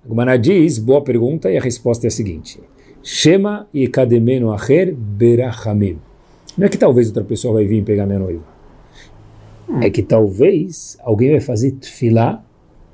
Agmará 0.04 0.36
diz, 0.36 0.78
boa 0.78 1.00
pergunta, 1.00 1.50
e 1.50 1.56
a 1.56 1.60
resposta 1.60 2.06
é 2.06 2.08
a 2.08 2.10
seguinte, 2.10 2.60
Shema 3.04 3.68
e 3.72 3.86
kademenu 3.86 4.52
acher 4.52 4.94
berachamim. 4.94 5.98
Não 6.58 6.66
é 6.66 6.68
que 6.68 6.76
talvez 6.76 7.08
outra 7.08 7.24
pessoa 7.24 7.54
vai 7.54 7.66
vir 7.66 7.84
pegar 7.84 8.06
minha 8.06 8.18
noiva. 8.18 8.42
É 9.80 9.88
que 9.90 10.02
talvez 10.02 10.96
alguém 11.00 11.30
vai 11.30 11.40
fazer 11.40 11.72
tefilá, 11.72 12.44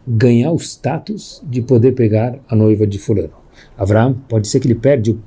ganhar 0.06 0.52
o 0.52 0.56
status 0.56 1.42
de 1.46 1.60
poder 1.60 1.92
pegar 1.92 2.38
a 2.48 2.54
noiva 2.54 2.86
de 2.86 2.98
fulano. 2.98 3.32
Avraham, 3.76 4.14
pode 4.28 4.48
ser 4.48 4.60
que 4.60 4.66
ele 4.66 4.74
perde 4.74 5.18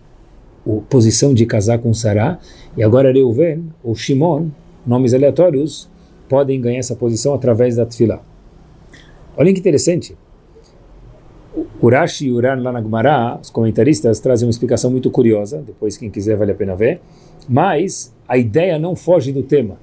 a 0.65 0.81
posição 0.89 1.33
de 1.33 1.45
casar 1.45 1.79
com 1.79 1.93
Sará, 1.93 2.39
e 2.77 2.83
agora 2.83 3.11
Reuven 3.11 3.71
ou 3.83 3.95
Shimon, 3.95 4.49
nomes 4.85 5.13
aleatórios, 5.13 5.89
podem 6.29 6.61
ganhar 6.61 6.79
essa 6.79 6.95
posição 6.95 7.33
através 7.33 7.75
da 7.75 7.85
tefilá. 7.85 8.21
Olha 9.35 9.51
que 9.51 9.59
interessante. 9.59 10.15
Urashi 11.81 12.27
e 12.27 12.31
Uran 12.31 12.61
lá 12.61 12.71
na 12.71 12.81
Gemara, 12.81 13.39
os 13.41 13.49
comentaristas 13.49 14.19
trazem 14.19 14.47
uma 14.47 14.51
explicação 14.51 14.89
muito 14.89 15.11
curiosa, 15.11 15.61
depois 15.61 15.97
quem 15.97 16.09
quiser 16.09 16.37
vale 16.37 16.51
a 16.51 16.55
pena 16.55 16.75
ver, 16.75 17.01
mas 17.47 18.15
a 18.27 18.37
ideia 18.37 18.79
não 18.79 18.95
foge 18.95 19.31
do 19.31 19.43
tema. 19.43 19.77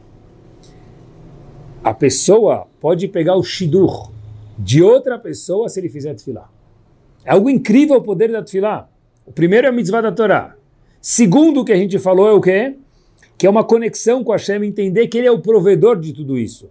A 1.85 1.93
pessoa 1.93 2.67
pode 2.81 3.07
pegar 3.09 3.37
o 3.37 3.43
shidur 3.43 4.11
de 4.59 4.83
outra 4.83 5.19
pessoa 5.19 5.69
se 5.69 5.79
ele 5.79 5.89
fizer 5.89 6.15
tefilá. 6.15 6.51
É 7.25 7.33
algo 7.33 7.51
incrível 7.51 7.97
o 7.97 8.03
poder 8.03 8.33
da 8.33 8.43
tefilá. 8.43 8.89
O 9.27 9.33
primeiro 9.33 9.67
é 9.67 9.71
a 9.71 9.73
mitzvah 9.73 10.01
da 10.01 10.13
Torá. 10.13 10.57
Segundo, 11.01 11.61
o 11.61 11.65
que 11.65 11.73
a 11.73 11.77
gente 11.77 11.99
falou 11.99 12.29
é 12.29 12.33
o 12.33 12.41
quê? 12.41 12.77
Que 13.37 13.47
é 13.47 13.51
uma 13.51 13.63
conexão 13.63 14.25
com 14.25 14.33
Hashem, 14.33 14.65
entender 14.65 15.07
que 15.07 15.19
ele 15.19 15.27
é 15.27 15.31
o 15.31 15.41
provedor 15.41 16.01
de 16.01 16.13
tudo 16.13 16.39
isso. 16.39 16.69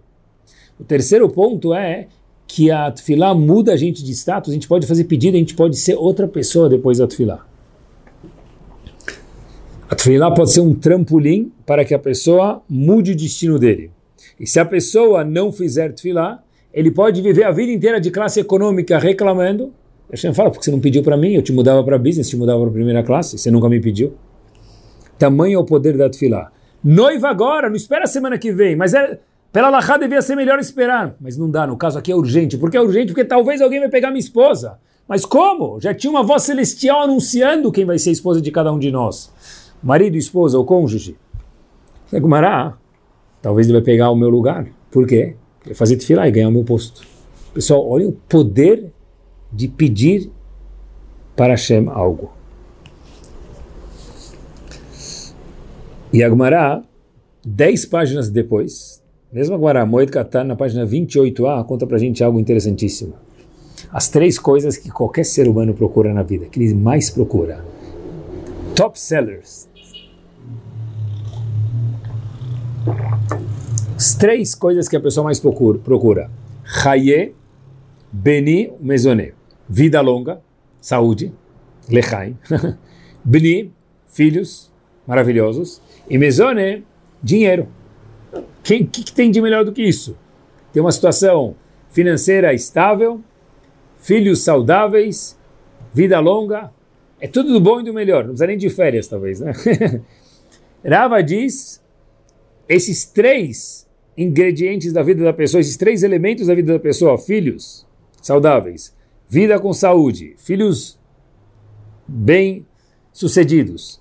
O 0.78 0.84
terceiro 0.84 1.28
ponto 1.28 1.72
é 1.72 2.08
que 2.48 2.70
a 2.70 2.90
tefilá 2.90 3.34
muda 3.34 3.74
a 3.74 3.76
gente 3.76 4.02
de 4.02 4.10
status, 4.12 4.50
a 4.50 4.54
gente 4.54 4.66
pode 4.66 4.86
fazer 4.86 5.04
pedido, 5.04 5.36
a 5.36 5.38
gente 5.38 5.54
pode 5.54 5.76
ser 5.76 5.94
outra 5.94 6.26
pessoa 6.26 6.66
depois 6.66 6.96
da 6.96 7.06
tefilá. 7.06 7.46
A 9.88 9.94
tefilá 9.94 10.30
pode 10.34 10.50
ser 10.50 10.62
um 10.62 10.74
trampolim 10.74 11.52
para 11.66 11.84
que 11.84 11.94
a 11.94 11.98
pessoa 11.98 12.62
mude 12.68 13.12
o 13.12 13.16
destino 13.16 13.58
dele. 13.58 13.90
E 14.40 14.46
se 14.46 14.58
a 14.58 14.64
pessoa 14.64 15.24
não 15.24 15.52
fizer 15.52 15.92
tefilá, 15.92 16.42
ele 16.72 16.90
pode 16.90 17.20
viver 17.20 17.44
a 17.44 17.52
vida 17.52 17.70
inteira 17.70 18.00
de 18.00 18.10
classe 18.10 18.40
econômica 18.40 18.98
reclamando. 18.98 19.72
Hashem 20.10 20.32
fala, 20.32 20.50
porque 20.50 20.64
você 20.64 20.70
não 20.70 20.80
pediu 20.80 21.02
para 21.02 21.18
mim, 21.18 21.34
eu 21.34 21.42
te 21.42 21.52
mudava 21.52 21.84
para 21.84 21.98
business, 21.98 22.30
te 22.30 22.36
mudava 22.36 22.62
para 22.62 22.70
primeira 22.70 23.02
classe, 23.02 23.38
você 23.38 23.50
nunca 23.50 23.68
me 23.68 23.78
pediu. 23.78 24.14
Tamanho 25.18 25.56
é 25.56 25.58
o 25.58 25.64
poder 25.64 25.98
da 25.98 26.08
tefilá. 26.08 26.50
Noiva 26.82 27.28
agora, 27.28 27.68
não 27.68 27.76
espera 27.76 28.04
a 28.04 28.06
semana 28.06 28.38
que 28.38 28.52
vem, 28.52 28.74
mas 28.74 28.94
é, 28.94 29.18
pela 29.52 29.70
Lahá 29.70 29.96
devia 29.96 30.22
ser 30.22 30.36
melhor 30.36 30.58
esperar. 30.58 31.14
Mas 31.20 31.36
não 31.36 31.50
dá, 31.50 31.66
no 31.66 31.76
caso 31.76 31.98
aqui 31.98 32.12
é 32.12 32.16
urgente. 32.16 32.56
Por 32.58 32.70
que 32.70 32.76
é 32.76 32.80
urgente? 32.80 33.08
Porque 33.08 33.24
talvez 33.24 33.60
alguém 33.60 33.80
vai 33.80 33.88
pegar 33.88 34.08
minha 34.08 34.20
esposa. 34.20 34.78
Mas 35.06 35.24
como? 35.24 35.80
Já 35.80 35.94
tinha 35.94 36.10
uma 36.10 36.22
voz 36.22 36.42
celestial 36.42 37.02
anunciando 37.02 37.72
quem 37.72 37.84
vai 37.84 37.98
ser 37.98 38.10
a 38.10 38.12
esposa 38.12 38.42
de 38.42 38.50
cada 38.50 38.72
um 38.72 38.78
de 38.78 38.90
nós 38.90 39.32
marido, 39.82 40.16
esposa 40.16 40.58
ou 40.58 40.64
cônjuge. 40.64 41.16
Gumará, 42.12 42.76
talvez 43.42 43.66
ele 43.66 43.78
vai 43.78 43.84
pegar 43.84 44.10
o 44.10 44.16
meu 44.16 44.28
lugar. 44.28 44.66
Por 44.90 45.06
quê? 45.06 45.36
Vai 45.64 45.74
fazer 45.74 45.96
tefilá 45.96 46.26
e 46.26 46.30
ganhar 46.30 46.48
o 46.48 46.52
meu 46.52 46.64
posto. 46.64 47.06
Pessoal, 47.52 47.86
olhem 47.86 48.08
o 48.08 48.12
poder 48.12 48.92
de 49.52 49.68
pedir 49.68 50.30
para 51.36 51.52
Hashem 51.52 51.88
algo. 51.88 52.32
E 56.12 56.22
Agmará, 56.22 56.82
dez 57.44 57.84
páginas 57.84 58.30
depois, 58.30 58.97
mesmo 59.32 59.54
Agmará, 59.54 59.84
Moed 59.84 60.10
na 60.46 60.56
página 60.56 60.86
28a, 60.86 61.64
conta 61.64 61.86
para 61.86 61.96
a 61.96 62.00
gente 62.00 62.22
algo 62.24 62.40
interessantíssimo. 62.40 63.14
As 63.92 64.08
três 64.08 64.38
coisas 64.38 64.76
que 64.76 64.90
qualquer 64.90 65.24
ser 65.24 65.48
humano 65.48 65.72
procura 65.74 66.12
na 66.12 66.22
vida, 66.22 66.46
que 66.46 66.58
ele 66.60 66.74
mais 66.74 67.10
procura. 67.10 67.64
Top 68.74 68.98
sellers, 68.98 69.68
As 73.96 74.14
três 74.14 74.54
coisas 74.54 74.88
que 74.88 74.96
a 74.96 75.00
pessoa 75.00 75.24
mais 75.24 75.40
procura. 75.40 75.78
procura. 75.78 76.30
Haye, 76.84 77.34
Beni, 78.12 78.72
Mesoné. 78.80 79.32
Vida 79.68 80.00
longa, 80.00 80.40
saúde, 80.80 81.32
Lechaim. 81.90 82.36
Beni, 83.24 83.72
filhos 84.06 84.70
maravilhosos. 85.06 85.82
E 86.08 86.16
Mesoné, 86.16 86.82
dinheiro. 87.20 87.66
Quem 88.62 88.84
que, 88.86 89.02
que 89.02 89.12
tem 89.12 89.30
de 89.30 89.40
melhor 89.40 89.64
do 89.64 89.72
que 89.72 89.82
isso? 89.82 90.16
Tem 90.72 90.80
uma 90.82 90.92
situação 90.92 91.56
financeira 91.90 92.52
estável, 92.52 93.20
filhos 93.98 94.42
saudáveis, 94.42 95.38
vida 95.92 96.20
longa, 96.20 96.70
é 97.20 97.26
tudo 97.26 97.52
do 97.52 97.60
bom 97.60 97.80
e 97.80 97.84
do 97.84 97.92
melhor, 97.92 98.22
não 98.22 98.30
precisa 98.30 98.46
nem 98.46 98.58
de 98.58 98.70
férias, 98.70 99.08
talvez, 99.08 99.40
né? 99.40 99.52
Rava 100.84 101.22
diz 101.22 101.82
esses 102.68 103.04
três 103.06 103.88
ingredientes 104.16 104.92
da 104.92 105.02
vida 105.02 105.24
da 105.24 105.32
pessoa, 105.32 105.60
esses 105.60 105.76
três 105.76 106.02
elementos 106.02 106.46
da 106.46 106.54
vida 106.54 106.72
da 106.72 106.78
pessoa, 106.78 107.18
filhos 107.18 107.86
saudáveis, 108.20 108.94
vida 109.28 109.58
com 109.58 109.72
saúde, 109.72 110.34
filhos 110.38 110.98
bem 112.06 112.66
sucedidos 113.12 114.00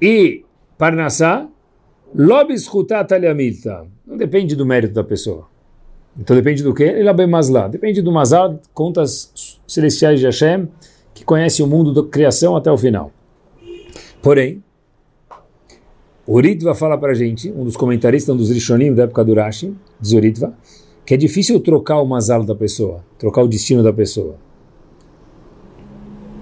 e 0.00 0.44
parnassá, 0.78 1.48
lobis 2.14 2.66
hutat 2.66 3.10
Não 4.06 4.16
depende 4.16 4.54
do 4.54 4.64
mérito 4.64 4.94
da 4.94 5.04
pessoa. 5.04 5.48
Então 6.18 6.36
depende 6.36 6.62
do 6.62 6.72
que? 6.72 6.84
Ele 6.84 7.12
bem 7.12 7.26
masla. 7.26 7.68
Depende 7.68 8.00
do 8.00 8.12
mazal, 8.12 8.60
contas 8.72 9.58
celestiais 9.66 10.20
de 10.20 10.26
Hashem, 10.26 10.68
que 11.12 11.24
conhece 11.24 11.62
o 11.62 11.66
mundo 11.66 11.92
da 11.92 12.08
criação 12.08 12.54
até 12.54 12.70
o 12.70 12.78
final. 12.78 13.10
Porém, 14.22 14.62
o 16.26 16.40
fala 16.74 16.96
para 16.96 17.12
a 17.12 17.14
gente, 17.14 17.50
um 17.50 17.64
dos 17.64 17.76
comentaristas, 17.76 18.34
um 18.34 18.38
dos 18.38 18.50
Rishonim 18.50 18.94
da 18.94 19.02
época 19.02 19.24
do 19.24 19.34
Rashi, 19.34 19.74
diz 20.00 20.12
o 20.12 20.54
que 21.04 21.12
é 21.12 21.16
difícil 21.16 21.60
trocar 21.60 22.00
o 22.00 22.06
mazal 22.06 22.42
da 22.42 22.54
pessoa, 22.54 23.04
trocar 23.18 23.42
o 23.42 23.48
destino 23.48 23.82
da 23.82 23.92
pessoa. 23.92 24.36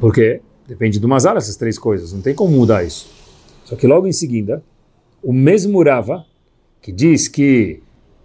Porque 0.01 0.41
depende 0.69 1.01
do 1.01 1.09
mazal 1.09 1.37
essas 1.37 1.57
três 1.57 1.79
coisas, 1.79 2.13
não 2.13 2.21
tem 2.21 2.35
como 2.35 2.57
mudar 2.57 2.85
isso. 2.85 3.11
Só 3.65 3.75
que 3.75 3.87
logo 3.87 4.07
em 4.07 4.13
seguida, 4.13 4.63
o 5.23 5.33
mesmo 5.33 5.83
Rava, 5.83 6.27
que 6.81 6.91
diz 6.91 7.29
que 7.29 7.81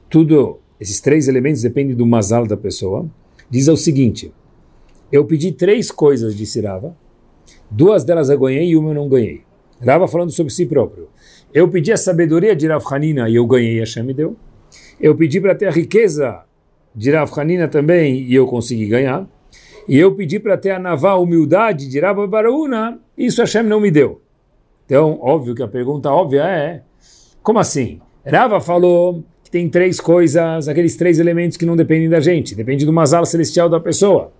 tudo, 0.09 0.59
esses 0.79 0.99
três 0.99 1.27
elementos 1.27 1.61
dependem 1.61 1.95
do 1.95 2.05
mazal 2.05 2.47
da 2.47 2.57
pessoa, 2.57 3.05
diz 3.49 3.67
o 3.67 3.77
seguinte, 3.77 4.33
eu 5.11 5.25
pedi 5.25 5.51
três 5.51 5.91
coisas, 5.91 6.35
disse 6.35 6.59
Rava, 6.59 6.97
duas 7.69 8.03
delas 8.03 8.29
eu 8.29 8.39
ganhei 8.39 8.69
e 8.69 8.75
uma 8.75 8.89
eu 8.89 8.95
não 8.95 9.07
ganhei. 9.07 9.41
Rava 9.79 10.07
falando 10.07 10.31
sobre 10.31 10.51
si 10.51 10.65
próprio. 10.65 11.07
Eu 11.53 11.69
pedi 11.69 11.91
a 11.91 11.97
sabedoria 11.97 12.55
de 12.55 12.67
Rav 12.67 12.83
Hanina 12.91 13.29
e 13.29 13.35
eu 13.35 13.45
ganhei, 13.45 13.79
Hashem 13.79 14.03
me 14.03 14.13
deu. 14.13 14.35
Eu 14.99 15.15
pedi 15.15 15.39
para 15.39 15.53
ter 15.53 15.67
a 15.67 15.71
riqueza 15.71 16.43
de 16.95 17.11
Rav 17.11 17.31
Hanina 17.37 17.67
também 17.67 18.21
e 18.23 18.33
eu 18.33 18.47
consegui 18.47 18.87
ganhar. 18.87 19.27
E 19.87 19.97
eu 19.97 20.13
pedi 20.15 20.39
para 20.39 20.57
ter 20.57 20.71
a 20.71 20.79
naval 20.79 21.21
humildade 21.23 21.87
de 21.87 21.99
Rav 21.99 22.27
Baraúna, 22.27 22.99
isso 23.17 23.39
Hashem 23.39 23.63
não 23.63 23.79
me 23.79 23.91
deu. 23.91 24.21
Então, 24.85 25.19
óbvio 25.21 25.53
que 25.53 25.63
a 25.63 25.67
pergunta 25.67 26.11
óbvia 26.11 26.43
é, 26.43 26.83
como 27.47 27.59
assim? 27.59 28.01
Rava 28.25 28.59
falou 28.59 29.23
que 29.41 29.49
tem 29.49 29.69
três 29.69 30.01
coisas, 30.01 30.67
aqueles 30.67 30.97
três 30.97 31.17
elementos 31.17 31.55
que 31.55 31.65
não 31.65 31.77
dependem 31.77 32.09
da 32.09 32.19
gente, 32.19 32.53
depende 32.53 32.85
do 32.85 32.91
masala 32.91 33.25
celestial 33.25 33.69
da 33.69 33.79
pessoa. 33.79 34.33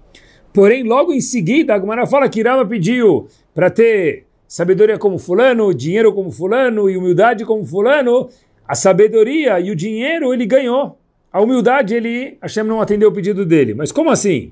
Porém, 0.52 0.84
logo 0.84 1.14
em 1.14 1.22
seguida, 1.22 1.74
a 1.74 1.80
Gumara 1.80 2.06
fala 2.06 2.28
que 2.28 2.42
Rava 2.42 2.66
pediu 2.66 3.30
para 3.56 3.70
ter 3.70 4.26
sabedoria 4.46 4.98
como 4.98 5.18
fulano, 5.18 5.74
dinheiro 5.74 6.14
como 6.14 6.30
fulano 6.30 6.90
e 6.90 6.98
humildade 6.98 7.46
como 7.46 7.66
fulano. 7.66 8.28
A 8.68 8.76
sabedoria 8.76 9.58
e 9.58 9.72
o 9.72 9.76
dinheiro 9.76 10.34
ele 10.34 10.46
ganhou. 10.46 11.00
A 11.32 11.40
humildade, 11.40 11.96
ele, 11.96 12.38
Hashem 12.42 12.66
não 12.66 12.82
atendeu 12.82 13.08
o 13.08 13.14
pedido 13.14 13.46
dele. 13.46 13.74
Mas 13.74 13.90
como 13.90 14.10
assim? 14.10 14.52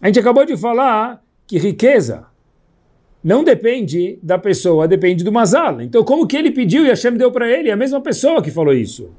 A 0.00 0.06
gente 0.06 0.18
acabou 0.18 0.46
de 0.46 0.56
falar 0.56 1.22
que 1.46 1.58
riqueza 1.58 2.24
não 3.22 3.44
depende 3.44 4.18
da 4.22 4.38
pessoa, 4.38 4.88
depende 4.88 5.22
do 5.22 5.30
Mazal. 5.30 5.80
Então, 5.82 6.02
como 6.02 6.26
que 6.26 6.36
ele 6.36 6.50
pediu 6.50 6.84
e 6.84 6.88
Hashem 6.88 7.16
deu 7.16 7.30
para 7.30 7.48
ele? 7.50 7.68
É 7.68 7.72
a 7.72 7.76
mesma 7.76 8.00
pessoa 8.00 8.42
que 8.42 8.50
falou 8.50 8.72
isso. 8.72 9.10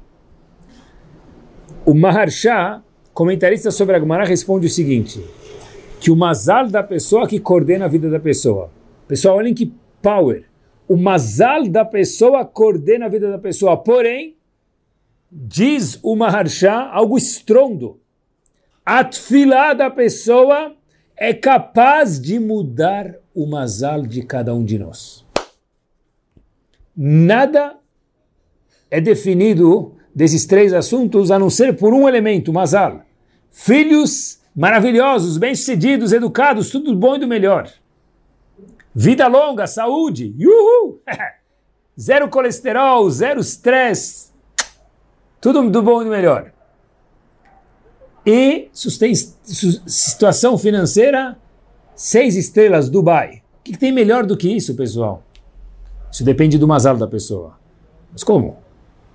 O 1.86 1.94
Maharsha, 1.94 2.82
comentarista 3.14 3.70
sobre 3.70 3.96
a 3.96 4.00
Gemara, 4.00 4.24
responde 4.24 4.66
o 4.66 4.70
seguinte: 4.70 5.24
que 6.00 6.10
o 6.10 6.16
Mazal 6.16 6.68
da 6.68 6.82
pessoa 6.82 7.28
que 7.28 7.38
coordena 7.38 7.84
a 7.84 7.88
vida 7.88 8.10
da 8.10 8.18
pessoa. 8.18 8.70
Pessoal, 9.06 9.36
olhem 9.36 9.54
que 9.54 9.72
power. 10.00 10.44
O 10.88 10.96
Mazal 10.96 11.68
da 11.68 11.84
pessoa 11.84 12.44
coordena 12.44 13.06
a 13.06 13.08
vida 13.08 13.30
da 13.30 13.38
pessoa. 13.38 13.76
Porém, 13.76 14.36
diz 15.30 15.98
o 16.02 16.16
Maharsha 16.16 16.72
algo 16.72 17.16
estrondo. 17.16 18.00
A 18.84 19.04
da 19.74 19.88
pessoa 19.90 20.74
é 21.16 21.32
capaz 21.32 22.20
de 22.20 22.40
mudar 22.40 23.21
o 23.34 23.46
mazal 23.46 24.02
de 24.02 24.22
cada 24.22 24.54
um 24.54 24.64
de 24.64 24.78
nós. 24.78 25.24
Nada 26.96 27.78
é 28.90 29.00
definido 29.00 29.96
desses 30.14 30.44
três 30.44 30.72
assuntos 30.72 31.30
a 31.30 31.38
não 31.38 31.48
ser 31.48 31.76
por 31.76 31.94
um 31.94 32.08
elemento, 32.08 32.52
mazal. 32.52 33.02
Filhos 33.50 34.40
maravilhosos, 34.54 35.38
bem-sucedidos, 35.38 36.12
educados, 36.12 36.70
tudo 36.70 36.94
bom 36.94 37.16
e 37.16 37.20
do 37.20 37.26
melhor. 37.26 37.70
Vida 38.94 39.26
longa, 39.26 39.66
saúde, 39.66 40.34
zero 41.98 42.28
colesterol, 42.28 43.10
zero 43.10 43.40
estresse, 43.40 44.30
tudo 45.40 45.70
do 45.70 45.82
bom 45.82 46.02
e 46.02 46.04
do 46.04 46.10
melhor. 46.10 46.52
E 48.24 48.68
situação 48.74 50.56
financeira 50.56 51.36
Seis 51.94 52.36
estrelas, 52.36 52.88
Dubai. 52.88 53.42
O 53.60 53.62
que, 53.64 53.76
tem 53.76 53.92
melhor 53.92 54.26
do 54.26 54.36
que 54.36 54.50
isso, 54.50 54.74
pessoal? 54.74 55.22
Isso 56.10 56.24
depende 56.24 56.58
do 56.58 56.66
mazal 56.66 56.96
da 56.96 57.06
pessoa. 57.06 57.54
Mas 58.10 58.24
como? 58.24 58.56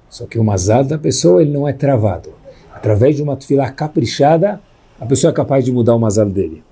Só 0.10 0.26
que 0.26 0.40
o 0.40 0.44
mazal 0.44 0.84
da 0.84 0.98
pessoa 0.98 1.42
ele 1.42 1.52
não 1.52 1.68
é 1.68 1.74
travado. 1.74 2.34
Através 2.74 3.16
de 3.16 3.24
uma 3.24 3.36
tefilá 3.36 3.70
caprichada, 3.72 4.62
a 5.00 5.06
pessoa 5.06 5.32
é 5.32 5.34
capaz 5.34 5.66
de 5.66 5.72
mudar 5.72 5.96
o 5.96 6.00
mazal 6.00 6.30
dele. 6.30 6.64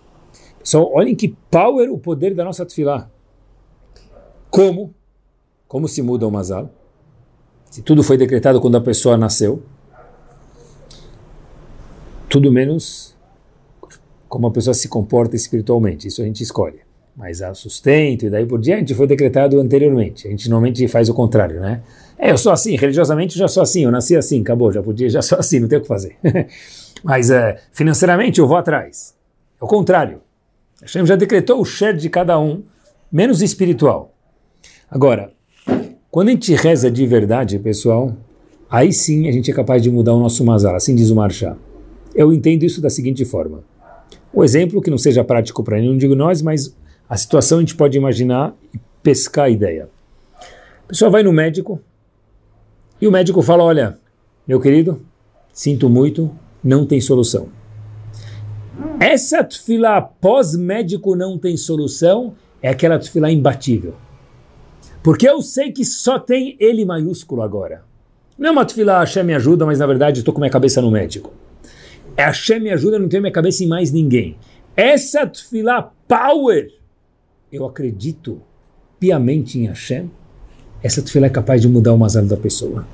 Pessoal, 0.59 0.89
olhem 0.93 1.15
que 1.15 1.35
power 1.49 1.91
o 1.91 1.97
poder 1.97 2.33
da 2.33 2.43
nossa 2.43 2.65
tefilá. 2.65 3.09
Como? 4.49 4.93
Como 5.67 5.87
se 5.87 6.01
muda 6.01 6.27
o 6.27 6.31
mazal? 6.31 6.69
Se 7.69 7.81
tudo 7.81 8.03
foi 8.03 8.17
decretado 8.17 8.61
quando 8.61 8.77
a 8.77 8.81
pessoa 8.81 9.17
nasceu, 9.17 9.61
tudo 12.29 12.51
menos 12.51 13.14
como 14.35 14.47
a 14.47 14.51
pessoa 14.51 14.73
se 14.73 14.89
comporta 14.89 15.33
espiritualmente. 15.33 16.09
Isso 16.09 16.21
a 16.21 16.25
gente 16.25 16.43
escolhe. 16.43 16.79
Mas 17.15 17.41
a 17.41 17.53
sustento 17.53 18.25
e 18.25 18.29
daí 18.29 18.45
por 18.45 18.59
diante 18.59 18.93
foi 18.93 19.07
decretado 19.07 19.61
anteriormente. 19.61 20.27
A 20.27 20.29
gente 20.29 20.49
normalmente 20.49 20.85
faz 20.89 21.07
o 21.07 21.13
contrário, 21.13 21.61
né? 21.61 21.81
É, 22.19 22.31
eu 22.31 22.37
sou 22.37 22.51
assim, 22.51 22.75
religiosamente 22.75 23.39
já 23.39 23.47
sou 23.47 23.63
assim, 23.63 23.85
eu 23.85 23.91
nasci 23.91 24.13
assim, 24.13 24.41
acabou, 24.41 24.73
já 24.73 24.83
podia, 24.83 25.07
já 25.09 25.21
sou 25.21 25.39
assim, 25.39 25.61
não 25.61 25.69
tem 25.69 25.79
o 25.79 25.81
que 25.81 25.87
fazer. 25.87 26.17
Mas 27.01 27.29
é, 27.29 27.61
financeiramente 27.71 28.41
eu 28.41 28.45
vou 28.45 28.57
atrás. 28.57 29.15
É 29.61 29.63
o 29.63 29.67
contrário. 29.67 30.19
Hashem 30.81 31.05
já 31.05 31.15
decretou 31.15 31.61
o 31.61 31.63
share 31.63 31.97
de 31.97 32.09
cada 32.09 32.37
um, 32.37 32.61
menos 33.09 33.41
espiritual. 33.41 34.13
Agora, 34.91 35.31
quando 36.11 36.27
a 36.27 36.31
gente 36.31 36.53
reza 36.53 36.91
de 36.91 37.07
verdade, 37.07 37.57
pessoal, 37.57 38.13
aí 38.69 38.91
sim 38.91 39.29
a 39.29 39.31
gente 39.31 39.49
é 39.49 39.53
capaz 39.53 39.81
de 39.81 39.89
mudar 39.89 40.13
o 40.13 40.19
nosso 40.19 40.43
mazal, 40.43 40.75
assim 40.75 40.93
diz 40.93 41.09
o 41.09 41.15
Marchá. 41.15 41.55
Eu 42.13 42.33
entendo 42.33 42.63
isso 42.63 42.81
da 42.81 42.89
seguinte 42.89 43.23
forma. 43.23 43.63
O 44.35 44.43
exemplo 44.43 44.81
que 44.81 44.91
não 44.91 44.97
seja 44.97 45.23
prático 45.23 45.63
para 45.63 45.79
nenhum 45.79 45.97
de 45.97 46.07
nós, 46.09 46.41
mas 46.41 46.75
a 47.07 47.15
situação 47.15 47.59
a 47.59 47.61
gente 47.61 47.75
pode 47.75 47.97
imaginar 47.97 48.53
e 48.73 48.79
pescar 49.01 49.45
a 49.45 49.49
ideia. 49.49 49.87
A 50.83 50.87
pessoa 50.89 51.09
vai 51.09 51.23
no 51.23 51.31
médico 51.31 51.79
e 52.99 53.07
o 53.07 53.11
médico 53.11 53.41
fala: 53.41 53.63
Olha, 53.63 53.97
meu 54.45 54.59
querido, 54.59 55.01
sinto 55.53 55.89
muito, 55.89 56.29
não 56.61 56.85
tem 56.85 56.99
solução. 56.99 57.47
Essa 58.99 59.41
tefila 59.41 60.01
pós-médico 60.01 61.15
não 61.15 61.37
tem 61.37 61.55
solução 61.55 62.35
é 62.61 62.67
aquela 62.67 62.99
tefila 62.99 63.31
imbatível. 63.31 63.93
Porque 65.01 65.29
eu 65.29 65.41
sei 65.41 65.71
que 65.71 65.85
só 65.85 66.19
tem 66.19 66.57
ele 66.59 66.83
maiúsculo 66.83 67.41
agora. 67.41 67.83
Não 68.37 68.49
é 68.49 68.51
uma 68.51 68.65
tefila, 68.65 68.99
Hashem 68.99 69.23
me 69.23 69.33
ajuda, 69.33 69.65
mas 69.65 69.79
na 69.79 69.87
verdade 69.87 70.19
estou 70.19 70.33
com 70.33 70.41
minha 70.41 70.51
cabeça 70.51 70.81
no 70.81 70.91
médico. 70.91 71.31
É 72.17 72.23
Hashem 72.23 72.59
me 72.59 72.69
ajuda, 72.69 72.97
não 72.97 73.09
tenho 73.09 73.21
minha 73.21 73.31
cabeça 73.31 73.63
em 73.63 73.67
mais 73.67 73.91
ninguém. 73.91 74.37
Essa 74.75 75.27
tefilá 75.27 75.91
power, 76.07 76.71
eu 77.51 77.65
acredito 77.65 78.41
piamente 78.99 79.59
em 79.59 79.67
Hashem, 79.67 80.09
essa 80.81 81.01
tefilá 81.01 81.27
é 81.27 81.29
capaz 81.29 81.61
de 81.61 81.67
mudar 81.67 81.93
o 81.93 81.97
mazal 81.97 82.25
da 82.25 82.37
pessoa. 82.37 82.85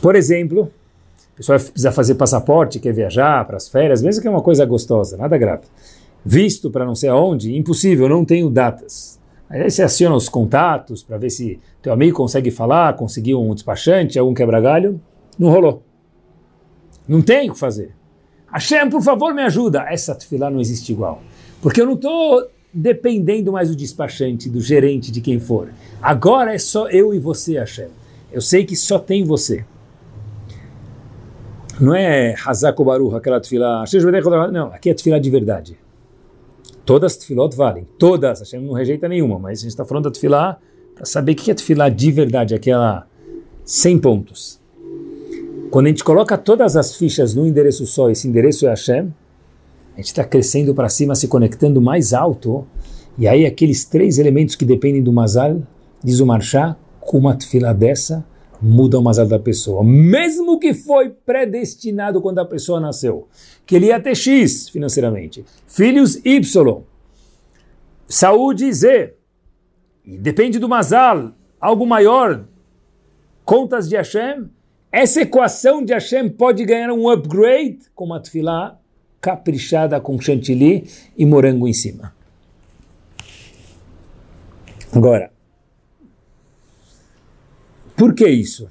Por 0.00 0.16
exemplo, 0.16 0.70
a 1.32 1.36
pessoa 1.36 1.58
precisa 1.58 1.92
fazer 1.92 2.14
passaporte, 2.16 2.80
quer 2.80 2.92
viajar 2.92 3.44
para 3.46 3.56
as 3.56 3.68
férias, 3.68 4.02
mesmo 4.02 4.20
que 4.20 4.28
é 4.28 4.30
uma 4.30 4.42
coisa 4.42 4.64
gostosa, 4.64 5.16
nada 5.16 5.38
grave. 5.38 5.64
Visto 6.24 6.70
para 6.70 6.84
não 6.84 6.94
sei 6.94 7.08
aonde, 7.08 7.56
impossível, 7.56 8.08
não 8.08 8.24
tenho 8.24 8.50
datas. 8.50 9.20
Aí 9.48 9.70
você 9.70 9.82
aciona 9.82 10.16
os 10.16 10.28
contatos 10.28 11.02
para 11.02 11.18
ver 11.18 11.30
se 11.30 11.60
teu 11.82 11.92
amigo 11.92 12.16
consegue 12.16 12.50
falar, 12.50 12.96
conseguiu 12.96 13.40
um 13.40 13.54
despachante, 13.54 14.18
algum 14.18 14.32
quebra-galho. 14.32 15.00
Não 15.38 15.50
rolou. 15.50 15.82
Não 17.12 17.20
tem 17.20 17.50
o 17.50 17.52
que 17.52 17.58
fazer. 17.58 17.94
Hashem, 18.50 18.88
por 18.88 19.02
favor, 19.02 19.34
me 19.34 19.42
ajuda. 19.42 19.84
Essa 19.86 20.14
tefilá 20.14 20.50
não 20.50 20.58
existe 20.58 20.92
igual. 20.92 21.22
Porque 21.60 21.78
eu 21.78 21.84
não 21.84 21.92
estou 21.92 22.48
dependendo 22.72 23.52
mais 23.52 23.68
do 23.68 23.76
despachante, 23.76 24.48
do 24.48 24.62
gerente, 24.62 25.12
de 25.12 25.20
quem 25.20 25.38
for. 25.38 25.68
Agora 26.00 26.54
é 26.54 26.58
só 26.58 26.88
eu 26.88 27.12
e 27.12 27.18
você, 27.18 27.58
Hashem. 27.58 27.88
Eu 28.32 28.40
sei 28.40 28.64
que 28.64 28.74
só 28.74 28.98
tem 28.98 29.24
você. 29.24 29.62
Não 31.78 31.94
é 31.94 32.34
Hazako 32.46 32.82
Baruch, 32.82 33.14
aquela 33.14 33.38
tefilá. 33.38 33.84
Não, 34.50 34.68
aqui 34.68 34.88
é 34.88 34.94
tefilá 34.94 35.18
de 35.18 35.28
verdade. 35.28 35.78
Todas 36.82 37.12
as 37.12 37.18
tefilot 37.18 37.54
valem. 37.54 37.86
Todas. 37.98 38.40
Hashem 38.40 38.62
não 38.62 38.72
rejeita 38.72 39.06
nenhuma, 39.06 39.38
mas 39.38 39.58
a 39.58 39.62
gente 39.64 39.72
está 39.72 39.84
falando 39.84 40.04
da 40.04 40.10
tefilá 40.10 40.58
para 40.94 41.04
saber 41.04 41.32
o 41.32 41.34
que 41.36 41.50
é 41.50 41.54
tefilá 41.54 41.90
de 41.90 42.10
verdade, 42.10 42.54
aquela 42.54 43.06
100 43.66 43.98
pontos. 43.98 44.61
Quando 45.72 45.86
a 45.86 45.88
gente 45.88 46.04
coloca 46.04 46.36
todas 46.36 46.76
as 46.76 46.96
fichas 46.96 47.34
num 47.34 47.46
endereço 47.46 47.86
só, 47.86 48.10
esse 48.10 48.28
endereço 48.28 48.66
é 48.66 48.68
Hashem, 48.68 49.10
a 49.94 49.96
gente 49.96 50.08
está 50.08 50.22
crescendo 50.22 50.74
para 50.74 50.86
cima, 50.90 51.14
se 51.14 51.26
conectando 51.26 51.80
mais 51.80 52.12
alto, 52.12 52.66
e 53.16 53.26
aí 53.26 53.46
aqueles 53.46 53.86
três 53.86 54.18
elementos 54.18 54.54
que 54.54 54.66
dependem 54.66 55.02
do 55.02 55.10
Mazal, 55.10 55.62
diz 56.04 56.20
o 56.20 56.26
Marchá, 56.26 56.76
com 57.00 57.16
uma 57.16 57.40
fila 57.40 57.72
dessa, 57.72 58.22
muda 58.60 58.98
o 58.98 59.02
Mazal 59.02 59.26
da 59.26 59.38
pessoa. 59.38 59.82
Mesmo 59.82 60.58
que 60.58 60.74
foi 60.74 61.08
predestinado 61.08 62.20
quando 62.20 62.40
a 62.40 62.44
pessoa 62.44 62.78
nasceu, 62.78 63.26
que 63.64 63.74
ele 63.74 63.86
ia 63.86 63.98
ter 63.98 64.14
X 64.14 64.68
financeiramente, 64.68 65.42
filhos 65.66 66.20
Y, 66.22 66.82
saúde 68.06 68.70
Z, 68.70 69.14
e 70.04 70.18
depende 70.18 70.58
do 70.58 70.68
Mazal, 70.68 71.32
algo 71.58 71.86
maior, 71.86 72.44
contas 73.42 73.88
de 73.88 73.96
Hashem, 73.96 74.50
essa 74.92 75.22
equação 75.22 75.82
de 75.82 75.94
Hashem 75.94 76.28
pode 76.28 76.62
ganhar 76.66 76.92
um 76.92 77.08
upgrade 77.08 77.78
com 77.94 78.04
uma 78.04 78.20
tefilá 78.20 78.78
caprichada 79.22 79.98
com 79.98 80.20
chantilly 80.20 80.86
e 81.16 81.24
morango 81.24 81.66
em 81.66 81.72
cima. 81.72 82.14
Agora, 84.92 85.32
por 87.96 88.14
que 88.14 88.28
isso? 88.28 88.68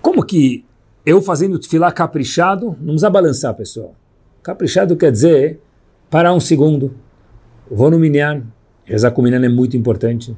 Como 0.00 0.24
que 0.24 0.64
eu 1.04 1.20
fazendo 1.20 1.58
tefilá 1.58 1.92
caprichado, 1.92 2.68
não 2.78 2.86
precisa 2.86 3.10
balançar, 3.10 3.54
pessoal. 3.54 3.94
Caprichado 4.42 4.96
quer 4.96 5.12
dizer 5.12 5.60
parar 6.08 6.32
um 6.32 6.40
segundo, 6.40 6.94
vou 7.70 7.90
no 7.90 7.98
minyan, 7.98 8.44
rezar 8.84 9.10
com 9.10 9.20
minyan 9.20 9.44
é 9.44 9.48
muito 9.48 9.76
importante. 9.76 10.34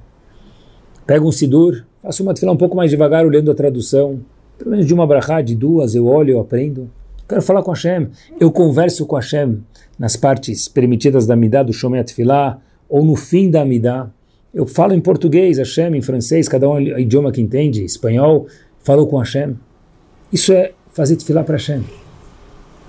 Pega 1.06 1.24
um 1.24 1.32
sidur, 1.32 1.84
Faço 2.04 2.22
uma 2.22 2.34
tefilá 2.34 2.52
um 2.52 2.56
pouco 2.56 2.76
mais 2.76 2.90
devagar, 2.90 3.24
olhando 3.24 3.50
a 3.50 3.54
tradução. 3.54 4.20
Pelo 4.58 4.72
menos 4.72 4.84
de 4.84 4.92
uma 4.92 5.06
brachá, 5.06 5.40
de 5.40 5.54
duas, 5.54 5.94
eu 5.94 6.06
olho, 6.06 6.32
eu 6.32 6.40
aprendo. 6.40 6.90
Quero 7.26 7.40
falar 7.40 7.62
com 7.62 7.70
Hashem. 7.70 8.08
Eu 8.38 8.52
converso 8.52 9.06
com 9.06 9.16
Hashem 9.16 9.62
nas 9.98 10.14
partes 10.14 10.68
permitidas 10.68 11.26
da 11.26 11.34
Midah, 11.34 11.62
do 11.62 11.72
Shomei 11.72 12.00
Atfilah, 12.00 12.58
ou 12.90 13.02
no 13.02 13.16
fim 13.16 13.50
da 13.50 13.64
Midah. 13.64 14.10
Eu 14.52 14.66
falo 14.66 14.92
em 14.92 15.00
português, 15.00 15.56
Hashem, 15.56 15.96
em 15.96 16.02
francês, 16.02 16.46
cada 16.46 16.68
um 16.68 16.78
é 16.78 16.94
o 16.94 16.98
idioma 16.98 17.32
que 17.32 17.40
entende, 17.40 17.82
espanhol, 17.82 18.48
falo 18.80 19.06
com 19.06 19.16
Hashem. 19.16 19.56
Isso 20.30 20.52
é 20.52 20.72
fazer 20.92 21.16
Tfilah 21.16 21.42
para 21.42 21.54
Hashem. 21.54 21.82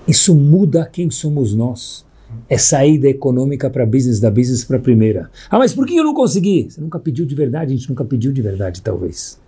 Isso 0.06 0.36
muda 0.36 0.89
quem 0.91 1.10
somos 1.10 1.56
nós. 1.56 2.05
É 2.50 2.58
saída 2.58 3.08
econômica 3.08 3.70
para 3.70 3.86
business, 3.86 4.20
da 4.20 4.30
business 4.30 4.64
para 4.64 4.80
primeira. 4.80 5.30
Ah, 5.50 5.58
mas 5.58 5.74
por 5.74 5.86
que 5.86 5.96
eu 5.96 6.04
não 6.04 6.14
consegui? 6.14 6.68
Você 6.70 6.82
nunca 6.82 7.00
pediu 7.00 7.26
de 7.26 7.36
verdade, 7.36 7.74
a 7.74 7.76
gente 7.76 7.90
nunca 7.90 8.04
pediu 8.04 8.32
de 8.32 8.42
verdade, 8.42 8.82
talvez. 8.82 9.40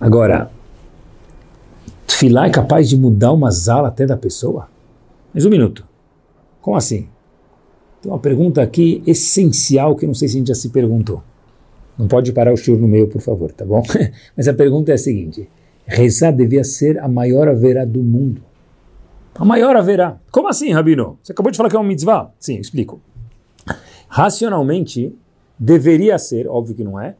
Agora, 0.00 0.50
Tfilah 2.06 2.46
é 2.46 2.50
capaz 2.50 2.88
de 2.88 2.96
mudar 2.96 3.32
uma 3.32 3.50
zala 3.50 3.88
até 3.88 4.06
da 4.06 4.16
pessoa? 4.16 4.68
Mas 5.32 5.44
um 5.44 5.50
minuto. 5.50 5.86
Como 6.60 6.76
assim? 6.76 7.08
Tem 8.02 8.10
uma 8.10 8.18
pergunta 8.18 8.62
aqui 8.62 9.02
essencial 9.06 9.96
que 9.96 10.06
não 10.06 10.14
sei 10.14 10.28
se 10.28 10.36
a 10.36 10.38
gente 10.38 10.48
já 10.48 10.54
se 10.54 10.68
perguntou. 10.68 11.22
Não 11.98 12.06
pode 12.06 12.32
parar 12.32 12.52
o 12.52 12.56
shiur 12.56 12.78
no 12.78 12.86
meio, 12.86 13.08
por 13.08 13.20
favor, 13.20 13.50
tá 13.50 13.64
bom? 13.64 13.82
Mas 14.36 14.46
a 14.46 14.54
pergunta 14.54 14.92
é 14.92 14.94
a 14.94 14.98
seguinte: 14.98 15.48
rezar 15.84 16.30
devia 16.30 16.62
ser 16.62 16.98
a 16.98 17.08
maior 17.08 17.48
haverá 17.48 17.84
do 17.84 18.02
mundo. 18.02 18.42
A 19.38 19.44
maior 19.44 19.76
haverá. 19.76 20.18
Como 20.32 20.48
assim, 20.48 20.72
Rabino? 20.72 21.18
Você 21.22 21.30
acabou 21.30 21.52
de 21.52 21.56
falar 21.56 21.70
que 21.70 21.76
é 21.76 21.78
um 21.78 21.84
mitzvah? 21.84 22.32
Sim, 22.40 22.58
explico. 22.58 23.00
Racionalmente, 24.08 25.14
deveria 25.56 26.18
ser, 26.18 26.48
óbvio 26.48 26.74
que 26.74 26.82
não 26.82 27.00
é, 27.00 27.14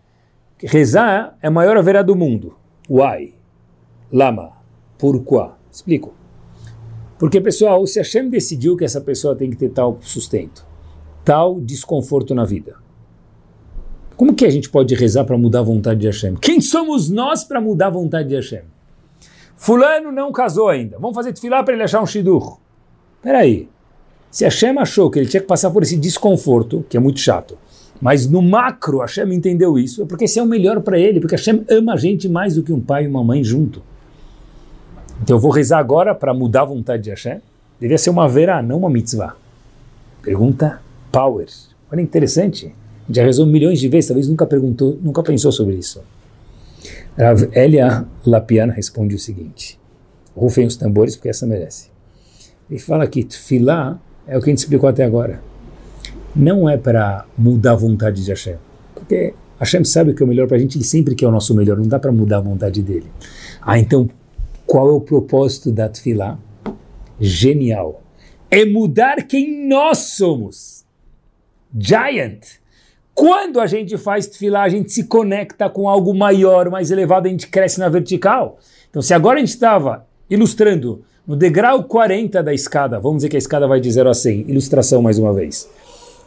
rezar 0.61 1.39
é 1.41 1.47
a 1.47 1.51
maior 1.51 1.77
haverá 1.77 2.03
do 2.03 2.17
mundo. 2.17 2.57
Why? 2.91 3.35
Lama. 4.13 4.53
Pourquoi? 4.99 5.51
Explico. 5.71 6.13
Porque, 7.19 7.41
pessoal, 7.41 7.87
se 7.87 8.01
Hashem 8.01 8.29
decidiu 8.29 8.77
que 8.77 8.85
essa 8.85 9.01
pessoa 9.01 9.37
tem 9.37 9.51
que 9.51 9.57
ter 9.57 9.69
tal 9.69 9.99
sustento, 10.01 10.67
tal 11.25 11.61
desconforto 11.61 12.35
na 12.35 12.45
vida, 12.45 12.77
como 14.17 14.35
que 14.35 14.45
a 14.45 14.51
gente 14.51 14.69
pode 14.69 14.93
rezar 14.97 15.25
para 15.25 15.39
mudar 15.39 15.61
a 15.61 15.63
vontade 15.63 16.01
de 16.01 16.07
Hashem? 16.07 16.35
Quem 16.35 16.61
somos 16.61 17.09
nós 17.09 17.45
para 17.45 17.61
mudar 17.61 17.87
a 17.87 17.91
vontade 17.91 18.29
de 18.29 18.35
Hashem? 18.35 18.63
Fulano 19.59 20.13
não 20.13 20.31
casou 20.31 20.69
ainda. 20.69 20.97
Vamos 21.01 21.17
fazer 21.17 21.33
tefilá 21.33 21.63
para 21.65 21.75
ele 21.75 21.83
achar 21.83 22.01
um 22.01 22.07
shidur. 22.07 22.59
Peraí. 23.21 23.69
Se 24.31 24.45
Hashem 24.45 24.79
achou 24.79 25.11
que 25.11 25.19
ele 25.19 25.29
tinha 25.29 25.41
que 25.41 25.49
passar 25.49 25.71
por 25.71 25.83
esse 25.83 25.97
desconforto, 25.97 26.85
que 26.89 26.97
é 26.97 27.01
muito 27.01 27.19
chato, 27.19 27.59
mas 28.01 28.27
no 28.27 28.41
macro 28.41 28.99
Hashem 28.99 29.35
entendeu 29.35 29.77
isso, 29.77 30.03
é 30.03 30.05
porque 30.07 30.27
esse 30.27 30.39
é 30.39 30.43
o 30.43 30.47
melhor 30.47 30.81
para 30.81 30.99
ele, 30.99 31.19
porque 31.19 31.35
Hashem 31.35 31.65
ama 31.69 31.95
a 31.95 31.97
gente 31.97 32.29
mais 32.29 32.55
do 32.55 32.63
que 32.63 32.73
um 32.73 32.81
pai 32.81 33.05
e 33.05 33.09
uma 33.09 33.25
mãe 33.25 33.43
junto. 33.43 33.83
Então 35.21 35.37
eu 35.37 35.41
vou 35.41 35.51
rezar 35.51 35.79
agora 35.79 36.15
para 36.15 36.33
mudar 36.33 36.63
a 36.63 36.67
vontade 36.67 37.03
de 37.03 37.11
Hashem? 37.11 37.41
Devia 37.81 37.99
ser 37.99 38.11
uma 38.11 38.29
verá, 38.29 38.63
não 38.63 38.79
uma 38.79 38.91
mitzvah. 38.91 39.35
Pergunta 40.23 40.81
Power. 41.11 41.47
Olha 41.91 42.01
interessante. 42.01 42.73
Já 43.11 43.25
rezou 43.25 43.47
milhões 43.47 43.81
de 43.81 43.89
vezes, 43.89 44.09
talvez 44.09 44.29
nunca 44.29 44.47
perguntou, 44.47 44.97
nunca 45.03 45.23
pensou 45.23 45.51
sobre 45.51 45.75
isso. 45.75 46.01
Rav 47.19 47.49
Elia 47.53 48.07
Lapian 48.25 48.71
responde 48.71 49.15
o 49.15 49.19
seguinte: 49.19 49.79
Rufem 50.37 50.67
os 50.67 50.77
tambores, 50.77 51.17
porque 51.17 51.29
essa 51.29 51.47
merece. 51.47 51.91
Ele 52.71 52.79
fala 52.79 53.07
que 53.07 53.25
tefilá 53.25 54.01
é 54.27 54.39
o 54.39 54.41
que 54.41 54.51
a 54.51 54.53
gente 54.53 54.59
explicou 54.59 54.89
até 54.89 55.05
agora. 55.05 55.43
Não 56.37 56.69
é 56.69 56.77
para 56.77 57.27
mudar 57.37 57.73
a 57.73 57.77
vontade 57.77 58.25
de 58.25 58.31
Hashem. 58.31 58.57
Porque 58.95 59.35
Hashem 59.59 59.83
sabe 59.85 60.13
o 60.13 60.15
que 60.15 60.23
é 60.23 60.27
o 60.27 60.29
melhor 60.29 60.47
para 60.47 60.57
a 60.57 60.61
gente, 60.61 60.77
ele 60.77 60.85
sempre 60.85 61.15
quer 61.15 61.27
o 61.27 61.31
nosso 61.31 61.55
melhor, 61.55 61.77
não 61.77 61.89
dá 61.89 61.99
para 61.99 62.13
mudar 62.13 62.39
a 62.39 62.43
vontade 62.43 62.83
dele. 62.83 63.11
Ah, 63.61 63.79
então, 63.79 64.09
qual 64.67 64.89
é 64.89 64.93
o 64.93 65.01
propósito 65.01 65.73
da 65.73 65.89
tefilá? 65.89 66.39
Genial. 67.19 68.03
É 68.51 68.65
mudar 68.65 69.27
quem 69.27 69.67
nós 69.67 69.99
somos. 69.99 70.85
Giant. 71.77 72.59
Quando 73.19 73.59
a 73.59 73.67
gente 73.67 73.99
faz 73.99 74.29
tefilá, 74.29 74.63
a 74.63 74.69
gente 74.69 74.93
se 74.93 75.03
conecta 75.03 75.69
com 75.69 75.89
algo 75.89 76.15
maior, 76.15 76.71
mais 76.71 76.93
elevado, 76.93 77.27
a 77.27 77.29
gente 77.29 77.49
cresce 77.49 77.81
na 77.81 77.89
vertical. 77.89 78.61
Então, 78.89 79.03
se 79.03 79.13
agora 79.13 79.39
a 79.39 79.41
gente 79.41 79.49
estava 79.49 80.07
ilustrando 80.31 81.03
no 81.27 81.35
degrau 81.35 81.83
40 81.83 82.41
da 82.45 82.55
escada, 82.55 83.01
vamos 83.01 83.17
dizer 83.17 83.31
que 83.31 83.35
a 83.35 83.39
escada 83.41 83.67
vai 83.67 83.81
de 83.81 83.91
0 83.91 84.09
a 84.09 84.15
100, 84.15 84.45
ilustração 84.49 85.03
mais 85.03 85.19
uma 85.19 85.35
vez. 85.35 85.69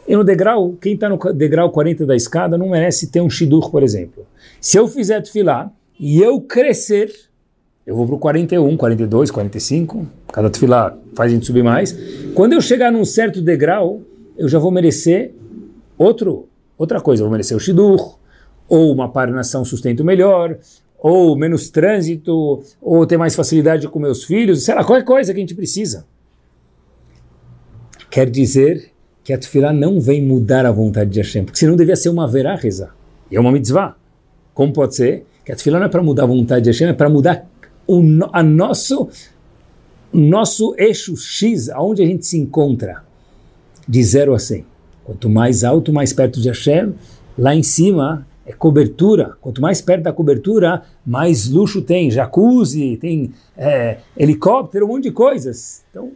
E 0.06 0.14
no 0.14 0.22
degrau, 0.22 0.74
quem 0.78 0.92
está 0.92 1.08
no 1.08 1.16
degrau 1.32 1.70
40 1.70 2.04
da 2.04 2.14
escada 2.14 2.58
não 2.58 2.68
merece 2.68 3.10
ter 3.10 3.22
um 3.22 3.30
shidur, 3.30 3.70
por 3.70 3.82
exemplo. 3.82 4.26
Se 4.60 4.76
eu 4.76 4.86
fizer 4.86 5.22
tefilá 5.22 5.72
e 5.98 6.20
eu 6.20 6.42
crescer, 6.42 7.10
eu 7.86 7.96
vou 7.96 8.04
para 8.04 8.16
o 8.16 8.18
41, 8.18 8.76
42, 8.76 9.30
45, 9.30 10.06
cada 10.30 10.50
tefilá 10.50 10.94
faz 11.14 11.32
a 11.32 11.34
gente 11.34 11.46
subir 11.46 11.64
mais. 11.64 11.96
Quando 12.34 12.52
eu 12.52 12.60
chegar 12.60 12.92
num 12.92 13.06
certo 13.06 13.40
degrau, 13.40 14.02
eu 14.36 14.46
já 14.46 14.58
vou 14.58 14.70
merecer 14.70 15.32
outro 15.96 16.51
outra 16.82 17.00
coisa, 17.00 17.22
vou 17.22 17.30
merecer 17.30 17.56
o 17.56 17.60
shidur, 17.60 18.18
ou 18.68 18.92
uma 18.92 19.08
parnação 19.10 19.64
sustento 19.64 20.04
melhor, 20.04 20.58
ou 20.98 21.36
menos 21.36 21.68
trânsito, 21.68 22.62
ou 22.80 23.06
ter 23.06 23.16
mais 23.16 23.34
facilidade 23.34 23.88
com 23.88 23.98
meus 23.98 24.24
filhos, 24.24 24.64
sei 24.64 24.74
lá, 24.74 24.84
qualquer 24.84 25.04
coisa 25.04 25.32
que 25.32 25.38
a 25.38 25.42
gente 25.42 25.54
precisa. 25.54 26.06
Quer 28.08 28.30
dizer 28.30 28.92
que 29.24 29.32
a 29.32 29.38
tefilá 29.38 29.72
não 29.72 30.00
vem 30.00 30.22
mudar 30.22 30.66
a 30.66 30.72
vontade 30.72 31.10
de 31.10 31.20
Hashem, 31.20 31.44
porque 31.44 31.58
senão 31.58 31.76
devia 31.76 31.96
ser 31.96 32.08
uma 32.08 32.26
verá 32.28 32.54
rezar. 32.56 32.94
E 33.30 33.36
é 33.36 33.40
uma 33.40 33.52
mitzvah. 33.52 33.96
Como 34.52 34.72
pode 34.72 34.94
ser? 34.94 35.24
Que 35.44 35.52
a 35.52 35.56
tefilá 35.56 35.78
não 35.78 35.86
é 35.86 35.88
para 35.88 36.02
mudar 36.02 36.24
a 36.24 36.26
vontade 36.26 36.64
de 36.64 36.70
Hashem, 36.70 36.88
é 36.88 36.92
para 36.92 37.08
mudar 37.08 37.46
o 37.86 38.00
a 38.32 38.42
nosso, 38.42 39.08
nosso 40.12 40.74
eixo 40.78 41.16
X, 41.16 41.68
aonde 41.68 42.02
a 42.02 42.06
gente 42.06 42.26
se 42.26 42.38
encontra, 42.38 43.02
de 43.88 44.02
0 44.02 44.34
a 44.34 44.38
100. 44.38 44.71
Quanto 45.12 45.28
mais 45.28 45.62
alto, 45.62 45.92
mais 45.92 46.10
perto 46.10 46.40
de 46.40 46.48
Hashem. 46.48 46.94
Lá 47.36 47.54
em 47.54 47.62
cima 47.62 48.26
é 48.46 48.52
cobertura. 48.52 49.36
Quanto 49.42 49.60
mais 49.60 49.82
perto 49.82 50.04
da 50.04 50.12
cobertura, 50.12 50.82
mais 51.04 51.50
luxo 51.50 51.82
tem. 51.82 52.10
Jacuzzi, 52.10 52.96
tem 52.96 53.30
é, 53.54 53.98
helicóptero, 54.16 54.86
um 54.86 54.88
monte 54.88 55.04
de 55.04 55.10
coisas. 55.10 55.84
Então, 55.90 56.12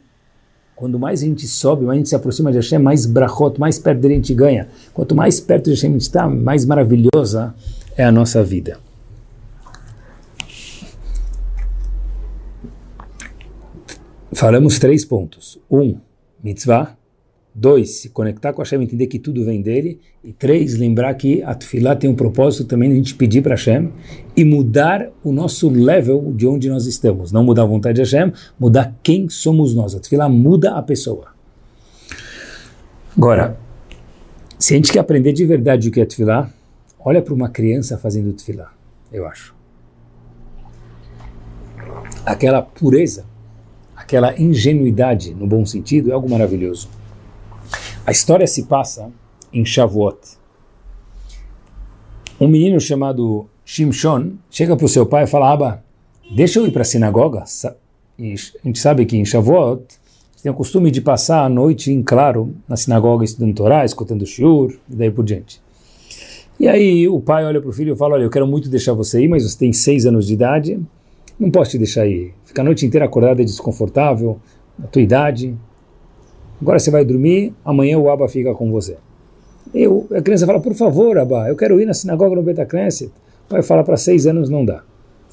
quando 0.75 0.99
mais 0.99 1.23
a 1.23 1.27
gente 1.27 1.47
sobe, 1.47 1.85
mais 1.85 1.97
a 1.97 1.99
gente 1.99 2.09
se 2.09 2.17
aproxima 2.17 2.51
de 2.51 2.57
Hashem, 2.57 2.79
mais 2.79 3.05
brachot, 3.05 3.61
mais 3.61 3.79
perto 3.79 4.01
dele 4.01 4.15
a 4.15 4.17
gente 4.17 4.35
ganha. 4.35 4.69
Quanto 4.95 5.15
mais 5.15 5.41
perto 5.41 5.65
de 5.65 5.73
Hashem 5.73 5.91
a 5.91 5.93
gente 5.93 6.03
está, 6.03 6.27
mais 6.27 6.65
maravilhosa 6.65 7.55
é 7.99 8.05
a 8.05 8.11
nossa 8.11 8.43
vida. 8.43 8.79
Falamos 14.33 14.79
três 14.79 15.05
pontos. 15.05 15.59
Um, 15.71 15.99
mitzvah. 16.43 16.97
Dois, 17.59 18.03
se 18.03 18.11
conectar 18.11 18.53
com 18.53 18.61
Hashem, 18.61 18.83
entender 18.83 19.07
que 19.07 19.19
tudo 19.19 19.43
vem 19.43 19.63
dele. 19.63 19.99
E 20.23 20.31
três, 20.31 20.77
lembrar 20.77 21.15
que 21.15 21.43
a 21.43 21.55
Tufilá 21.55 21.97
tem 21.97 22.11
um 22.11 22.15
propósito 22.15 22.65
também 22.65 22.91
de 22.91 22.97
a 22.97 22.99
gente 22.99 23.15
pedir 23.15 23.41
para 23.41 23.55
Hashem 23.55 23.91
e 24.37 24.45
mudar 24.45 25.09
o 25.25 25.33
nosso 25.33 25.71
level 25.71 26.35
de 26.37 26.47
onde 26.47 26.69
nós 26.69 26.85
estamos. 26.85 27.33
Não 27.33 27.43
mudar 27.43 27.63
a 27.63 27.67
vontade 27.67 27.95
de 27.95 28.03
Hashem, 28.03 28.31
mudar 28.61 28.95
quem 29.03 29.31
somos 29.31 29.75
nós. 29.75 29.95
A 29.95 30.01
Tufilá 30.01 30.29
muda 30.29 30.77
a 30.77 30.83
pessoa. 30.83 31.29
Agora, 33.17 33.59
se 34.59 34.75
a 34.75 34.77
gente 34.77 34.93
quer 34.93 34.99
aprender 34.99 35.33
de 35.33 35.47
verdade 35.47 35.89
o 35.89 35.91
que 35.91 36.03
é 36.03 36.05
Tufilá, 36.05 36.51
olha 37.01 37.23
para 37.23 37.33
uma 37.33 37.49
criança 37.49 37.97
fazendo 37.97 38.35
Tufilá, 38.35 38.71
eu 39.11 39.27
acho. 39.27 39.55
Aquela 42.27 42.61
pureza, 42.61 43.25
aquela 43.97 44.39
ingenuidade, 44.39 45.33
no 45.33 45.47
bom 45.47 45.65
sentido, 45.65 46.11
é 46.11 46.13
algo 46.13 46.29
maravilhoso. 46.29 46.91
A 48.07 48.13
história 48.13 48.47
se 48.47 48.63
passa 48.63 49.11
em 49.53 49.65
Shavuot. 49.65 50.17
Um 52.41 52.47
menino 52.47 52.79
chamado 52.81 53.47
Shimshon 53.65 54.35
chega 54.49 54.77
para 54.77 54.87
o 54.87 54.89
seu 54.89 55.05
pai 55.05 55.25
e 55.25 55.27
fala: 55.27 55.51
Aba, 55.51 55.85
deixa 56.31 56.61
eu 56.61 56.67
ir 56.69 56.71
para 56.71 56.83
a 56.83 56.85
sinagoga. 56.85 57.43
E 58.17 58.35
a 58.35 58.65
gente 58.65 58.79
sabe 58.79 59.05
que 59.07 59.17
em 59.17 59.25
Shavuot 59.25 59.83
tem 60.41 60.53
o 60.53 60.55
costume 60.55 60.93
de 60.93 61.01
passar 61.01 61.45
a 61.45 61.49
noite 61.49 61.91
em 61.91 62.01
claro 62.01 62.55
na 62.69 62.77
sinagoga 62.77 63.25
estudando 63.25 63.57
Torá, 63.57 63.85
escutando 63.85 64.25
Shiur 64.25 64.79
e 64.89 64.95
daí 64.95 65.11
por 65.11 65.25
diante. 65.25 65.61
E 66.61 66.69
aí 66.69 67.09
o 67.09 67.21
pai 67.21 67.45
olha 67.45 67.61
para 67.61 67.71
o 67.71 67.73
filho 67.73 67.95
e 67.95 67.97
fala: 67.97 68.15
Olha, 68.15 68.23
eu 68.23 68.31
quero 68.31 68.47
muito 68.47 68.69
deixar 68.69 68.93
você 68.93 69.21
ir, 69.25 69.27
mas 69.27 69.43
você 69.43 69.59
tem 69.59 69.73
seis 69.73 70.07
anos 70.07 70.29
de 70.29 70.35
idade, 70.35 70.81
não 71.41 71.51
posso 71.51 71.73
te 71.73 71.79
deixar 71.79 72.07
ir. 72.07 72.33
Ficar 72.45 72.63
a 72.63 72.67
noite 72.67 72.87
inteira 72.87 73.05
acordado 73.05 73.43
é 73.43 73.45
desconfortável, 73.45 74.39
na 74.79 74.87
tua 74.87 75.03
idade, 75.03 75.57
Agora 76.61 76.79
você 76.79 76.91
vai 76.91 77.05
dormir, 77.05 77.55
amanhã 77.65 77.99
o 77.99 78.11
Abba 78.11 78.29
fica 78.29 78.55
com 78.55 78.71
você. 78.71 78.97
Eu, 79.75 80.07
a 80.15 80.23
criança 80.23 80.47
fala, 80.47 80.61
por 80.61 80.75
favor, 80.75 81.19
Abba, 81.19 81.49
eu 81.49 81.57
quero 81.57 81.81
ir 81.81 81.87
na 81.87 81.93
sinagoga 81.93 82.35
no 82.35 82.43
Betacneset. 82.43 83.13
O 83.47 83.49
pai 83.49 83.63
fala, 83.63 83.85
para 83.85 83.97
seis 83.97 84.27
anos 84.27 84.49
não 84.49 84.65
dá. 84.65 84.83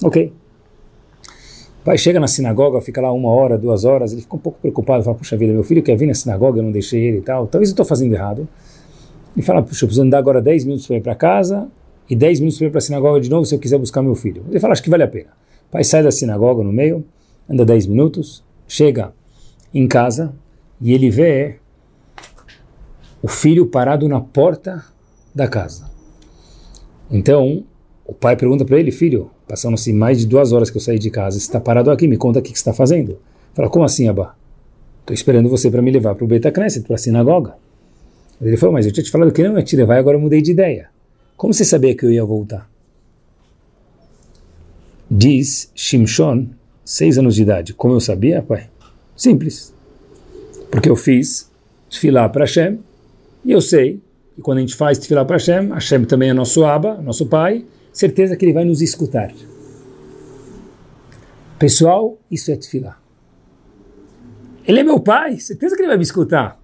Ok. 0.02 0.32
O 1.80 1.84
pai 1.84 1.98
chega 1.98 2.18
na 2.18 2.26
sinagoga, 2.26 2.80
fica 2.80 3.00
lá 3.00 3.12
uma 3.12 3.28
hora, 3.28 3.58
duas 3.58 3.84
horas, 3.84 4.12
ele 4.12 4.22
fica 4.22 4.36
um 4.36 4.38
pouco 4.38 4.58
preocupado, 4.58 5.02
fala, 5.02 5.16
puxa 5.16 5.36
vida, 5.36 5.52
meu 5.52 5.64
filho 5.64 5.82
quer 5.82 5.96
vir 5.96 6.06
na 6.06 6.14
sinagoga, 6.14 6.58
eu 6.58 6.62
não 6.62 6.72
deixei 6.72 7.02
ele 7.02 7.18
e 7.18 7.20
tal, 7.20 7.46
talvez 7.46 7.68
eu 7.68 7.72
estou 7.72 7.84
fazendo 7.84 8.12
errado. 8.14 8.48
Ele 9.36 9.44
fala, 9.44 9.62
puxa, 9.62 9.84
eu 9.84 9.88
preciso 9.88 10.02
andar 10.06 10.18
agora 10.18 10.40
10 10.40 10.64
minutos 10.64 10.86
para 10.86 10.96
ir 10.96 11.00
para 11.02 11.14
casa 11.14 11.68
e 12.08 12.14
10 12.14 12.40
minutos 12.40 12.58
para 12.58 12.66
ir 12.68 12.70
para 12.70 12.78
a 12.78 12.82
sinagoga 12.82 13.20
de 13.20 13.28
novo 13.28 13.44
se 13.44 13.54
eu 13.54 13.58
quiser 13.58 13.78
buscar 13.78 14.02
meu 14.02 14.14
filho. 14.14 14.44
Ele 14.48 14.60
fala, 14.60 14.72
acho 14.72 14.82
que 14.82 14.90
vale 14.90 15.02
a 15.02 15.08
pena. 15.08 15.30
O 15.68 15.72
pai 15.72 15.84
sai 15.84 16.02
da 16.02 16.10
sinagoga 16.10 16.62
no 16.62 16.72
meio, 16.72 17.04
anda 17.48 17.64
10 17.64 17.86
minutos, 17.86 18.42
chega 18.66 19.12
em 19.72 19.86
casa 19.86 20.34
e 20.84 20.92
ele 20.92 21.08
vê 21.08 21.56
o 23.22 23.26
filho 23.26 23.64
parado 23.64 24.06
na 24.06 24.20
porta 24.20 24.84
da 25.34 25.48
casa. 25.48 25.90
Então, 27.10 27.64
o 28.04 28.12
pai 28.12 28.36
pergunta 28.36 28.66
para 28.66 28.78
ele, 28.78 28.90
filho, 28.90 29.30
passando-se 29.48 29.94
mais 29.94 30.18
de 30.18 30.26
duas 30.26 30.52
horas 30.52 30.68
que 30.68 30.76
eu 30.76 30.80
saí 30.82 30.98
de 30.98 31.10
casa, 31.10 31.38
está 31.38 31.58
parado 31.58 31.90
aqui, 31.90 32.06
me 32.06 32.18
conta 32.18 32.40
o 32.40 32.42
que 32.42 32.52
está 32.52 32.74
fazendo. 32.74 33.18
Fala, 33.54 33.70
como 33.70 33.82
assim, 33.82 34.08
Abba? 34.08 34.36
Estou 35.00 35.14
esperando 35.14 35.48
você 35.48 35.70
para 35.70 35.80
me 35.80 35.90
levar 35.90 36.14
para 36.14 36.24
o 36.24 36.28
Beta 36.28 36.52
Knesset, 36.52 36.86
para 36.86 36.96
a 36.96 36.98
sinagoga. 36.98 37.56
Ele 38.38 38.58
falou, 38.58 38.74
mas 38.74 38.84
eu 38.84 38.92
tinha 38.92 39.04
te 39.04 39.10
falado 39.10 39.32
que 39.32 39.42
não 39.42 39.56
ia 39.56 39.64
te 39.64 39.76
levar 39.76 39.96
e 39.96 39.98
agora 39.98 40.18
eu 40.18 40.20
mudei 40.20 40.42
de 40.42 40.50
ideia. 40.50 40.90
Como 41.34 41.54
você 41.54 41.64
sabia 41.64 41.94
que 41.94 42.04
eu 42.04 42.12
ia 42.12 42.24
voltar? 42.26 42.70
Diz 45.10 45.70
Shimshon, 45.74 46.48
seis 46.84 47.16
anos 47.16 47.36
de 47.36 47.42
idade. 47.42 47.72
Como 47.72 47.94
eu 47.94 48.00
sabia, 48.00 48.42
pai? 48.42 48.68
Simples. 49.16 49.73
Porque 50.74 50.90
eu 50.90 50.96
fiz 50.96 51.48
tefilá 51.88 52.28
para 52.28 52.42
Hashem 52.42 52.80
e 53.44 53.52
eu 53.52 53.60
sei 53.60 54.02
que 54.34 54.42
quando 54.42 54.58
a 54.58 54.60
gente 54.60 54.74
faz 54.74 54.98
tefilá 54.98 55.24
para 55.24 55.36
Hashem, 55.36 55.68
Hashem 55.68 56.04
também 56.04 56.30
é 56.30 56.34
nosso 56.34 56.64
Abba, 56.64 57.00
nosso 57.00 57.26
pai, 57.26 57.64
certeza 57.92 58.36
que 58.36 58.44
ele 58.44 58.52
vai 58.52 58.64
nos 58.64 58.82
escutar. 58.82 59.32
Pessoal, 61.60 62.18
isso 62.28 62.50
é 62.50 62.56
tefilá. 62.56 62.98
Ele 64.66 64.80
é 64.80 64.82
meu 64.82 64.98
pai, 64.98 65.38
certeza 65.38 65.76
que 65.76 65.82
ele 65.82 65.86
vai 65.86 65.96
me 65.96 66.02
escutar. 66.02 66.60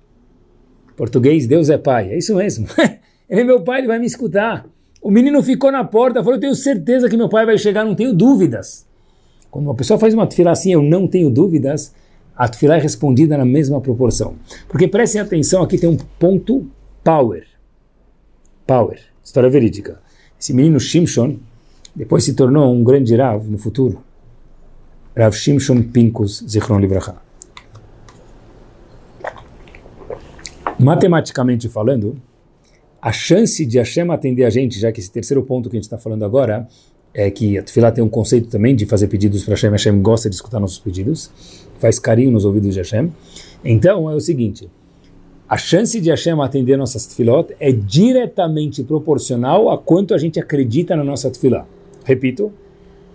Português, 0.96 1.46
Deus 1.46 1.70
é 1.70 1.78
pai, 1.78 2.10
é 2.10 2.18
isso 2.18 2.34
mesmo. 2.34 2.66
ele 3.30 3.42
é 3.42 3.44
meu 3.44 3.62
pai, 3.62 3.78
ele 3.78 3.86
vai 3.86 4.00
me 4.00 4.06
escutar. 4.06 4.66
O 5.00 5.08
menino 5.08 5.40
ficou 5.40 5.70
na 5.70 5.84
porta, 5.84 6.18
falou: 6.18 6.34
Eu 6.34 6.40
tenho 6.40 6.54
certeza 6.56 7.08
que 7.08 7.16
meu 7.16 7.28
pai 7.28 7.46
vai 7.46 7.56
chegar, 7.56 7.84
não 7.84 7.94
tenho 7.94 8.12
dúvidas. 8.12 8.84
Quando 9.52 9.66
uma 9.66 9.74
pessoa 9.76 10.00
faz 10.00 10.14
uma 10.14 10.26
tefilá 10.26 10.50
assim, 10.50 10.72
eu 10.72 10.82
não 10.82 11.06
tenho 11.06 11.30
dúvidas, 11.30 11.94
a 12.40 12.48
tefilá 12.48 12.76
é 12.76 12.80
respondida 12.80 13.36
na 13.36 13.44
mesma 13.44 13.82
proporção. 13.82 14.36
Porque 14.66 14.88
prestem 14.88 15.20
atenção, 15.20 15.62
aqui 15.62 15.76
tem 15.76 15.90
um 15.90 15.98
ponto 16.18 16.66
power. 17.04 17.46
Power, 18.66 18.98
história 19.22 19.50
verídica. 19.50 20.00
Esse 20.40 20.54
menino 20.54 20.80
Shimshon 20.80 21.36
depois 21.94 22.24
se 22.24 22.32
tornou 22.32 22.74
um 22.74 22.82
grande 22.82 23.14
Rav 23.14 23.46
no 23.46 23.58
futuro. 23.58 24.02
Rav 25.14 25.36
Shimshon 25.36 25.82
Pinkus 25.82 26.42
Zichron 26.48 26.78
Libracha. 26.78 27.16
Matematicamente 30.78 31.68
falando, 31.68 32.16
a 33.02 33.12
chance 33.12 33.66
de 33.66 33.76
Hashem 33.76 34.10
atender 34.10 34.44
a 34.44 34.50
gente, 34.50 34.80
já 34.80 34.90
que 34.90 34.98
esse 34.98 35.12
terceiro 35.12 35.42
ponto 35.42 35.68
que 35.68 35.76
a 35.76 35.78
gente 35.78 35.84
está 35.84 35.98
falando 35.98 36.24
agora, 36.24 36.66
é 37.12 37.30
que 37.30 37.58
a 37.58 37.62
Tefilá 37.62 37.90
tem 37.90 38.02
um 38.02 38.08
conceito 38.08 38.48
também 38.48 38.74
de 38.74 38.86
fazer 38.86 39.08
pedidos 39.08 39.44
para 39.44 39.54
Hashem, 39.54 39.70
Hashem 39.70 40.02
gosta 40.02 40.28
de 40.28 40.36
escutar 40.36 40.60
nossos 40.60 40.78
pedidos, 40.78 41.30
faz 41.78 41.98
carinho 41.98 42.30
nos 42.30 42.44
ouvidos 42.44 42.74
de 42.74 42.80
Hashem. 42.80 43.12
Então 43.64 44.10
é 44.10 44.14
o 44.14 44.20
seguinte, 44.20 44.68
a 45.48 45.56
chance 45.56 46.00
de 46.00 46.10
Hashem 46.10 46.40
atender 46.40 46.76
nossas 46.76 47.06
tefilot 47.06 47.54
é 47.58 47.72
diretamente 47.72 48.84
proporcional 48.84 49.70
a 49.70 49.76
quanto 49.76 50.14
a 50.14 50.18
gente 50.18 50.38
acredita 50.38 50.94
na 50.94 51.02
nossa 51.02 51.28
tefilá. 51.30 51.66
Repito, 52.04 52.52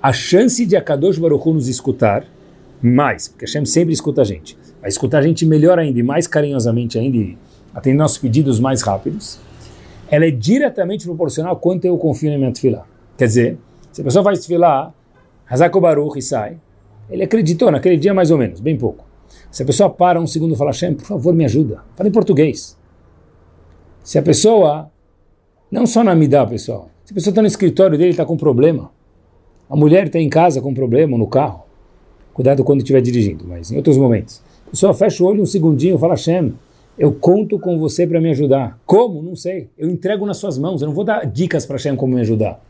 a 0.01 0.11
chance 0.11 0.65
de 0.65 0.75
Akadosh 0.75 1.17
Baruch 1.17 1.47
Hu 1.47 1.53
nos 1.53 1.67
escutar 1.67 2.25
mais, 2.81 3.29
porque 3.29 3.45
Hashem 3.45 3.65
sempre 3.65 3.93
escuta 3.93 4.21
a 4.21 4.25
gente, 4.25 4.57
vai 4.81 4.89
escutar 4.89 5.19
a 5.19 5.21
gente 5.21 5.45
melhor 5.45 5.79
ainda 5.79 5.97
e 5.97 6.03
mais 6.03 6.27
carinhosamente 6.27 6.99
ainda 6.99 7.37
atender 7.73 7.97
nossos 7.97 8.17
pedidos 8.17 8.59
mais 8.59 8.81
rápidos, 8.81 9.39
ela 10.09 10.25
é 10.25 10.31
diretamente 10.31 11.05
proporcional 11.05 11.53
ao 11.53 11.59
quanto 11.59 11.85
eu 11.85 11.97
confio 11.97 12.31
na 12.31 12.37
minha 12.37 12.51
tefilá. 12.51 12.85
Quer 13.17 13.27
dizer, 13.27 13.57
se 13.95 14.01
a 14.01 14.03
pessoa 14.03 14.25
faz 14.25 14.41
tefilá, 14.41 14.93
Hazako 15.49 15.79
Baruch 15.79 16.19
e 16.19 16.21
sai, 16.21 16.57
ele 17.09 17.23
acreditou 17.23 17.71
naquele 17.71 17.95
dia 17.95 18.13
mais 18.13 18.29
ou 18.29 18.37
menos, 18.37 18.59
bem 18.59 18.77
pouco. 18.77 19.05
Se 19.49 19.63
a 19.63 19.65
pessoa 19.65 19.89
para 19.89 20.19
um 20.19 20.27
segundo 20.27 20.53
e 20.53 20.57
fala, 20.57 20.71
Hashem, 20.71 20.95
por 20.95 21.05
favor, 21.05 21.33
me 21.33 21.45
ajuda. 21.45 21.81
Fala 21.95 22.09
em 22.09 22.11
português. 22.11 22.77
Se 24.03 24.19
a 24.19 24.21
pessoa, 24.21 24.91
não 25.71 25.85
só 25.85 26.03
na 26.03 26.13
Midá, 26.13 26.45
pessoal, 26.45 26.89
se 27.05 27.13
a 27.13 27.15
pessoa 27.15 27.31
está 27.31 27.41
no 27.41 27.47
escritório 27.47 27.97
dele 27.97 28.09
está 28.09 28.25
com 28.25 28.35
problema, 28.35 28.91
a 29.69 29.77
mulher 29.77 30.07
está 30.07 30.19
em 30.19 30.27
casa 30.27 30.59
com 30.59 30.73
problema, 30.73 31.17
no 31.17 31.27
carro, 31.27 31.63
cuidado 32.33 32.65
quando 32.65 32.79
estiver 32.81 32.99
dirigindo, 32.99 33.45
mas 33.47 33.71
em 33.71 33.77
outros 33.77 33.97
momentos. 33.97 34.41
A 34.67 34.71
pessoa 34.71 34.93
fecha 34.93 35.23
o 35.23 35.27
olho 35.27 35.41
um 35.41 35.45
segundinho 35.45 35.95
e 35.95 35.97
fala, 35.97 36.15
Hashem, 36.15 36.53
eu 36.99 37.13
conto 37.13 37.57
com 37.57 37.79
você 37.79 38.05
para 38.05 38.19
me 38.19 38.31
ajudar. 38.31 38.77
Como? 38.85 39.21
Não 39.21 39.37
sei. 39.37 39.69
Eu 39.77 39.89
entrego 39.89 40.25
nas 40.25 40.35
suas 40.35 40.57
mãos. 40.57 40.81
Eu 40.81 40.89
não 40.89 40.93
vou 40.93 41.05
dar 41.05 41.25
dicas 41.25 41.65
para 41.65 41.75
Hashem 41.77 41.95
como 41.95 42.15
me 42.15 42.19
ajudar. 42.19 42.61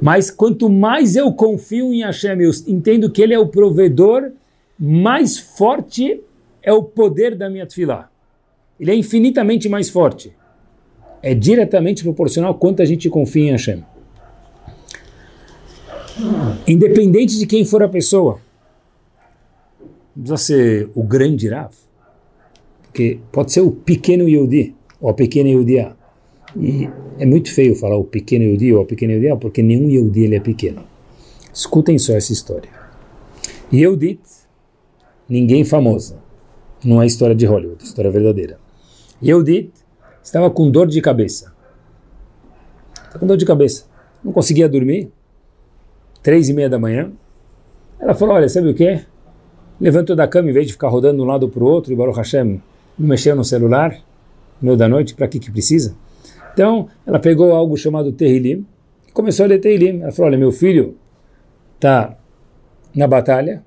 Mas 0.00 0.30
quanto 0.30 0.68
mais 0.68 1.16
eu 1.16 1.32
confio 1.32 1.92
em 1.92 2.02
Hashem, 2.02 2.40
eu 2.40 2.50
entendo 2.66 3.10
que 3.10 3.20
Ele 3.20 3.34
é 3.34 3.38
o 3.38 3.48
provedor, 3.48 4.30
mais 4.78 5.38
forte 5.38 6.20
é 6.62 6.72
o 6.72 6.82
poder 6.82 7.34
da 7.34 7.50
minha 7.50 7.66
tefilá. 7.66 8.10
Ele 8.78 8.90
é 8.92 8.94
infinitamente 8.94 9.68
mais 9.68 9.88
forte. 9.88 10.32
É 11.20 11.34
diretamente 11.34 12.04
proporcional 12.04 12.54
quanto 12.54 12.80
a 12.80 12.84
gente 12.84 13.10
confia 13.10 13.48
em 13.48 13.50
Hashem. 13.50 13.84
Independente 16.66 17.38
de 17.38 17.46
quem 17.46 17.64
for 17.64 17.82
a 17.82 17.88
pessoa. 17.88 18.40
Não 20.14 20.24
precisa 20.24 20.36
ser 20.36 20.90
o 20.94 21.02
grande 21.02 21.48
Rav 21.48 21.72
porque 22.98 23.20
pode 23.30 23.52
ser 23.52 23.60
o 23.60 23.70
pequeno 23.70 24.28
Yehudi, 24.28 24.74
ou 25.00 25.08
a 25.08 25.14
pequena 25.14 25.48
Yehudiá. 25.48 25.94
E 26.56 26.88
é 27.18 27.26
muito 27.26 27.52
feio 27.52 27.74
falar 27.74 27.96
o 27.96 28.04
pequeno 28.04 28.44
Yehudi 28.44 28.72
ou 28.72 28.82
a 28.82 28.86
pequena 28.86 29.12
Yehudiá, 29.12 29.36
porque 29.36 29.62
nenhum 29.62 29.88
Yehudi 29.88 30.24
ele 30.24 30.36
é 30.36 30.40
pequeno. 30.40 30.82
Escutem 31.52 31.98
só 31.98 32.14
essa 32.14 32.32
história. 32.32 32.70
Yehudit, 33.72 34.20
ninguém 35.28 35.64
famosa. 35.64 36.18
Não 36.84 37.02
é 37.02 37.06
história 37.06 37.34
de 37.34 37.44
Hollywood, 37.44 37.82
é 37.82 37.84
história 37.84 38.10
verdadeira. 38.10 38.58
Yehudit 39.22 39.72
estava 40.22 40.50
com 40.50 40.70
dor 40.70 40.86
de 40.86 41.00
cabeça. 41.00 41.52
Estava 42.94 43.18
com 43.18 43.26
dor 43.26 43.36
de 43.36 43.44
cabeça. 43.44 43.84
Não 44.22 44.32
conseguia 44.32 44.68
dormir. 44.68 45.10
Três 46.22 46.48
e 46.48 46.52
meia 46.52 46.68
da 46.68 46.78
manhã. 46.78 47.12
Ela 48.00 48.14
falou, 48.14 48.34
olha, 48.34 48.48
sabe 48.48 48.68
o 48.68 48.74
que? 48.74 49.00
Levantou 49.80 50.16
da 50.16 50.26
cama, 50.26 50.50
em 50.50 50.52
vez 50.52 50.66
de 50.66 50.72
ficar 50.72 50.88
rodando 50.88 51.16
de 51.16 51.22
um 51.22 51.26
lado 51.26 51.48
para 51.48 51.62
o 51.62 51.66
outro, 51.66 51.92
e 51.92 51.96
Baruch 51.96 52.16
Hashem 52.16 52.60
não 52.98 53.08
mexeu 53.08 53.36
no 53.36 53.44
celular, 53.44 53.92
no 54.60 54.66
meio 54.66 54.76
da 54.76 54.88
noite, 54.88 55.14
para 55.14 55.28
que 55.28 55.38
que 55.38 55.50
precisa? 55.50 55.94
Então, 56.52 56.88
ela 57.06 57.18
pegou 57.18 57.52
algo 57.52 57.76
chamado 57.76 58.12
Terrilim 58.12 58.66
e 59.06 59.12
começou 59.12 59.44
a 59.44 59.48
ler 59.48 59.60
Terrilim. 59.60 60.02
Ela 60.02 60.12
falou, 60.12 60.30
olha, 60.30 60.38
meu 60.38 60.52
filho 60.52 60.96
está 61.76 62.16
na 62.94 63.06
batalha, 63.06 63.62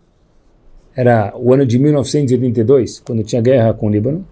era 0.95 1.33
o 1.37 1.53
ano 1.53 1.65
de 1.65 1.79
1982, 1.79 2.99
quando 2.99 3.23
tinha 3.23 3.41
guerra 3.41 3.73
com 3.73 3.87
o 3.87 3.89
Líbano, 3.89 4.27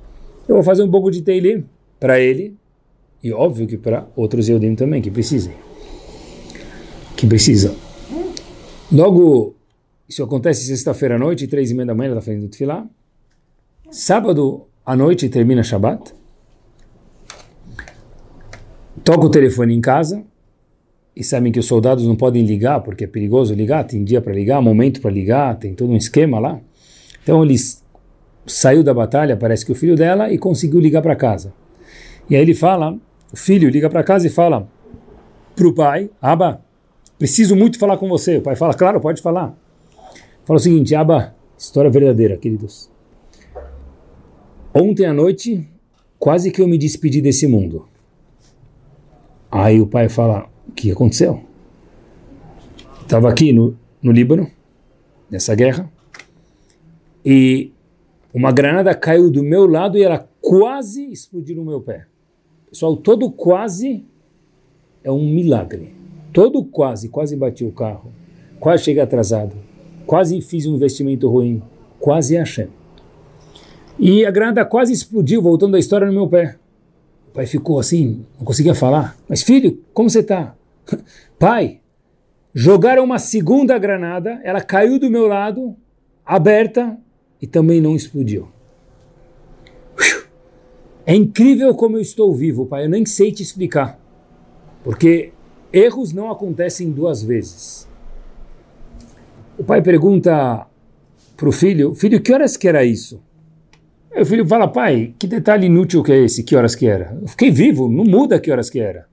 eu 0.48 0.56
vou 0.56 0.64
fazer 0.64 0.84
um 0.84 0.92
pouco 0.92 1.10
de 1.10 1.22
Teilim 1.22 1.64
para 2.00 2.20
ele, 2.20 2.58
e 3.24 3.32
óbvio 3.32 3.68
que 3.68 3.78
para 3.78 4.08
outros 4.16 4.50
Eudim 4.50 4.76
também, 4.76 5.02
que 5.02 5.12
precisem. 5.12 5.54
Que 7.16 7.28
precisam. 7.28 7.76
Logo, 8.92 9.56
isso 10.08 10.24
acontece 10.24 10.66
sexta-feira 10.66 11.16
à 11.16 11.20
noite, 11.20 11.48
três 11.48 11.70
e 11.72 11.74
meia 11.74 11.86
da 11.86 11.96
manhã, 11.96 12.12
ela 12.12 12.20
está 12.20 12.32
fazendo 12.32 12.50
Tfilá. 12.50 12.88
Sábado, 13.92 14.66
à 14.86 14.96
noite 14.96 15.30
termina 15.30 15.64
Shabbat. 15.64 16.14
Toca 19.10 19.26
o 19.26 19.32
telefone 19.32 19.74
em 19.74 19.82
casa 19.82 20.24
e 21.16 21.24
sabem 21.24 21.52
que 21.52 21.58
os 21.58 21.66
soldados 21.66 22.06
não 22.06 22.16
podem 22.16 22.46
ligar 22.46 22.80
porque 22.82 23.06
é 23.06 23.08
perigoso 23.08 23.56
ligar, 23.56 23.84
tem 23.84 24.04
dia 24.04 24.22
para 24.22 24.32
ligar, 24.32 24.62
momento 24.62 25.02
para 25.02 25.10
ligar, 25.10 25.58
tem 25.58 25.74
todo 25.74 25.92
um 25.92 25.96
esquema 25.96 26.38
lá. 26.38 26.62
Então 27.24 27.44
ele 27.44 27.56
saiu 28.46 28.84
da 28.84 28.94
batalha, 28.94 29.36
parece 29.36 29.66
que 29.66 29.72
o 29.72 29.76
filho 29.76 29.96
dela, 29.96 30.32
e 30.32 30.38
conseguiu 30.38 30.80
ligar 30.80 31.02
para 31.02 31.16
casa. 31.16 31.52
E 32.30 32.36
aí 32.36 32.42
ele 32.44 32.54
fala, 32.54 33.00
o 33.34 33.36
filho 33.36 33.68
liga 33.68 33.90
para 33.90 34.04
casa 34.04 34.28
e 34.28 34.30
fala 34.30 34.70
para 35.56 35.68
o 35.68 35.74
pai, 35.74 36.12
Aba, 36.22 36.64
preciso 37.18 37.56
muito 37.56 37.80
falar 37.80 37.98
com 37.98 38.08
você. 38.08 38.38
O 38.38 38.44
pai 38.44 38.56
fala, 38.56 38.76
claro, 38.76 39.02
pode 39.02 39.24
falar. 39.24 39.58
Fala 40.46 40.60
o 40.60 40.62
seguinte, 40.62 40.94
Aba, 40.94 41.34
história 41.58 41.90
verdadeira, 41.90 42.38
queridos. 42.38 42.92
Ontem 44.72 45.08
à 45.08 45.14
noite, 45.16 45.68
quase 46.20 46.52
que 46.52 46.62
eu 46.62 46.68
me 46.68 46.78
despedi 46.78 47.22
desse 47.22 47.48
mundo. 47.48 47.89
Aí 49.52 49.82
o 49.82 49.88
pai 49.88 50.10
fala: 50.10 50.50
O 50.68 50.72
que 50.72 50.92
aconteceu? 50.92 51.42
Estava 53.02 53.30
aqui 53.30 53.52
no, 53.52 53.76
no 54.02 54.12
Líbano, 54.12 54.50
nessa 55.30 55.56
guerra, 55.56 55.92
e 57.26 57.72
uma 58.34 58.52
granada 58.52 58.94
caiu 58.94 59.32
do 59.32 59.44
meu 59.44 59.66
lado 59.66 59.98
e 59.98 60.04
ela 60.04 60.30
quase 60.40 61.12
explodiu 61.12 61.56
no 61.56 61.66
meu 61.66 61.82
pé. 61.82 62.06
Pessoal, 62.70 62.96
todo 62.96 63.32
quase 63.32 64.06
é 65.04 65.12
um 65.12 65.26
milagre. 65.26 65.96
Todo 66.32 66.64
quase, 66.64 67.10
quase 67.10 67.36
bati 67.36 67.66
o 67.66 67.72
carro, 67.72 68.12
quase 68.60 68.84
cheguei 68.84 69.02
atrasado, 69.02 69.56
quase 70.06 70.40
fiz 70.42 70.68
um 70.68 70.76
investimento 70.76 71.28
ruim, 71.28 71.60
quase 72.00 72.38
achei. 72.38 72.68
E 73.98 74.24
a 74.24 74.30
granada 74.30 74.64
quase 74.64 74.94
explodiu, 74.94 75.42
voltando 75.42 75.76
a 75.76 75.80
história 75.80 76.06
no 76.06 76.14
meu 76.14 76.28
pé. 76.28 76.59
O 77.30 77.34
pai 77.34 77.46
ficou 77.46 77.80
assim, 77.80 78.26
não 78.38 78.46
conseguia 78.46 78.76
falar. 78.76 79.18
Mas 79.28 79.42
filho, 79.42 79.82
como 79.94 80.10
você 80.10 80.20
está? 80.20 80.56
pai, 81.40 81.80
Jogaram 82.54 83.04
uma 83.04 83.20
segunda 83.20 83.78
granada, 83.78 84.42
ela 84.44 84.60
caiu 84.60 85.00
do 85.00 85.10
meu 85.10 85.28
lado, 85.28 85.76
aberta, 86.26 86.98
e 87.42 87.46
também 87.46 87.80
não 87.80 87.96
explodiu. 87.96 88.50
É 91.06 91.16
incrível 91.16 91.74
como 91.76 91.98
eu 91.98 92.02
estou 92.02 92.36
vivo, 92.36 92.66
pai. 92.66 92.86
Eu 92.86 92.90
nem 92.90 93.06
sei 93.06 93.32
te 93.32 93.42
explicar. 93.42 94.00
Porque 94.84 95.32
erros 95.72 96.12
não 96.12 96.30
acontecem 96.30 96.92
duas 96.92 97.24
vezes. 97.24 97.88
O 99.58 99.64
pai 99.64 99.82
pergunta 99.82 100.68
para 101.38 101.50
o 101.50 101.52
filho: 101.52 101.96
Filho, 101.96 102.22
que 102.22 102.34
horas 102.34 102.58
que 102.58 102.68
era 102.68 102.84
isso? 102.84 103.22
O 104.16 104.26
filho 104.26 104.46
fala: 104.46 104.68
Pai, 104.68 105.14
que 105.18 105.28
detalhe 105.28 105.68
inútil 105.68 106.04
que 106.04 106.12
é 106.12 106.18
esse? 106.18 106.44
Que 106.44 106.56
horas 106.56 106.76
que 106.76 106.88
era? 106.88 107.18
Eu 107.22 107.28
fiquei 107.28 107.52
vivo, 107.52 107.88
não 107.88 108.04
muda 108.04 108.40
que 108.40 108.52
horas 108.52 108.70
que 108.70 108.80
era. 108.80 109.08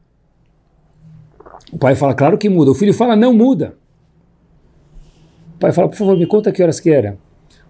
O 1.73 1.79
pai 1.79 1.95
fala: 1.95 2.15
Claro 2.15 2.39
que 2.39 2.49
muda. 2.49 2.71
O 2.71 2.75
filho 2.75 2.95
fala: 2.95 3.15
Não 3.15 3.33
muda. 3.33 3.77
O 5.57 5.59
pai 5.59 5.73
fala: 5.73 5.89
Por 5.89 5.97
favor, 5.97 6.17
me 6.17 6.27
conta 6.27 6.51
que 6.51 6.63
horas 6.63 6.81
que 6.81 6.91
era. 6.91 7.19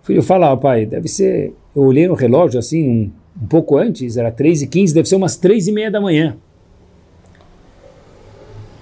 O 0.03 0.07
filho 0.07 0.23
fala: 0.23 0.53
ah, 0.53 0.57
Pai, 0.57 0.87
deve 0.87 1.09
ser. 1.09 1.53
Eu 1.75 1.83
olhei 1.83 2.07
no 2.07 2.15
relógio 2.15 2.59
assim, 2.59 2.89
um, 2.89 3.11
um 3.43 3.47
pouco 3.47 3.77
antes, 3.77 4.17
era 4.17 4.31
3 4.31 4.63
e 4.63 4.67
15 4.67 4.95
deve 4.95 5.09
ser 5.09 5.17
umas 5.17 5.37
3 5.37 5.69
e 5.69 5.73
meia 5.73 5.91
da 5.91 6.01
manhã. 6.01 6.37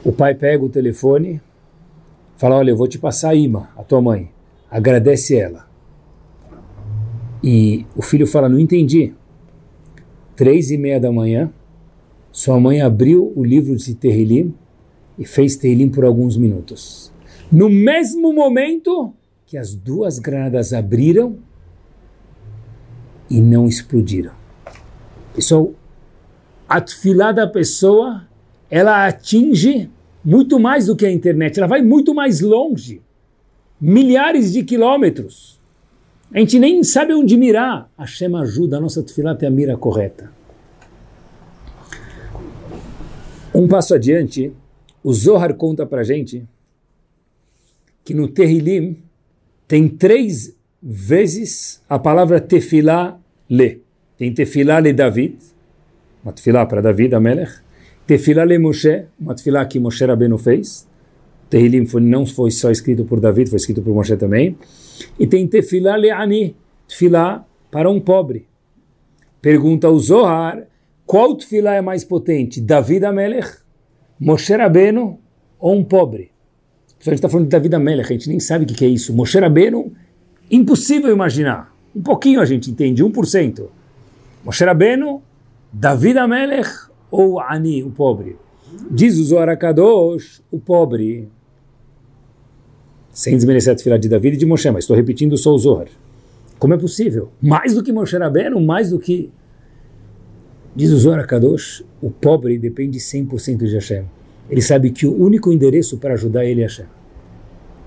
O 0.04 0.12
pai 0.12 0.34
pega 0.34 0.62
o 0.62 0.68
telefone, 0.68 1.40
fala: 2.36 2.56
Olha, 2.56 2.70
eu 2.70 2.76
vou 2.76 2.86
te 2.86 2.98
passar 2.98 3.30
a 3.30 3.34
Ima, 3.34 3.70
a 3.76 3.82
tua 3.82 4.02
mãe. 4.02 4.30
Agradece 4.70 5.36
ela. 5.36 5.66
E 7.46 7.84
o 7.94 8.00
filho 8.00 8.26
fala: 8.26 8.48
Não 8.48 8.58
entendi. 8.58 9.12
Três 10.34 10.70
e 10.70 10.78
meia 10.78 10.98
da 10.98 11.12
manhã, 11.12 11.52
sua 12.32 12.58
mãe 12.58 12.80
abriu 12.80 13.34
o 13.36 13.44
livro 13.44 13.76
de 13.76 13.94
Terrilim 13.94 14.54
e 15.18 15.26
fez 15.26 15.54
Terrilim 15.54 15.90
por 15.90 16.06
alguns 16.06 16.38
minutos. 16.38 17.12
No 17.52 17.68
mesmo 17.68 18.32
momento 18.32 19.12
que 19.44 19.58
as 19.58 19.74
duas 19.74 20.18
granadas 20.18 20.72
abriram 20.72 21.36
e 23.28 23.42
não 23.42 23.66
explodiram. 23.66 24.32
Pessoal, 25.34 25.74
a 26.66 26.80
tefilá 26.80 27.30
da 27.30 27.46
pessoa, 27.46 28.26
ela 28.70 29.06
atinge 29.06 29.90
muito 30.24 30.58
mais 30.58 30.86
do 30.86 30.96
que 30.96 31.04
a 31.04 31.12
internet, 31.12 31.58
ela 31.58 31.68
vai 31.68 31.82
muito 31.82 32.14
mais 32.14 32.40
longe, 32.40 33.02
milhares 33.78 34.50
de 34.50 34.64
quilômetros. 34.64 35.60
A 36.34 36.40
gente 36.40 36.58
nem 36.58 36.82
sabe 36.82 37.14
onde 37.14 37.36
mirar. 37.36 37.88
A 37.96 38.02
Hashem 38.02 38.34
ajuda 38.34 38.78
a 38.78 38.80
nossa 38.80 39.02
tefilá 39.04 39.30
a 39.30 39.34
ter 39.36 39.46
a 39.46 39.50
mira 39.50 39.76
correta. 39.76 40.32
Um 43.54 43.68
passo 43.68 43.94
adiante, 43.94 44.52
o 45.02 45.12
Zohar 45.12 45.54
conta 45.54 45.86
para 45.86 46.02
gente 46.02 46.44
que 48.04 48.12
no 48.12 48.26
Terrilim 48.26 48.96
tem 49.68 49.88
três 49.88 50.52
vezes 50.82 51.80
a 51.88 52.00
palavra 52.00 52.40
tefilá 52.40 53.16
le. 53.48 53.80
Tem 54.18 54.34
tefilá 54.34 54.80
le 54.80 54.92
David, 54.92 55.38
uma 56.24 56.32
tefilá 56.32 56.66
para 56.66 56.82
David, 56.82 57.14
a 57.14 57.20
Melech, 57.20 57.64
Tefilá 58.06 58.44
le 58.44 58.58
Moshe, 58.58 59.06
uma 59.18 59.34
tefilá 59.34 59.64
que 59.64 59.80
Moshe 59.80 60.04
Rabbeinu 60.04 60.36
fez. 60.36 60.86
Tehillim 61.48 61.86
foi, 61.86 62.00
não 62.00 62.26
foi 62.26 62.50
só 62.50 62.70
escrito 62.70 63.04
por 63.04 63.20
David, 63.20 63.50
foi 63.50 63.56
escrito 63.56 63.82
por 63.82 63.94
Moshe 63.94 64.16
também. 64.16 64.56
E 65.18 65.26
tem 65.26 65.46
Tefilá 65.46 65.96
le 65.96 66.10
Ani, 66.10 66.56
tefilá 66.88 67.46
para 67.70 67.90
um 67.90 68.00
pobre. 68.00 68.46
Pergunta 69.40 69.88
o 69.90 69.98
Zohar, 69.98 70.66
qual 71.06 71.36
tefilá 71.36 71.74
é 71.74 71.80
mais 71.80 72.02
potente, 72.04 72.60
David 72.60 73.04
Amelech, 73.04 73.58
Moshe 74.18 74.54
Rabbeinu 74.54 75.18
ou 75.58 75.74
um 75.74 75.84
pobre? 75.84 76.30
A 77.00 77.10
gente 77.10 77.16
está 77.16 77.28
falando 77.28 77.44
de 77.44 77.50
David 77.50 77.74
Amelech, 77.74 78.08
a 78.08 78.12
gente 78.12 78.28
nem 78.30 78.40
sabe 78.40 78.64
o 78.64 78.66
que 78.66 78.82
é 78.82 78.88
isso. 78.88 79.12
Moshe 79.12 79.38
Rabbeinu, 79.38 79.92
impossível 80.50 81.12
imaginar. 81.12 81.74
Um 81.94 82.02
pouquinho 82.02 82.40
a 82.40 82.46
gente 82.46 82.70
entende, 82.70 83.04
1%. 83.04 83.66
Moshe 84.42 84.64
Rabbeinu, 84.64 85.22
David 85.70 86.16
Amelech 86.16 86.70
ou 87.10 87.38
Ani, 87.38 87.82
o 87.82 87.90
pobre. 87.90 88.36
Diz 88.90 89.18
o 89.18 89.24
Zohar 89.24 89.56
Kadosh, 89.58 90.42
o 90.50 90.58
pobre. 90.58 91.28
Sem 93.10 93.36
desmerecer 93.36 93.72
a 93.72 93.76
tefilá 93.76 93.96
de 93.96 94.08
David 94.08 94.34
e 94.34 94.38
de 94.38 94.46
Moshe, 94.46 94.70
mas 94.70 94.84
estou 94.84 94.96
repetindo 94.96 95.36
só 95.36 95.52
o 95.52 95.58
Zohar. 95.58 95.88
Como 96.58 96.74
é 96.74 96.78
possível? 96.78 97.30
Mais 97.40 97.74
do 97.74 97.82
que 97.82 97.92
Moshe 97.92 98.16
Rabbeinu, 98.16 98.60
mais 98.60 98.90
do 98.90 98.98
que... 98.98 99.30
Diz 100.74 100.90
o 100.90 100.98
Zohar 100.98 101.24
Kadosh, 101.26 101.84
o 102.02 102.10
pobre 102.10 102.58
depende 102.58 102.98
100% 102.98 103.58
de 103.58 103.74
Hashem. 103.74 104.04
Ele 104.50 104.60
sabe 104.60 104.90
que 104.90 105.06
o 105.06 105.14
único 105.14 105.52
endereço 105.52 105.98
para 105.98 106.14
ajudar 106.14 106.44
ele 106.44 106.60
é 106.60 106.64
Hashem. 106.64 106.86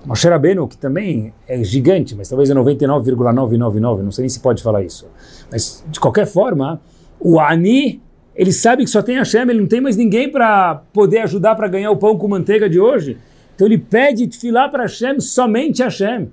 Moshe 0.06 0.28
Rabbeinu, 0.28 0.66
que 0.66 0.78
também 0.78 1.34
é 1.46 1.62
gigante, 1.62 2.14
mas 2.14 2.28
talvez 2.28 2.48
é 2.48 2.54
99,999, 2.54 4.02
não 4.02 4.10
sei 4.10 4.22
nem 4.22 4.28
se 4.28 4.40
pode 4.40 4.62
falar 4.62 4.82
isso. 4.82 5.06
Mas, 5.50 5.84
de 5.90 6.00
qualquer 6.00 6.26
forma, 6.26 6.80
o 7.20 7.38
Ani 7.38 8.00
ele 8.38 8.52
sabe 8.52 8.84
que 8.84 8.90
só 8.90 9.02
tem 9.02 9.16
Hashem, 9.16 9.42
ele 9.50 9.58
não 9.58 9.66
tem 9.66 9.80
mais 9.80 9.96
ninguém 9.96 10.30
para 10.30 10.76
poder 10.92 11.18
ajudar 11.22 11.56
para 11.56 11.66
ganhar 11.66 11.90
o 11.90 11.96
pão 11.96 12.16
com 12.16 12.28
manteiga 12.28 12.70
de 12.70 12.78
hoje. 12.78 13.18
Então 13.52 13.66
ele 13.66 13.76
pede 13.76 14.28
tefilá 14.28 14.68
para 14.68 14.84
Hashem, 14.84 15.18
somente 15.18 15.82
Hashem. 15.82 16.30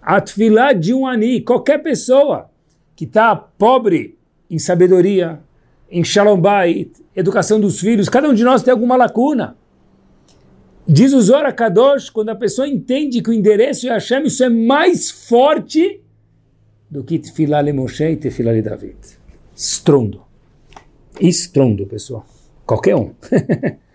A 0.00 0.20
tefilá 0.20 0.72
de 0.72 0.94
um 0.94 1.04
ani, 1.04 1.40
qualquer 1.40 1.82
pessoa 1.82 2.48
que 2.94 3.04
está 3.04 3.34
pobre 3.34 4.16
em 4.48 4.56
sabedoria, 4.60 5.40
em 5.90 6.04
shalom 6.04 6.40
bait, 6.40 6.92
educação 7.14 7.58
dos 7.58 7.80
filhos, 7.80 8.08
cada 8.08 8.28
um 8.28 8.34
de 8.34 8.44
nós 8.44 8.62
tem 8.62 8.70
alguma 8.70 8.94
lacuna. 8.94 9.56
Diz 10.86 11.12
o 11.12 11.20
Zora 11.20 11.52
Kadosh, 11.52 12.08
quando 12.08 12.28
a 12.28 12.36
pessoa 12.36 12.68
entende 12.68 13.20
que 13.20 13.30
o 13.30 13.32
endereço 13.32 13.88
é 13.88 13.90
Hashem, 13.90 14.22
isso 14.26 14.44
é 14.44 14.48
mais 14.48 15.10
forte 15.10 16.00
do 16.88 17.02
que 17.02 17.18
tefilá 17.18 17.60
le 17.60 17.72
Moshe 17.72 18.04
e 18.04 18.16
tefilá 18.16 18.52
le 18.52 18.62
David. 18.62 18.96
Estrondo 19.56 20.25
estrondo, 21.20 21.86
pessoal. 21.86 22.24
Qualquer 22.64 22.96
um. 22.96 23.12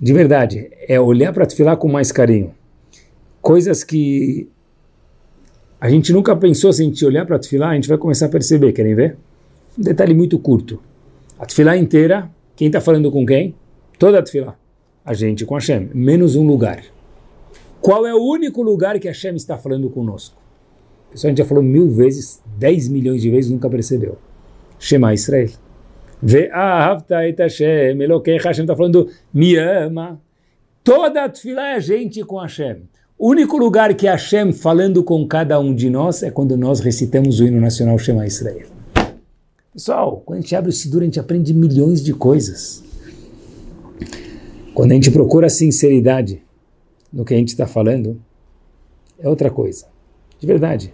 De 0.00 0.12
verdade, 0.12 0.70
é 0.86 1.00
olhar 1.00 1.32
para 1.32 1.46
Tefilá 1.46 1.74
com 1.76 1.88
mais 1.88 2.12
carinho. 2.12 2.54
Coisas 3.40 3.82
que 3.82 4.48
a 5.80 5.88
gente 5.88 6.12
nunca 6.12 6.36
pensou, 6.36 6.72
se 6.72 6.82
a 6.82 6.84
gente 6.84 7.04
olhar 7.04 7.24
para 7.24 7.38
Tefilá, 7.38 7.70
a 7.70 7.74
gente 7.74 7.88
vai 7.88 7.96
começar 7.96 8.26
a 8.26 8.28
perceber, 8.28 8.72
querem 8.72 8.94
ver? 8.94 9.16
Um 9.78 9.82
detalhe 9.82 10.14
muito 10.14 10.38
curto. 10.38 10.82
A 11.38 11.46
Tefilá 11.46 11.76
inteira, 11.76 12.30
quem 12.54 12.66
está 12.66 12.80
falando 12.80 13.10
com 13.10 13.24
quem? 13.24 13.54
Toda 13.98 14.18
a 14.18 14.22
Tefilá. 14.22 14.56
A 15.04 15.14
gente 15.14 15.46
com 15.46 15.54
Hashem, 15.54 15.90
menos 15.94 16.36
um 16.36 16.46
lugar. 16.46 16.82
Qual 17.80 18.06
é 18.06 18.14
o 18.14 18.22
único 18.22 18.62
lugar 18.62 18.98
que 18.98 19.08
Hashem 19.08 19.36
está 19.36 19.56
falando 19.56 19.88
conosco? 19.88 20.36
Pessoal, 21.10 21.28
a 21.28 21.30
gente 21.30 21.38
já 21.38 21.44
falou 21.44 21.62
mil 21.62 21.88
vezes, 21.88 22.42
dez 22.58 22.88
milhões 22.88 23.22
de 23.22 23.30
vezes, 23.30 23.50
nunca 23.50 23.70
percebeu. 23.70 24.18
Shema 24.78 25.14
Israel. 25.14 25.50
Ve'ahavta 26.22 27.28
et 27.28 27.38
Hashem, 27.38 28.00
Elokecha, 28.00 28.48
Hashem 28.48 28.64
está 28.64 28.74
falando, 28.74 29.08
me 29.32 29.56
ama. 29.56 30.20
Toda 30.82 31.24
a 31.24 31.32
é 31.60 31.74
a 31.74 31.80
gente 31.80 32.22
com 32.24 32.38
Hashem. 32.38 32.82
O 33.18 33.30
único 33.30 33.56
lugar 33.56 33.94
que 33.94 34.06
Hashem 34.06 34.52
falando 34.52 35.02
com 35.02 35.26
cada 35.26 35.58
um 35.58 35.74
de 35.74 35.90
nós 35.90 36.22
é 36.22 36.30
quando 36.30 36.56
nós 36.56 36.80
recitamos 36.80 37.40
o 37.40 37.46
hino 37.46 37.60
nacional 37.60 37.98
Shema 37.98 38.26
Israel. 38.26 38.68
Pessoal, 39.72 40.22
quando 40.24 40.38
a 40.38 40.40
gente 40.42 40.54
abre 40.54 40.70
o 40.70 40.72
Sidur, 40.72 41.02
a 41.02 41.04
gente 41.04 41.20
aprende 41.20 41.52
milhões 41.52 42.02
de 42.02 42.14
coisas. 42.14 42.82
Quando 44.74 44.92
a 44.92 44.94
gente 44.94 45.10
procura 45.10 45.48
sinceridade 45.48 46.42
no 47.12 47.24
que 47.24 47.34
a 47.34 47.36
gente 47.36 47.48
está 47.48 47.66
falando, 47.66 48.20
é 49.18 49.28
outra 49.28 49.50
coisa. 49.50 49.86
De 50.38 50.46
verdade. 50.46 50.92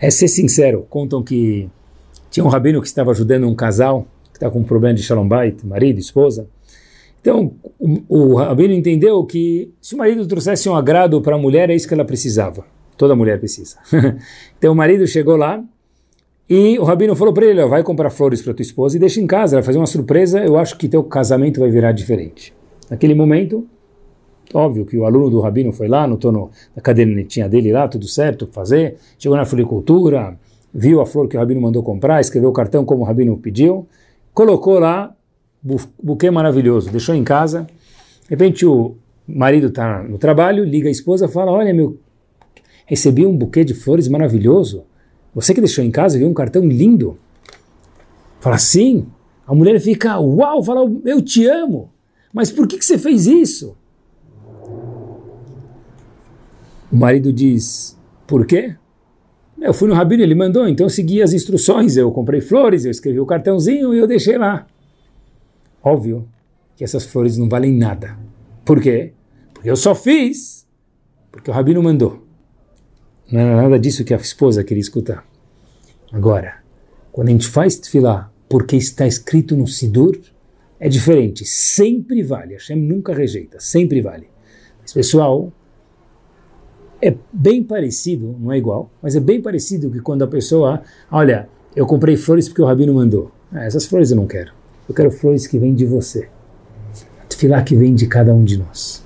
É 0.00 0.10
ser 0.10 0.28
sincero. 0.28 0.86
Contam 0.88 1.22
que 1.22 1.68
tinha 2.30 2.44
um 2.44 2.48
rabino 2.48 2.80
que 2.80 2.86
estava 2.86 3.10
ajudando 3.10 3.46
um 3.46 3.54
casal 3.54 4.06
que 4.32 4.38
está 4.38 4.50
com 4.50 4.60
um 4.60 4.64
problema 4.64 4.94
de 4.94 5.02
shalom 5.02 5.26
bait, 5.26 5.66
marido, 5.66 5.98
esposa. 5.98 6.48
Então, 7.20 7.52
o, 7.78 8.02
o 8.08 8.34
rabino 8.36 8.72
entendeu 8.72 9.24
que 9.24 9.72
se 9.80 9.94
o 9.94 9.98
marido 9.98 10.26
trouxesse 10.26 10.68
um 10.68 10.74
agrado 10.74 11.20
para 11.20 11.34
a 11.34 11.38
mulher, 11.38 11.68
é 11.70 11.74
isso 11.74 11.88
que 11.88 11.94
ela 11.94 12.04
precisava. 12.04 12.64
Toda 12.96 13.14
mulher 13.16 13.38
precisa. 13.38 13.76
então, 14.56 14.72
o 14.72 14.76
marido 14.76 15.06
chegou 15.06 15.36
lá 15.36 15.62
e 16.48 16.78
o 16.78 16.84
rabino 16.84 17.14
falou 17.14 17.34
para 17.34 17.46
ele, 17.46 17.64
vai 17.66 17.82
comprar 17.82 18.10
flores 18.10 18.40
para 18.40 18.54
tua 18.54 18.62
esposa 18.62 18.96
e 18.96 19.00
deixa 19.00 19.20
em 19.20 19.26
casa, 19.26 19.56
ela 19.56 19.60
vai 19.60 19.66
fazer 19.66 19.78
uma 19.78 19.86
surpresa, 19.86 20.42
eu 20.42 20.56
acho 20.56 20.78
que 20.78 20.88
teu 20.88 21.04
casamento 21.04 21.60
vai 21.60 21.70
virar 21.70 21.92
diferente. 21.92 22.54
Naquele 22.88 23.14
momento, 23.14 23.66
óbvio 24.54 24.86
que 24.86 24.96
o 24.96 25.04
aluno 25.04 25.28
do 25.28 25.40
rabino 25.40 25.72
foi 25.72 25.88
lá, 25.88 26.06
notou 26.06 26.32
no, 26.32 26.50
na 26.74 26.80
cadernetinha 26.80 27.48
dele 27.48 27.70
lá, 27.70 27.86
tudo 27.86 28.08
certo, 28.08 28.48
fazer, 28.50 28.96
chegou 29.18 29.36
na 29.36 29.44
floricultura, 29.44 30.38
viu 30.78 31.00
a 31.00 31.06
flor 31.06 31.26
que 31.26 31.36
o 31.36 31.40
Rabino 31.40 31.60
mandou 31.60 31.82
comprar, 31.82 32.20
escreveu 32.20 32.50
o 32.50 32.52
cartão 32.52 32.84
como 32.84 33.02
o 33.02 33.04
Rabino 33.04 33.36
pediu, 33.36 33.88
colocou 34.32 34.78
lá, 34.78 35.12
buquê 36.00 36.30
maravilhoso, 36.30 36.90
deixou 36.90 37.16
em 37.16 37.24
casa. 37.24 37.66
De 38.22 38.30
repente 38.30 38.64
o 38.64 38.94
marido 39.26 39.66
está 39.66 40.04
no 40.04 40.18
trabalho, 40.18 40.64
liga 40.64 40.86
a 40.86 40.92
esposa 40.92 41.26
fala: 41.26 41.50
Olha, 41.50 41.74
meu, 41.74 41.98
recebi 42.86 43.26
um 43.26 43.36
buquê 43.36 43.64
de 43.64 43.74
flores 43.74 44.06
maravilhoso. 44.06 44.84
Você 45.34 45.52
que 45.52 45.60
deixou 45.60 45.84
em 45.84 45.90
casa 45.90 46.16
viu 46.16 46.28
um 46.28 46.34
cartão 46.34 46.64
lindo. 46.64 47.18
Fala 48.40 48.58
sim. 48.58 49.06
A 49.44 49.54
mulher 49.54 49.80
fica: 49.80 50.20
Uau, 50.20 50.62
fala: 50.62 50.88
Eu 51.04 51.20
te 51.20 51.44
amo. 51.44 51.90
Mas 52.32 52.52
por 52.52 52.68
que, 52.68 52.78
que 52.78 52.84
você 52.84 52.96
fez 52.96 53.26
isso? 53.26 53.76
O 56.90 56.96
marido 56.96 57.32
diz, 57.32 57.98
por 58.26 58.46
quê? 58.46 58.76
Eu 59.60 59.74
fui 59.74 59.88
no 59.88 59.94
rabino, 59.94 60.22
ele 60.22 60.34
mandou, 60.34 60.68
então 60.68 60.86
eu 60.86 60.90
segui 60.90 61.20
as 61.20 61.32
instruções, 61.32 61.96
eu 61.96 62.10
comprei 62.12 62.40
flores, 62.40 62.84
eu 62.84 62.90
escrevi 62.90 63.18
o 63.18 63.26
cartãozinho 63.26 63.92
e 63.92 63.98
eu 63.98 64.06
deixei 64.06 64.38
lá. 64.38 64.66
Óbvio 65.82 66.28
que 66.76 66.84
essas 66.84 67.04
flores 67.04 67.36
não 67.36 67.48
valem 67.48 67.76
nada. 67.76 68.16
Por 68.64 68.80
quê? 68.80 69.12
Porque 69.52 69.68
eu 69.68 69.76
só 69.76 69.94
fiz 69.94 70.66
porque 71.32 71.50
o 71.50 71.54
rabino 71.54 71.82
mandou. 71.82 72.24
Não 73.30 73.40
era 73.40 73.62
nada 73.62 73.78
disso 73.78 74.04
que 74.04 74.14
a 74.14 74.16
esposa 74.16 74.64
queria 74.64 74.80
escutar. 74.80 75.26
Agora, 76.12 76.62
quando 77.12 77.28
a 77.28 77.32
gente 77.32 77.48
faz 77.48 77.76
tefilá 77.76 78.32
porque 78.48 78.76
está 78.76 79.06
escrito 79.06 79.56
no 79.56 79.66
Sidur, 79.66 80.18
é 80.80 80.88
diferente. 80.88 81.44
Sempre 81.44 82.22
vale. 82.22 82.54
Hashem 82.54 82.76
nunca 82.76 83.12
rejeita. 83.12 83.60
Sempre 83.60 84.00
vale. 84.00 84.28
Mas, 84.80 84.92
pessoal, 84.92 85.52
é 87.00 87.14
bem 87.32 87.62
parecido, 87.62 88.34
não 88.38 88.52
é 88.52 88.58
igual, 88.58 88.90
mas 89.02 89.14
é 89.14 89.20
bem 89.20 89.40
parecido 89.40 89.90
que 89.90 90.00
quando 90.00 90.22
a 90.22 90.26
pessoa, 90.26 90.82
olha, 91.10 91.48
eu 91.74 91.86
comprei 91.86 92.16
flores 92.16 92.48
porque 92.48 92.62
o 92.62 92.66
rabino 92.66 92.94
mandou. 92.94 93.30
Ah, 93.52 93.64
essas 93.64 93.86
flores 93.86 94.10
eu 94.10 94.16
não 94.16 94.26
quero. 94.26 94.52
Eu 94.88 94.94
quero 94.94 95.10
flores 95.10 95.46
que 95.46 95.58
vêm 95.58 95.74
de 95.74 95.86
você. 95.86 96.28
Tefilá 97.28 97.62
que 97.62 97.76
vem 97.76 97.94
de 97.94 98.06
cada 98.06 98.34
um 98.34 98.42
de 98.42 98.58
nós. 98.58 99.04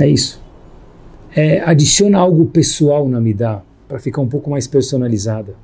É 0.00 0.08
isso. 0.08 0.42
É, 1.34 1.60
adiciona 1.60 2.18
algo 2.18 2.46
pessoal 2.46 3.08
na 3.08 3.20
Midah, 3.20 3.62
para 3.88 3.98
ficar 3.98 4.20
um 4.20 4.28
pouco 4.28 4.50
mais 4.50 4.66
personalizada. 4.66 5.54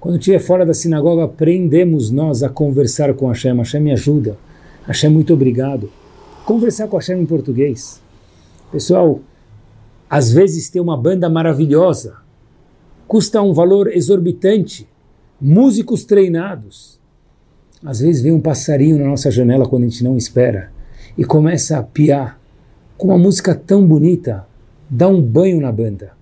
Quando 0.00 0.18
estiver 0.18 0.38
fora 0.38 0.64
da 0.64 0.74
sinagoga, 0.74 1.24
aprendemos 1.24 2.10
nós 2.10 2.42
a 2.42 2.48
conversar 2.48 3.12
com 3.14 3.28
Hashem. 3.28 3.56
Hashem 3.56 3.80
me 3.80 3.92
ajuda. 3.92 4.38
Hashem, 4.86 5.10
muito 5.10 5.34
obrigado. 5.34 5.90
Conversar 6.44 6.86
com 6.86 6.96
Hashem 6.96 7.20
em 7.20 7.26
português. 7.26 8.00
Pessoal, 8.70 9.20
às 10.08 10.30
vezes 10.30 10.70
tem 10.70 10.80
uma 10.80 10.96
banda 10.96 11.28
maravilhosa, 11.28 12.16
custa 13.08 13.42
um 13.42 13.52
valor 13.52 13.88
exorbitante, 13.88 14.88
músicos 15.40 16.04
treinados. 16.04 17.00
Às 17.84 18.00
vezes 18.00 18.22
vem 18.22 18.32
um 18.32 18.40
passarinho 18.40 18.98
na 18.98 19.06
nossa 19.06 19.30
janela 19.30 19.68
quando 19.68 19.84
a 19.84 19.88
gente 19.88 20.04
não 20.04 20.16
espera 20.16 20.70
e 21.16 21.24
começa 21.24 21.78
a 21.78 21.82
piar 21.82 22.38
com 22.96 23.08
uma 23.08 23.18
música 23.18 23.54
tão 23.54 23.86
bonita, 23.86 24.46
dá 24.88 25.08
um 25.08 25.20
banho 25.20 25.60
na 25.60 25.70
banda. 25.70 26.12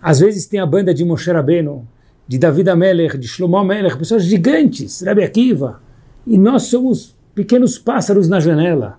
Às 0.00 0.20
vezes 0.20 0.46
tem 0.46 0.60
a 0.60 0.66
banda 0.66 0.94
de 0.94 1.04
Moshe 1.04 1.30
Rabbeinu, 1.30 1.86
de 2.26 2.38
David 2.38 2.70
Ameler, 2.70 3.18
de 3.18 3.28
Shlomo 3.28 3.56
Ameler, 3.56 3.96
pessoas 3.98 4.24
gigantes, 4.24 5.02
Rabbi 5.02 5.22
Akiva, 5.22 5.80
e 6.26 6.38
nós 6.38 6.64
somos 6.64 7.14
pequenos 7.34 7.78
pássaros 7.78 8.28
na 8.28 8.40
janela. 8.40 8.98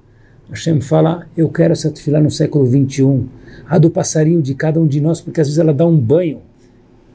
Hashem 0.50 0.80
fala, 0.80 1.28
eu 1.36 1.50
quero 1.50 1.74
essa 1.74 1.90
tefilá 1.90 2.20
no 2.20 2.30
século 2.30 2.66
21, 2.66 3.28
a 3.68 3.78
do 3.80 3.90
passarinho 3.90 4.42
de 4.42 4.54
cada 4.54 4.80
um 4.80 4.86
de 4.86 5.02
nós, 5.02 5.20
porque 5.20 5.42
às 5.42 5.48
vezes 5.48 5.60
ela 5.60 5.74
dá 5.74 5.86
um 5.86 5.98
banho, 5.98 6.42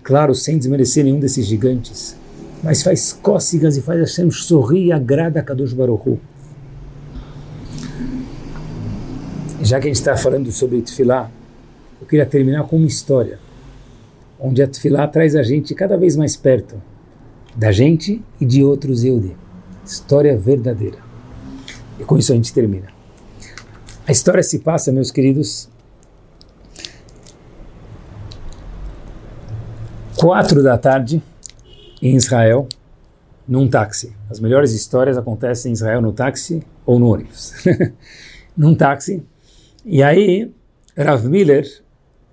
claro, 0.03 0.35
sem 0.35 0.59
desmerecer 0.59 1.05
nenhum 1.05 1.21
desses 1.21 1.47
gigantes, 1.47 2.17
mas 2.63 2.83
faz 2.83 3.13
cócegas 3.13 3.77
e 3.77 3.83
faz 3.83 4.01
Hashem 4.01 4.31
sorrir 4.31 4.87
e 4.87 4.93
agrada 4.93 5.39
a 5.39 5.43
Kadosh 5.43 5.73
Baruch 5.73 6.09
Hu. 6.09 6.21
Já 9.63 9.79
que 9.79 9.87
a 9.87 9.91
gente 9.91 9.97
está 9.97 10.17
falando 10.17 10.51
sobre 10.51 10.83
tefilá, 10.83 11.31
eu 12.01 12.07
queria 12.07 12.27
terminar 12.27 12.65
com 12.65 12.77
uma 12.77 12.87
história, 12.87 13.39
onde 14.41 14.61
a 14.61 14.67
tefilá 14.67 15.07
traz 15.07 15.37
a 15.37 15.43
gente 15.43 15.75
cada 15.75 15.97
vez 15.97 16.17
mais 16.17 16.37
perto 16.37 16.83
da 17.55 17.71
gente 17.71 18.23
e 18.41 18.45
de 18.45 18.65
outros 18.65 19.05
Yehudi. 19.05 19.37
História 19.85 20.37
verdadeira. 20.37 20.99
E 21.99 22.05
com 22.05 22.17
isso 22.19 22.33
a 22.33 22.35
gente 22.35 22.53
termina. 22.53 23.00
A 24.11 24.13
história 24.13 24.43
se 24.43 24.59
passa, 24.59 24.91
meus 24.91 25.13
queridos, 25.13 25.69
quatro 30.17 30.65
da 30.65 30.77
tarde 30.77 31.23
em 32.03 32.17
Israel, 32.17 32.67
num 33.47 33.69
táxi. 33.69 34.13
As 34.29 34.41
melhores 34.41 34.73
histórias 34.73 35.17
acontecem 35.17 35.71
em 35.71 35.75
Israel 35.75 36.03
no 36.03 36.13
táxi 36.13 36.61
ou 36.85 36.99
no 36.99 37.07
ônibus. 37.07 37.55
num 38.59 38.75
táxi. 38.75 39.23
E 39.85 40.03
aí, 40.03 40.51
Rav 40.99 41.25
Miller, 41.29 41.65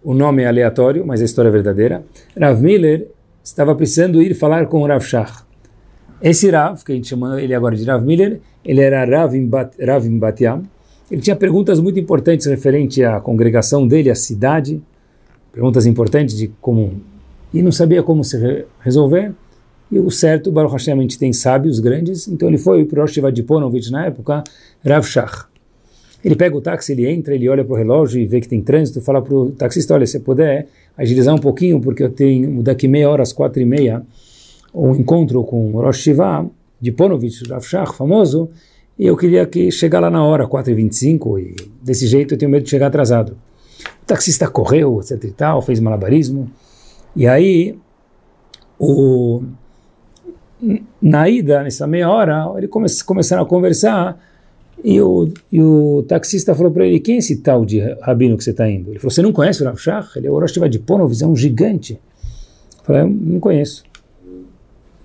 o 0.03 0.15
nome 0.15 0.41
é 0.41 0.47
aleatório, 0.47 1.05
mas 1.05 1.21
a 1.21 1.25
história 1.25 1.49
é 1.49 1.51
verdadeira. 1.51 2.03
Rav 2.35 2.59
Miller 2.59 3.07
estava 3.43 3.75
precisando 3.75 4.19
ir 4.19 4.33
falar 4.33 4.65
com 4.65 4.83
Rav 4.83 5.05
Shach. 5.05 5.43
Esse 6.23 6.49
Rav, 6.49 6.83
que 6.83 6.91
a 6.91 6.95
gente 6.95 7.07
chama 7.07 7.39
ele 7.39 7.53
agora 7.53 7.75
de 7.75 7.85
Rav 7.85 8.03
Miller, 8.03 8.41
ele 8.65 8.81
era 8.81 9.05
Rav 9.05 9.35
em, 9.35 9.45
Bat, 9.45 9.77
Rav 9.79 10.07
em 10.07 10.17
Batiam, 10.17 10.63
ele 11.09 11.21
tinha 11.21 11.35
perguntas 11.35 11.79
muito 11.79 11.99
importantes 11.99 12.45
referente 12.45 13.03
à 13.03 13.19
congregação 13.19 13.87
dele, 13.87 14.09
à 14.09 14.15
cidade, 14.15 14.81
perguntas 15.51 15.85
importantes 15.85 16.35
de 16.35 16.49
como 16.61 17.01
e 17.53 17.61
não 17.61 17.71
sabia 17.71 18.03
como 18.03 18.23
se 18.23 18.65
resolver. 18.79 19.33
E 19.89 19.99
o 19.99 20.11
certo, 20.11 20.51
Baruch 20.51 20.73
Hashem, 20.73 20.99
a 20.99 21.01
gente 21.01 21.17
tem 21.17 21.31
sábios 21.31 21.79
grandes, 21.79 22.27
então 22.27 22.49
ele 22.49 22.57
foi 22.57 22.83
para 22.83 22.99
o 22.99 23.01
Rosh 23.03 23.17
Vadiponovich 23.17 23.89
na 23.89 24.05
época, 24.05 24.43
Rav 24.85 25.07
Shach. 25.07 25.45
Ele 26.23 26.35
pega 26.35 26.57
o 26.57 26.61
táxi, 26.61 26.91
ele 26.91 27.07
entra, 27.09 27.33
ele 27.33 27.47
olha 27.47 27.63
para 27.63 27.73
o 27.73 27.77
relógio 27.77 28.19
e 28.19 28.25
vê 28.25 28.41
que 28.41 28.49
tem 28.49 28.61
trânsito, 28.61 28.99
fala 28.99 29.21
para 29.21 29.33
o 29.33 29.51
taxista, 29.51 29.93
olha, 29.93 30.05
se 30.05 30.19
puder 30.19 30.67
agilizar 30.97 31.33
um 31.33 31.37
pouquinho, 31.37 31.79
porque 31.79 32.03
eu 32.03 32.09
tenho 32.09 32.61
daqui 32.61 32.85
meia 32.87 33.09
hora, 33.09 33.23
às 33.23 33.31
quatro 33.31 33.61
e 33.61 33.65
meia, 33.65 34.03
um 34.73 34.93
encontro 34.93 35.41
com 35.43 35.71
o 35.73 35.81
Rosh 35.81 35.99
Shiva, 35.99 36.45
de 36.81 36.93
Rav 37.49 37.63
Shach, 37.63 37.95
famoso, 37.95 38.49
e 38.97 39.05
eu 39.05 39.15
queria 39.15 39.45
que 39.45 39.71
chegar 39.71 39.99
lá 39.99 40.09
na 40.09 40.23
hora, 40.23 40.47
4h25, 40.47 41.39
e 41.39 41.55
desse 41.83 42.07
jeito 42.07 42.33
eu 42.33 42.37
tenho 42.37 42.49
medo 42.49 42.63
de 42.63 42.69
chegar 42.69 42.87
atrasado. 42.87 43.37
O 44.01 44.05
taxista 44.05 44.47
correu, 44.47 44.99
etc 44.99 45.23
e 45.23 45.31
tal, 45.31 45.61
fez 45.61 45.79
malabarismo, 45.79 46.49
e 47.15 47.27
aí, 47.27 47.77
o, 48.79 49.43
na 51.01 51.29
ida, 51.29 51.63
nessa 51.63 51.85
meia 51.85 52.09
hora, 52.09 52.51
ele 52.57 52.67
come, 52.67 52.87
começaram 53.05 53.43
a 53.43 53.45
conversar, 53.45 54.19
e 54.83 55.01
o, 55.01 55.31
e 55.51 55.61
o 55.61 56.05
taxista 56.07 56.53
falou 56.53 56.71
para 56.71 56.85
ele, 56.85 56.99
quem 56.99 57.15
é 57.15 57.17
esse 57.17 57.37
tal 57.37 57.65
de 57.65 57.79
rabino 58.01 58.37
que 58.37 58.43
você 58.43 58.51
está 58.51 58.69
indo? 58.69 58.91
Ele 58.91 58.99
falou, 58.99 59.11
você 59.11 59.21
não 59.21 59.33
conhece 59.33 59.61
o 59.61 59.65
Rav 59.65 59.77
Shach? 59.77 60.17
Ele 60.17 60.27
é 60.27 60.31
o 60.31 60.39
Rosh 60.39 60.53
de 60.69 60.79
Ponovich, 60.79 61.23
é 61.23 61.27
um 61.27 61.35
gigante. 61.35 61.99
Eu 62.79 62.85
falei, 62.85 63.03
não 63.03 63.39
conheço. 63.39 63.83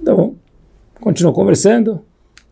Tá 0.05 0.15
bom. 0.15 0.35
Continuou 1.01 1.35
conversando, 1.35 2.01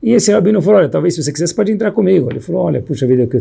e 0.03 0.13
esse 0.13 0.33
rabino 0.33 0.63
falou, 0.63 0.81
olha, 0.81 0.89
talvez 0.89 1.15
se 1.15 1.23
você 1.23 1.33
quiser, 1.33 1.47
você 1.47 1.55
pode 1.55 1.71
entrar 1.71 1.93
comigo. 1.93 2.31
Ele 2.31 2.41
falou, 2.41 2.63
olha, 2.63 2.81
puxa 2.81 3.07
vida, 3.07 3.29
eu, 3.31 3.41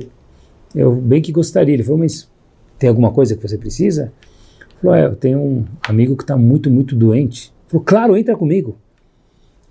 eu 0.76 0.95
bem 0.95 1.22
que 1.22 1.32
gostaria. 1.32 1.74
Ele 1.74 1.84
falou, 1.84 1.99
mas 1.99 2.30
tem 2.78 2.89
alguma 2.89 3.12
coisa 3.12 3.36
que 3.36 3.41
você 3.41 3.57
precisa? 3.57 4.12
Ele 4.60 4.82
falou, 4.82 4.95
é, 4.95 5.05
eu 5.05 5.16
tenho 5.16 5.39
um 5.39 5.66
amigo 5.88 6.18
que 6.18 6.24
está 6.24 6.36
muito, 6.36 6.70
muito 6.70 6.95
doente. 6.95 7.53
Ele 7.64 7.70
falou, 7.70 7.86
claro, 7.86 8.18
entra 8.18 8.36
comigo. 8.36 8.78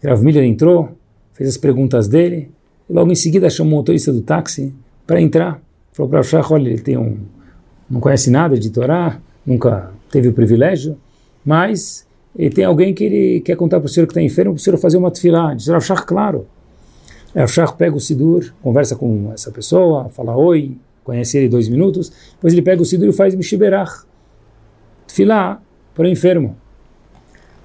Rav 0.02 0.22
Miller 0.22 0.44
entrou, 0.44 0.90
fez 1.34 1.50
as 1.50 1.56
perguntas 1.56 2.08
dele, 2.08 2.50
e 2.88 2.92
logo 2.92 3.10
em 3.10 3.16
seguida 3.16 3.50
chamou 3.50 3.74
o 3.74 3.76
motorista 3.76 4.12
do 4.12 4.22
táxi 4.22 4.72
para 5.06 5.20
entrar. 5.20 5.60
Falou 5.92 6.10
para 6.10 6.20
o 6.20 6.52
olha, 6.52 6.68
ele 6.68 6.80
tem 6.80 6.96
um, 6.96 7.18
não 7.90 8.00
conhece 8.00 8.30
nada 8.30 8.56
de 8.56 8.70
Torá, 8.70 9.20
nunca 9.44 9.90
teve 10.10 10.28
o 10.28 10.32
privilégio, 10.32 10.96
mas 11.44 12.06
ele 12.36 12.50
tem 12.50 12.64
alguém 12.64 12.94
que 12.94 13.04
ele 13.04 13.40
quer 13.40 13.56
contar 13.56 13.80
para 13.80 13.86
o 13.86 13.88
senhor 13.88 14.06
que 14.06 14.12
está 14.12 14.22
enfermo, 14.22 14.52
para 14.52 14.60
o 14.60 14.62
senhor 14.62 14.78
fazer 14.78 14.96
uma 14.96 15.10
tefilá. 15.10 15.54
Diz 15.54 15.66
Rav 15.66 15.84
claro. 16.06 16.46
Aí 17.38 17.44
o 17.44 17.46
Shach 17.46 17.76
pega 17.76 17.94
o 17.94 18.00
Sidur, 18.00 18.52
conversa 18.60 18.96
com 18.96 19.30
essa 19.32 19.52
pessoa, 19.52 20.08
fala 20.08 20.36
oi, 20.36 20.76
conhece 21.04 21.38
ele 21.38 21.48
dois 21.48 21.68
minutos, 21.68 22.10
depois 22.32 22.52
ele 22.52 22.62
pega 22.62 22.82
o 22.82 22.84
Sidur 22.84 23.10
e 23.10 23.12
faz 23.12 23.32
Mishiberach, 23.32 24.02
tefilá 25.06 25.62
para 25.94 26.06
o 26.06 26.08
enfermo. 26.08 26.56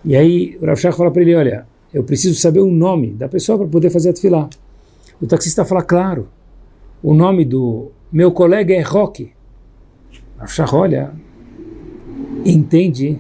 E 0.06 0.16
aí 0.16 0.56
o 0.62 0.68
Rav 0.68 0.78
Shach 0.78 0.96
fala 0.96 1.10
para 1.10 1.24
ele, 1.24 1.34
olha, 1.34 1.66
eu 1.92 2.04
preciso 2.04 2.40
saber 2.40 2.60
o 2.60 2.70
nome 2.70 3.14
da 3.14 3.28
pessoa 3.28 3.58
para 3.58 3.68
poder 3.68 3.90
fazer 3.90 4.12
a 4.12 4.14
tefilá. 4.14 4.48
O 5.20 5.26
taxista 5.26 5.66
fala, 5.66 5.82
claro, 5.82 6.28
o 7.02 7.12
nome 7.12 7.44
do 7.44 7.92
meu 8.12 8.32
colega 8.32 8.76
é 8.76 8.82
Roque. 8.82 9.32
Rav 10.38 10.52
Shach 10.52 10.76
olha, 10.76 11.12
entende 12.46 13.18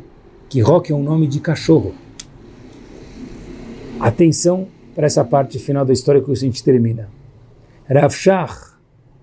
que 0.47 0.61
Roque 0.61 0.91
é 0.91 0.95
um 0.95 1.01
nome 1.01 1.25
de 1.25 1.39
cachorro. 1.39 1.95
Atenção 3.99 4.67
para 4.95 5.05
essa 5.05 5.23
parte 5.23 5.59
final 5.59 5.85
da 5.85 5.93
história 5.93 6.21
que 6.21 6.31
a 6.31 6.35
gente 6.35 6.63
termina. 6.63 7.09
Rav 7.89 8.13
Shach, 8.13 8.73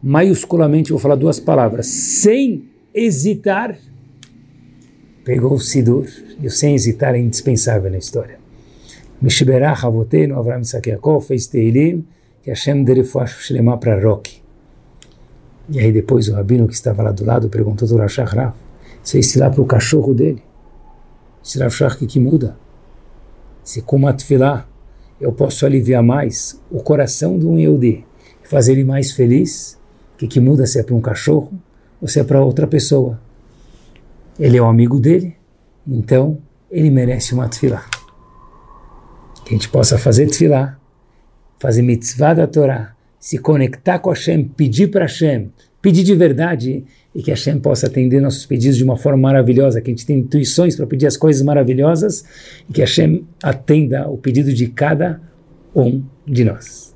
maiusculamente, 0.03 0.91
vou 0.91 0.99
falar 0.99 1.14
duas 1.14 1.41
palavras, 1.41 1.87
sem 1.87 2.68
hesitar, 2.95 3.79
pegou 5.25 5.55
o 5.55 5.61
Sidur, 5.61 6.07
e 6.41 6.47
o 6.47 6.51
sem 6.51 6.75
hesitar 6.75 7.14
é 7.14 7.18
indispensável 7.18 7.91
na 7.91 7.99
história. 7.99 8.39
Mishberach 9.21 9.85
Avotenu, 9.85 10.39
Avram 10.39 10.64
Sakiakov, 10.64 11.27
fez 11.27 11.47
Teilim, 11.47 12.07
que 12.43 12.51
Hashem 12.51 12.83
dele 12.85 13.05
Shlema 13.05 13.77
para 13.77 14.01
Roque. 14.03 14.41
E 15.68 15.79
aí 15.79 15.93
depois 15.93 16.29
o 16.29 16.35
rabino 16.35 16.66
que 16.66 16.75
estava 16.75 17.03
lá 17.03 17.12
do 17.12 17.25
lado 17.25 17.49
perguntou 17.49 17.87
do 17.87 17.97
Rav 17.97 18.09
Shach, 18.09 18.35
Rav, 18.35 18.55
você 19.03 19.21
lá 19.39 19.51
para 19.51 19.61
o 19.61 19.66
cachorro 19.66 20.14
dele? 20.14 20.43
Esse 21.45 21.59
Rav 21.59 21.71
Shach, 21.71 21.97
que, 21.97 22.07
que 22.07 22.18
muda? 22.18 22.57
Se 23.62 23.83
com 23.83 23.97
uma 23.97 24.14
eu 25.21 25.33
posso 25.33 25.66
aliviar 25.66 26.03
mais 26.03 26.61
o 26.71 26.83
coração 26.83 27.39
de 27.39 27.47
um 27.47 27.59
Yehudi, 27.59 28.05
fazer 28.43 28.73
ele 28.73 28.85
mais 28.85 29.12
feliz, 29.12 29.79
o 30.14 30.18
que, 30.18 30.27
que 30.27 30.41
muda 30.41 30.66
se 30.66 30.81
é 30.81 30.83
para 30.83 30.95
um 30.95 31.01
cachorro 31.01 31.53
ou 32.01 32.09
se 32.09 32.18
é 32.18 32.25
para 32.25 32.43
outra 32.43 32.66
pessoa. 32.66 33.21
ele 34.39 34.57
é 34.57 34.62
o 34.62 34.66
amigo 34.66 34.99
dele, 34.99 35.37
então 35.87 36.39
ele 36.71 36.91
merece 36.91 37.35
uma 37.35 37.49
tefilá. 37.49 37.85
Que 39.45 39.51
a 39.51 39.53
gente 39.53 39.68
possa 39.68 39.99
fazer 39.99 40.27
tefilá, 40.27 40.79
fazer 41.59 41.83
mitzvah 41.83 42.35
da 42.35 42.47
Torá, 42.47 42.95
se 43.18 43.37
conectar 43.37 43.99
com 43.99 44.11
Hashem, 44.11 44.45
pedir 44.45 44.91
para 44.91 45.05
Hashem, 45.05 45.53
pedir 45.83 46.03
de 46.03 46.14
verdade 46.14 46.85
e 47.15 47.23
que 47.23 47.31
Hashem 47.31 47.59
possa 47.59 47.87
atender 47.87 48.21
nossos 48.21 48.47
pedidos 48.47 48.77
de 48.77 48.85
uma 48.85 48.97
forma 48.97 49.23
maravilhosa, 49.23 49.81
que 49.81 49.91
a 49.91 49.93
gente 49.93 50.07
tenha 50.07 50.19
intuições 50.19 50.77
para 50.77 50.87
pedir 50.87 51.07
as 51.07 51.17
coisas 51.17 51.43
maravilhosas 51.43 52.25
e 52.69 52.73
que 52.73 52.81
Hashem 52.81 53.25
atenda 53.43 54.09
o 54.09 54.17
pedido 54.17 54.53
de 54.53 54.69
cada 54.69 55.21
um 55.75 56.03
de 56.27 56.45
nós. 56.45 56.89